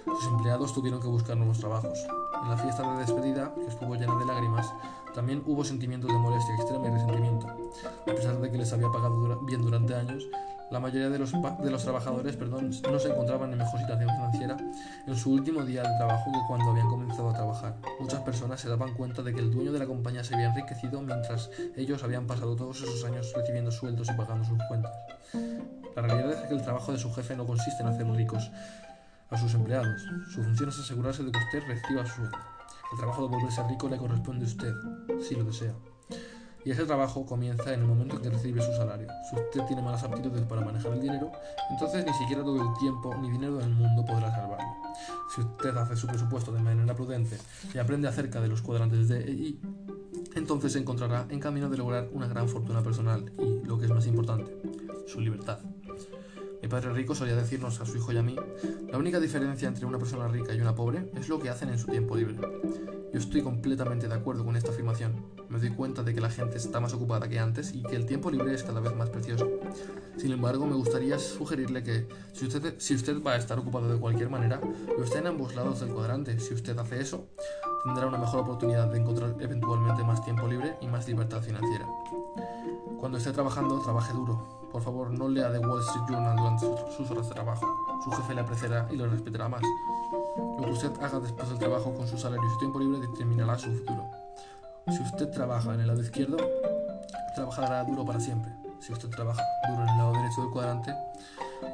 Sus 0.05 0.27
empleados 0.27 0.75
tuvieron 0.75 1.01
que 1.01 1.09
buscar 1.09 1.39
nuevos 1.39 1.61
trabajos. 1.61 1.99
En 2.43 2.51
la 2.51 2.59
fiesta 2.59 2.93
de 2.93 2.99
despedida, 2.99 3.55
que 3.55 3.69
estuvo 3.69 3.95
llena 3.95 4.19
de 4.19 4.27
lágrimas, 4.27 4.71
también 5.15 5.43
hubo 5.47 5.65
sentimientos 5.65 6.13
de 6.13 6.19
molestia 6.19 6.55
extrema 6.57 6.89
y 6.89 6.91
resentimiento. 6.91 7.47
A 8.03 8.15
pesar 8.15 8.39
de 8.39 8.51
que 8.51 8.59
les 8.59 8.71
había 8.71 8.91
pagado 8.91 9.41
bien 9.47 9.63
durante 9.63 9.95
años, 9.95 10.29
La 10.71 10.81
mayoría 10.81 11.09
de 11.09 11.19
los, 11.19 11.33
de 11.33 11.71
los 11.71 11.83
trabajadores 11.83 12.37
perdón, 12.37 12.71
no 12.91 12.99
se 12.99 13.09
encontraban 13.09 13.53
en 13.53 13.59
mejor 13.59 13.81
situación 13.81 14.11
financiera 14.11 14.57
en 15.07 15.17
su 15.17 15.33
último 15.33 15.65
día 15.65 15.83
de 15.83 15.97
trabajo 15.97 16.31
que 16.31 16.39
cuando 16.47 16.71
habían 16.71 16.89
comenzado 16.89 17.31
a 17.31 17.35
trabajar. 17.35 17.77
Muchas 17.99 18.21
personas 18.21 18.61
se 18.61 18.69
daban 18.69 18.93
cuenta 18.95 19.23
de 19.23 19.33
que 19.33 19.41
el 19.41 19.51
dueño 19.51 19.73
de 19.73 19.79
la 19.79 19.87
compañía 19.87 20.23
se 20.23 20.35
había 20.35 20.49
enriquecido 20.49 21.01
mientras 21.01 21.51
ellos 21.75 22.05
habían 22.05 22.27
pasado 22.27 22.55
todos 22.55 22.83
esos 22.83 23.03
años 23.05 23.33
recibiendo 23.35 23.71
sueldos 23.71 24.09
y 24.11 24.13
pagando 24.13 24.45
sus 24.45 24.59
cuentas. 24.69 24.93
La 25.97 26.03
realidad 26.03 26.33
es 26.33 26.49
que 26.49 26.55
el 26.55 26.63
trabajo 26.63 26.93
de 26.93 26.99
su 26.99 27.13
jefe 27.15 27.35
no 27.35 27.47
consiste 27.47 27.83
en 27.83 27.89
hacer 27.89 28.07
ricos 28.07 28.51
a 29.31 29.39
sus 29.39 29.55
empleados. 29.55 30.03
Su 30.31 30.43
función 30.43 30.69
es 30.69 30.79
asegurarse 30.79 31.23
de 31.25 31.33
que 31.33 31.39
usted 31.39 31.63
reciba 31.67 32.05
su 32.05 32.17
sueldo. 32.17 32.39
El 32.93 32.99
trabajo 32.99 33.23
de 33.23 33.29
volverse 33.29 33.63
rico 33.69 33.89
le 33.89 33.97
corresponde 33.97 34.45
a 34.45 34.49
usted, 34.49 34.75
si 35.21 35.35
lo 35.35 35.45
desea 35.45 35.73
y 36.69 36.71
ese 36.71 36.85
trabajo 36.85 37.25
comienza 37.25 37.73
en 37.73 37.81
el 37.81 37.87
momento 37.87 38.17
en 38.17 38.23
que 38.23 38.29
recibe 38.29 38.61
su 38.61 38.71
salario. 38.75 39.09
Si 39.31 39.37
usted 39.37 39.63
tiene 39.63 39.81
malas 39.81 40.05
aptitudes 40.05 40.43
para 40.43 40.61
manejar 40.61 40.93
el 40.93 41.01
dinero, 41.01 41.33
entonces 41.71 42.05
ni 42.05 42.13
siquiera 42.13 42.43
todo 42.43 42.61
el 42.61 42.79
tiempo 42.79 43.15
ni 43.23 43.31
dinero 43.31 43.57
del 43.57 43.71
mundo 43.71 44.05
podrá 44.05 44.31
salvarlo. 44.31 44.75
Si 45.35 45.41
usted 45.41 45.75
hace 45.75 45.97
su 45.97 46.07
presupuesto 46.07 46.53
de 46.53 46.61
manera 46.61 46.95
prudente 46.95 47.39
y 47.73 47.79
aprende 47.79 48.07
acerca 48.07 48.43
de 48.43 48.49
los 48.49 48.61
cuadrantes 48.61 49.09
de 49.09 49.19
EI, 49.19 49.59
entonces 50.35 50.75
se 50.75 50.79
encontrará 50.79 51.25
en 51.31 51.41
camino 51.41 51.71
de 51.71 51.79
lograr 51.79 52.11
una 52.13 52.29
gran 52.29 52.47
fortuna 52.47 52.83
personal 52.83 53.33
y, 53.39 53.67
lo 53.67 53.79
que 53.79 53.87
es 53.87 53.91
más 53.91 54.07
importante, 54.07 54.55
su 55.07 55.23
libertad. 55.23 55.61
Mi 56.61 56.69
padre 56.69 56.93
rico 56.93 57.15
solía 57.15 57.35
decirnos 57.35 57.81
a 57.81 57.87
su 57.87 57.97
hijo 57.97 58.13
y 58.13 58.19
a 58.19 58.23
mí, 58.23 58.37
la 58.93 58.99
única 58.99 59.19
diferencia 59.21 59.69
entre 59.69 59.87
una 59.87 59.99
persona 59.99 60.29
rica 60.29 60.53
y 60.53 60.61
una 60.61 60.75
pobre 60.75 61.11
es 61.17 61.31
lo 61.31 61.41
que 61.41 61.49
hacen 61.49 61.71
en 61.71 61.79
su 61.79 61.87
tiempo 61.87 62.15
libre. 62.15 62.37
Yo 63.11 63.19
estoy 63.19 63.41
completamente 63.41 64.07
de 64.07 64.15
acuerdo 64.15 64.45
con 64.45 64.55
esta 64.55 64.71
afirmación. 64.71 65.15
Me 65.49 65.59
doy 65.59 65.71
cuenta 65.71 66.03
de 66.03 66.15
que 66.15 66.21
la 66.21 66.31
gente 66.31 66.59
está 66.59 66.79
más 66.79 66.93
ocupada 66.93 67.27
que 67.27 67.39
antes 67.39 67.75
y 67.75 67.83
que 67.83 67.97
el 67.97 68.05
tiempo 68.05 68.31
libre 68.31 68.55
es 68.55 68.63
cada 68.63 68.81
vez 68.81 68.95
más 68.95 69.09
precioso. 69.09 69.49
Sin 70.19 70.33
embargo, 70.33 70.67
me 70.67 70.75
gustaría 70.75 71.19
sugerirle 71.19 71.83
que 71.83 72.07
si 72.33 72.47
usted, 72.47 73.23
va 73.23 73.33
a 73.33 73.37
estar 73.37 73.59
ocupado 73.59 73.89
de 73.89 73.99
cualquier 73.99 74.29
manera, 74.29 74.61
lo 74.97 75.05
está 75.05 75.21
en 75.21 75.29
ambos 75.29 75.55
lados 75.55 75.81
del 75.81 75.91
cuadrante. 75.91 76.39
Si 76.39 76.53
usted 76.53 76.79
hace 76.79 77.01
eso, 77.01 77.29
tendrá 77.85 78.07
una 78.07 78.19
mejor 78.19 78.41
oportunidad 78.41 78.89
de 78.93 78.99
encontrar 78.99 79.37
eventualmente 79.41 80.05
más 80.05 80.23
tiempo 80.23 80.47
libre 80.47 80.77
y 80.83 80.87
más 80.87 81.09
libertad 81.09 81.41
financiera. 81.41 81.87
Cuando 82.99 83.17
esté 83.17 83.33
trabajando, 83.33 83.81
trabaje 83.81 84.13
duro. 84.13 84.69
Por 84.71 84.83
favor, 84.83 85.11
no 85.11 85.29
lea 85.29 85.51
The 85.51 85.61
Wall 85.61 85.81
Street 85.81 86.05
Journal 86.09 86.37
durante 86.37 86.67
sus 86.95 87.11
horas 87.11 87.29
de 87.29 87.35
trabajo. 87.35 87.67
Su 88.05 88.11
jefe 88.11 88.35
le 88.35 88.43
apreciará 88.43 88.87
y 88.91 88.97
lo 88.97 89.07
respetará 89.07 89.49
más. 89.49 89.63
Lo 90.59 90.65
que 90.67 90.73
usted 90.73 90.93
haga 91.01 91.21
después 91.21 91.49
del 91.49 91.59
trabajo 91.59 91.95
con 91.95 92.07
su 92.07 92.19
salario 92.19 92.47
y 92.47 92.53
su 92.53 92.59
tiempo 92.59 92.79
libre 92.79 93.01
determinará 93.01 93.59
su 93.59 93.73
futuro. 93.73 94.28
Si 94.91 95.03
usted 95.03 95.29
trabaja 95.31 95.75
en 95.75 95.81
el 95.81 95.87
lado 95.87 96.01
izquierdo, 96.01 96.39
trabajará 97.35 97.85
duro 97.85 98.07
para 98.07 98.21
siempre. 98.21 98.51
Si 98.81 98.93
usted 98.93 99.11
trabaja 99.11 99.43
duro 99.69 99.83
en 99.83 99.89
el 99.89 99.99
lado 99.99 100.13
derecho 100.15 100.43
del 100.43 100.51
cuadrante, 100.51 100.95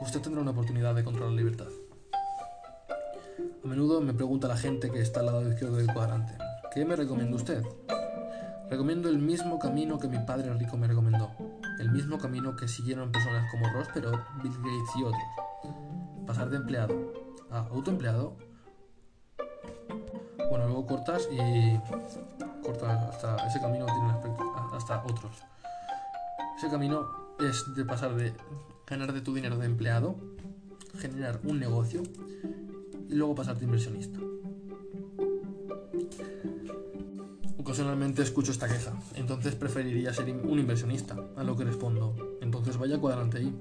usted 0.00 0.20
tendrá 0.20 0.42
una 0.42 0.50
oportunidad 0.50 0.94
de 0.94 1.03
encontrar 1.03 1.29
la 1.29 1.37
libertad. 1.37 1.68
A 3.64 3.66
menudo 3.66 4.00
me 4.00 4.12
pregunta 4.12 4.48
la 4.48 4.57
gente 4.57 4.90
que 4.90 5.00
está 5.00 5.20
al 5.20 5.27
lado 5.27 5.48
izquierdo 5.48 5.77
del 5.77 5.92
cuadrante, 5.92 6.37
¿qué 6.72 6.85
me 6.85 6.96
recomienda 6.96 7.37
usted? 7.37 7.62
Recomiendo 8.68 9.09
el 9.09 9.18
mismo 9.18 9.59
camino 9.59 9.98
que 9.98 10.09
mi 10.09 10.18
padre 10.18 10.53
rico 10.55 10.77
me 10.77 10.88
recomendó, 10.88 11.31
el 11.79 11.90
mismo 11.90 12.18
camino 12.18 12.57
que 12.57 12.66
siguieron 12.66 13.12
personas 13.12 13.48
como 13.50 13.68
Ross 13.72 13.88
Perot, 13.94 14.20
Bill 14.42 14.53
Gates 14.53 14.96
y 14.96 15.05
otros. 15.05 15.22
Pasar 16.27 16.50
de 16.50 16.57
empleado 16.57 17.12
a 17.50 17.61
autoempleado 17.68 18.37
bueno, 20.50 20.66
luego 20.66 20.87
cortas 20.87 21.29
y 21.33 21.81
cortas 22.64 23.14
hasta 23.14 23.46
ese 23.46 23.61
camino 23.61 23.87
tiene 23.87 24.11
aspecto, 24.11 24.44
hasta 24.72 25.03
otros. 25.05 25.33
Ese 26.57 26.68
camino 26.68 27.07
es 27.38 27.74
de 27.74 27.85
pasar 27.85 28.14
de 28.14 28.33
ganar 28.87 29.12
de 29.12 29.20
tu 29.20 29.35
dinero 29.35 29.59
de 29.59 29.66
empleado, 29.66 30.16
generar 30.98 31.40
un 31.44 31.61
negocio 31.61 32.03
y 33.09 33.14
luego 33.14 33.35
pasarte 33.35 33.64
inversionista. 33.64 34.18
Ocasionalmente 37.59 38.22
escucho 38.22 38.53
esta 38.53 38.68
queja, 38.68 38.92
entonces 39.14 39.55
preferiría 39.55 40.12
ser 40.12 40.31
un 40.31 40.59
inversionista, 40.59 41.16
a 41.37 41.42
lo 41.42 41.57
que 41.57 41.64
respondo, 41.64 42.14
entonces 42.40 42.77
vaya 42.77 42.98
cuadrante 42.98 43.42
I. 43.42 43.55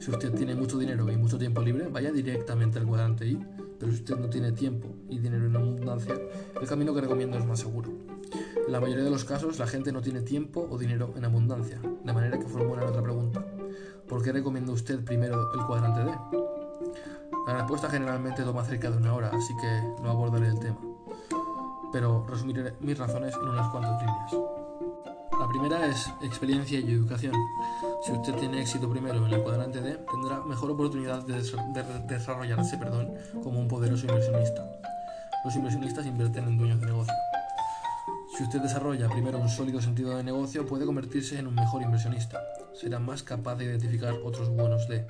Si 0.00 0.10
usted 0.10 0.34
tiene 0.34 0.54
mucho 0.54 0.78
dinero 0.78 1.10
y 1.10 1.16
mucho 1.16 1.38
tiempo 1.38 1.62
libre, 1.62 1.88
vaya 1.88 2.10
directamente 2.10 2.78
al 2.78 2.86
cuadrante 2.86 3.26
I 3.26 3.38
pero 3.78 3.92
si 3.92 3.98
usted 3.98 4.16
no 4.16 4.30
tiene 4.30 4.52
tiempo 4.52 4.88
y 5.08 5.18
dinero 5.18 5.46
en 5.46 5.56
abundancia, 5.56 6.14
el 6.60 6.66
camino 6.66 6.94
que 6.94 7.00
recomiendo 7.00 7.36
es 7.36 7.44
más 7.44 7.60
seguro. 7.60 7.90
En 8.66 8.72
la 8.72 8.80
mayoría 8.80 9.04
de 9.04 9.10
los 9.10 9.24
casos, 9.24 9.58
la 9.58 9.66
gente 9.66 9.92
no 9.92 10.00
tiene 10.00 10.22
tiempo 10.22 10.66
o 10.70 10.78
dinero 10.78 11.12
en 11.16 11.24
abundancia, 11.24 11.78
de 12.02 12.12
manera 12.12 12.38
que 12.38 12.46
formula 12.46 12.84
otra 12.84 13.02
pregunta. 13.02 13.44
¿Por 14.08 14.22
qué 14.22 14.32
recomienda 14.32 14.72
usted 14.72 15.04
primero 15.04 15.52
el 15.52 15.66
cuadrante 15.66 16.00
D? 16.00 16.12
La 17.46 17.58
respuesta 17.58 17.90
generalmente 17.90 18.42
toma 18.42 18.64
cerca 18.64 18.90
de 18.90 18.96
una 18.96 19.12
hora, 19.12 19.30
así 19.34 19.54
que 19.56 20.02
no 20.02 20.10
abordaré 20.10 20.48
el 20.48 20.58
tema. 20.58 20.78
Pero 21.92 22.24
resumiré 22.26 22.74
mis 22.80 22.98
razones 22.98 23.34
en 23.34 23.48
unas 23.48 23.70
cuantas 23.70 24.00
líneas. 24.00 24.32
La 25.38 25.48
primera 25.48 25.86
es 25.86 26.10
experiencia 26.22 26.80
y 26.80 26.90
educación. 26.90 27.34
Si 28.06 28.12
usted 28.12 28.34
tiene 28.36 28.62
éxito 28.62 28.88
primero 28.88 29.26
en 29.26 29.32
el 29.32 29.42
cuadrante 29.42 29.82
D, 29.82 29.98
tendrá 30.10 30.42
mejor 30.44 30.70
oportunidad 30.70 31.22
de, 31.26 31.42
desarrollarse 32.08 32.78
perdón, 32.78 33.12
como 33.42 33.60
un 33.60 33.68
poderoso 33.68 34.06
inversionista. 34.06 34.66
Los 35.44 35.54
inversionistas 35.54 36.06
invierten 36.06 36.44
en 36.44 36.56
dueños 36.56 36.80
de 36.80 36.86
negocio. 36.86 37.14
Si 38.36 38.42
usted 38.42 38.60
desarrolla 38.60 39.08
primero 39.08 39.38
un 39.38 39.48
sólido 39.48 39.80
sentido 39.80 40.16
de 40.16 40.24
negocio, 40.24 40.66
puede 40.66 40.84
convertirse 40.84 41.38
en 41.38 41.46
un 41.46 41.54
mejor 41.54 41.82
inversionista. 41.82 42.42
Será 42.72 42.98
más 42.98 43.22
capaz 43.22 43.54
de 43.54 43.66
identificar 43.66 44.12
otros 44.24 44.48
buenos 44.48 44.88
D. 44.88 45.06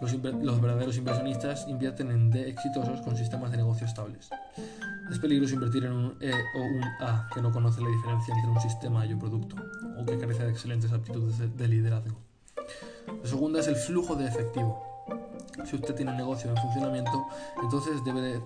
Los, 0.00 0.22
verdaderos 0.62 0.96
inversionistas 0.96 1.68
invierten 1.68 2.10
en 2.10 2.30
D 2.30 2.48
exitosos 2.48 3.02
con 3.02 3.14
sistemas 3.14 3.50
de 3.50 3.58
negocio 3.58 3.86
estables. 3.86 4.30
Es 5.10 5.18
peligroso 5.18 5.52
invertir 5.52 5.84
en 5.84 5.92
un 5.92 6.16
E 6.22 6.32
o 6.32 6.62
un 6.62 6.84
A 7.06 7.28
que 7.34 7.42
no 7.42 7.52
conoce 7.52 7.82
la 7.82 7.88
diferencia 7.88 8.34
entre 8.34 8.52
un 8.52 8.60
sistema 8.60 9.04
y 9.04 9.12
un 9.12 9.18
producto, 9.18 9.56
o 9.98 10.06
que 10.06 10.16
carece 10.16 10.44
de 10.44 10.50
excelentes 10.50 10.90
aptitudes 10.90 11.56
de, 11.58 11.68
liderazgo. 11.68 12.16
La 13.22 13.28
segunda 13.28 13.60
es 13.60 13.66
el 13.66 13.76
flujo 13.76 14.16
de 14.16 14.28
efectivo. 14.28 14.87
Si 15.64 15.76
usted 15.76 15.94
tiene 15.94 16.12
un 16.12 16.16
negocio 16.16 16.50
en 16.50 16.56
funcionamiento, 16.56 17.26
entonces 17.62 18.04
debe, 18.04 18.40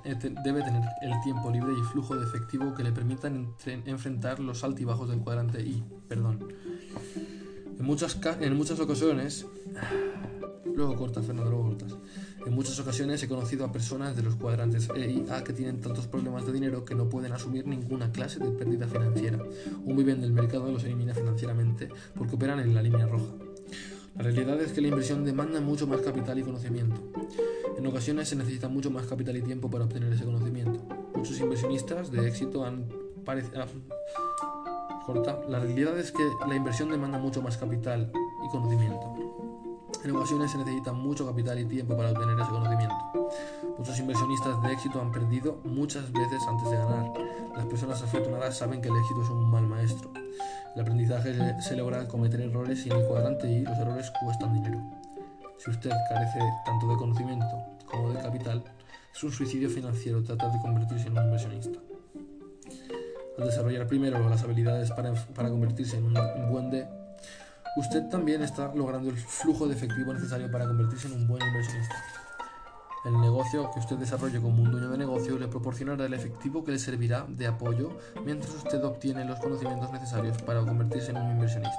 debe 0.44 0.62
tener 0.62 0.83
el 1.02 1.12
tiempo 1.22 1.50
libre 1.50 1.72
y 1.78 1.83
flujo 1.85 2.16
de 2.16 2.24
efectivo 2.24 2.74
que 2.74 2.83
le 2.83 2.92
permitan 2.92 3.55
enfrentar 3.64 4.40
los 4.40 4.64
altibajos 4.64 5.09
del 5.09 5.20
cuadrante 5.20 5.61
I. 5.61 5.83
Perdón. 6.09 6.48
En 7.78 7.85
muchas, 7.85 8.18
en 8.40 8.57
muchas 8.57 8.81
ocasiones... 8.81 9.46
Luego 10.74 10.96
cortas, 10.96 11.26
Fernando, 11.26 11.50
luego 11.50 11.68
cortas. 11.68 11.94
En 12.46 12.55
muchas 12.55 12.81
ocasiones 12.81 13.22
he 13.22 13.28
conocido 13.28 13.64
a 13.64 13.72
personas 13.72 14.16
de 14.16 14.22
los 14.22 14.37
cuadrantes 14.37 14.88
E 14.94 15.11
y 15.11 15.26
A 15.31 15.44
que 15.44 15.52
tienen 15.52 15.81
tantos 15.81 16.07
problemas 16.07 16.46
de 16.46 16.52
dinero 16.52 16.85
que 16.85 16.94
no 16.94 17.09
pueden 17.09 17.33
asumir 17.33 17.66
ninguna 17.66 18.11
clase 18.11 18.38
de 18.38 18.50
pérdida 18.52 18.88
financiera. 18.88 19.38
Un 19.85 19.96
viven 19.96 20.22
del 20.22 20.33
mercado 20.33 20.72
los 20.72 20.85
elimina 20.85 21.14
financieramente 21.14 21.90
porque 22.14 22.37
operan 22.37 22.61
en 22.61 22.74
la 22.74 22.83
línea 22.83 23.07
roja. 23.07 23.33
La 24.16 24.22
realidad 24.22 24.61
es 24.61 24.72
que 24.72 24.81
la 24.81 24.88
inversión 24.88 25.25
demanda 25.25 25.61
mucho 25.61 25.87
más 25.87 26.01
capital 26.03 26.38
y 26.38 26.42
conocimiento. 26.42 27.01
En 27.79 27.87
ocasiones 27.87 28.29
se 28.29 28.37
necesita 28.37 28.68
mucho 28.68 28.90
más 28.90 29.07
capital 29.07 29.37
y 29.37 29.42
tiempo 29.42 29.70
para 29.70 29.85
obtener 29.85 30.12
ese 30.12 30.25
conocimiento. 30.25 30.81
Muchos 31.14 31.40
inversionistas 31.40 32.11
de 32.11 32.29
éxito 32.29 32.64
han 32.64 32.88
parecido... 33.25 33.64
Corta. 35.07 35.40
La 35.48 35.59
realidad 35.59 35.98
es 35.98 36.12
que 36.12 36.22
la 36.46 36.55
inversión 36.55 36.90
demanda 36.90 37.18
mucho 37.18 37.42
más 37.42 37.57
capital 37.57 38.12
y 38.46 38.51
conocimiento. 38.51 39.14
En 40.05 40.14
ocasiones 40.14 40.51
se 40.51 40.59
necesita 40.59 40.92
mucho 40.92 41.27
capital 41.27 41.59
y 41.59 41.64
tiempo 41.64 41.96
para 41.96 42.12
obtener 42.12 42.38
ese 42.38 42.51
conocimiento. 42.51 42.94
Muchos 43.79 43.98
inversionistas 43.98 44.62
de 44.62 44.72
éxito 44.72 45.01
han 45.01 45.11
perdido 45.11 45.59
muchas 45.64 46.12
veces 46.12 46.42
antes 46.48 46.70
de 46.70 46.77
ganar. 46.77 47.12
Las 47.57 47.66
personas 47.66 48.03
afortunadas 48.03 48.57
saben 48.59 48.81
que 48.81 48.88
el 48.88 48.96
éxito 48.96 49.22
es 49.22 49.31
un 49.31 49.51
mal 49.51 49.66
maestro. 49.66 50.22
El 50.75 50.81
aprendizaje 50.81 51.35
se 51.61 51.77
logra 51.77 52.09
cometer 52.09 52.41
errores 52.41 52.87
en 52.87 52.93
el 52.93 53.05
cuadrante 53.07 53.51
y 53.51 53.63
los 53.63 53.77
errores 53.79 54.11
cuestan 54.25 54.55
dinero. 54.55 54.81
Si 55.59 55.71
usted 55.71 55.91
carece 56.09 56.39
tanto 56.65 56.89
de 56.89 56.97
conocimiento 56.97 57.47
como 57.85 58.11
de 58.13 58.21
capital, 58.21 58.65
es 59.14 59.23
un 59.23 59.33
suicidio 59.33 59.68
financiero 59.68 60.23
tratar 60.23 60.51
de 60.51 60.61
convertirse 60.61 61.09
en 61.09 61.18
un 61.18 61.25
inversionista. 61.25 61.79
Al 63.39 63.45
desarrollar 63.45 63.87
primero 63.87 64.18
las 64.29 64.43
habilidades 64.43 64.91
para, 64.93 65.12
para 65.35 65.51
convertirse 65.51 65.99
en 65.99 66.05
un 66.07 66.51
buen 66.51 66.70
de 66.70 66.87
usted 67.77 68.09
también 68.09 68.43
está 68.43 68.73
logrando 68.75 69.11
el 69.11 69.16
flujo 69.16 69.66
de 69.68 69.75
efectivo 69.75 70.12
necesario 70.12 70.51
para 70.51 70.66
convertirse 70.66 71.09
en 71.09 71.14
un 71.14 71.29
buen 71.29 71.43
inversionista. 71.47 71.97
El 73.05 73.20
negocio 73.20 73.68
que 73.72 73.80
usted 73.80 73.96
desarrolle 73.96 74.40
como 74.40 74.62
un 74.62 74.70
dueño 74.70 74.88
de 74.88 74.96
negocio 74.96 75.36
le 75.36 75.48
proporcionará 75.48 76.07
el 76.07 76.14
efectivo 76.14 76.62
que 76.62 76.70
le 76.70 76.78
servirá 76.78 77.26
de 77.28 77.48
apoyo 77.48 77.98
mientras 78.24 78.55
usted 78.55 78.82
obtiene 78.84 79.24
los 79.24 79.40
conocimientos 79.40 79.90
necesarios 79.90 80.40
para 80.42 80.61
convertirse 80.61 81.11
en 81.11 81.16
un 81.16 81.32
inversionista. 81.32 81.76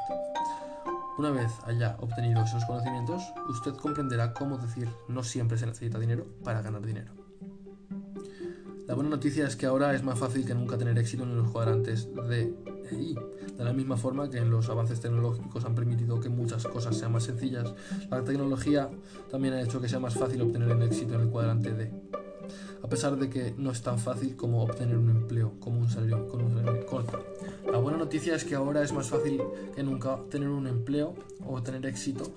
Una 1.18 1.32
vez 1.32 1.52
haya 1.66 1.96
obtenido 2.02 2.44
esos 2.44 2.66
conocimientos, 2.66 3.24
usted 3.48 3.74
comprenderá 3.76 4.34
cómo 4.34 4.58
decir 4.58 4.90
no 5.08 5.24
siempre 5.24 5.58
se 5.58 5.66
necesita 5.66 5.98
dinero 5.98 6.26
para 6.44 6.62
ganar 6.62 6.82
dinero. 6.82 7.23
La 8.88 8.96
buena 8.96 9.10
noticia 9.10 9.48
es 9.48 9.56
que 9.56 9.66
ahora 9.66 9.94
es 9.96 10.04
más 10.04 10.20
fácil 10.20 10.46
que 10.46 10.54
nunca 10.54 10.78
tener 10.78 10.98
éxito 10.98 11.24
en 11.24 11.38
los 11.38 11.50
cuadrantes 11.50 12.10
de 12.28 12.54
e 12.92 12.96
I. 12.96 13.16
De 13.58 13.64
la 13.64 13.72
misma 13.72 13.96
forma 13.96 14.30
que 14.30 14.40
en 14.40 14.50
los 14.50 14.70
avances 14.70 15.00
tecnológicos 15.00 15.64
han 15.64 15.74
permitido 15.74 16.20
que 16.20 16.28
muchas 16.28 16.68
cosas 16.68 16.98
sean 16.98 17.14
más 17.14 17.24
sencillas, 17.24 17.74
la 18.10 18.24
tecnología 18.24 18.90
también 19.32 19.54
ha 19.54 19.62
hecho 19.62 19.80
que 19.80 19.88
sea 19.88 20.00
más 20.00 20.16
fácil 20.16 20.42
obtener 20.42 20.70
el 20.70 20.82
éxito 20.82 21.16
en 21.16 21.22
el 21.22 21.30
cuadrante 21.30 21.74
D. 21.74 21.92
A 22.84 22.88
pesar 22.88 23.16
de 23.16 23.30
que 23.30 23.56
no 23.58 23.72
es 23.72 23.82
tan 23.82 23.98
fácil 23.98 24.36
como 24.36 24.64
obtener 24.64 24.98
un 24.98 25.10
empleo, 25.10 25.54
como 25.62 25.80
un 25.80 25.90
salario, 25.90 26.28
con 26.28 26.44
un 26.44 26.54
salario 26.56 26.86
corto. 26.86 27.24
La 27.72 27.78
buena 27.78 27.98
noticia 27.98 28.36
es 28.36 28.44
que 28.44 28.56
ahora 28.56 28.84
es 28.84 28.92
más 28.92 29.08
fácil 29.08 29.42
que 29.74 29.84
nunca 29.84 30.20
tener 30.30 30.50
un 30.50 30.68
empleo 30.68 31.14
o 31.48 31.64
tener 31.64 31.86
éxito 31.86 32.36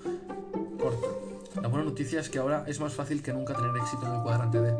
corto. 0.79 1.26
La 1.61 1.67
buena 1.69 1.85
noticia 1.85 2.19
es 2.19 2.29
que 2.29 2.39
ahora 2.39 2.63
es 2.67 2.79
más 2.79 2.93
fácil 2.93 3.21
que 3.23 3.33
nunca 3.33 3.53
tener 3.53 3.75
éxito 3.77 4.05
en 4.05 4.13
el 4.13 4.21
cuadrante 4.21 4.61
D. 4.61 4.73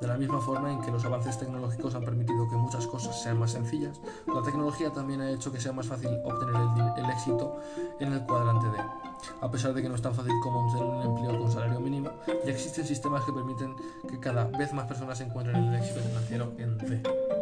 De 0.00 0.06
la 0.06 0.16
misma 0.16 0.40
forma 0.40 0.72
en 0.72 0.80
que 0.80 0.90
los 0.90 1.04
avances 1.04 1.38
tecnológicos 1.38 1.94
han 1.94 2.04
permitido 2.04 2.48
que 2.48 2.56
muchas 2.56 2.86
cosas 2.86 3.22
sean 3.22 3.38
más 3.38 3.52
sencillas, 3.52 4.00
la 4.26 4.42
tecnología 4.42 4.90
también 4.90 5.20
ha 5.20 5.30
hecho 5.30 5.52
que 5.52 5.60
sea 5.60 5.72
más 5.72 5.86
fácil 5.86 6.10
obtener 6.24 6.54
el, 6.96 7.10
éxito 7.10 7.60
en 8.00 8.12
el 8.12 8.22
cuadrante 8.22 8.66
D. 8.68 8.84
A 9.40 9.50
pesar 9.50 9.74
de 9.74 9.82
que 9.82 9.88
no 9.88 9.94
es 9.94 10.02
tan 10.02 10.14
fácil 10.14 10.32
como 10.42 10.66
obtener 10.66 10.86
un 10.86 11.02
empleo 11.02 11.38
con 11.38 11.50
salario 11.50 11.80
mínimo, 11.80 12.10
ya 12.26 12.50
existen 12.50 12.86
sistemas 12.86 13.24
que 13.24 13.32
permiten 13.32 13.74
que 14.08 14.18
cada 14.18 14.44
vez 14.44 14.72
más 14.72 14.86
personas 14.86 15.20
encuentren 15.20 15.56
el 15.56 15.74
éxito 15.74 16.00
financiero 16.00 16.52
en 16.58 16.78
D. 16.78 17.41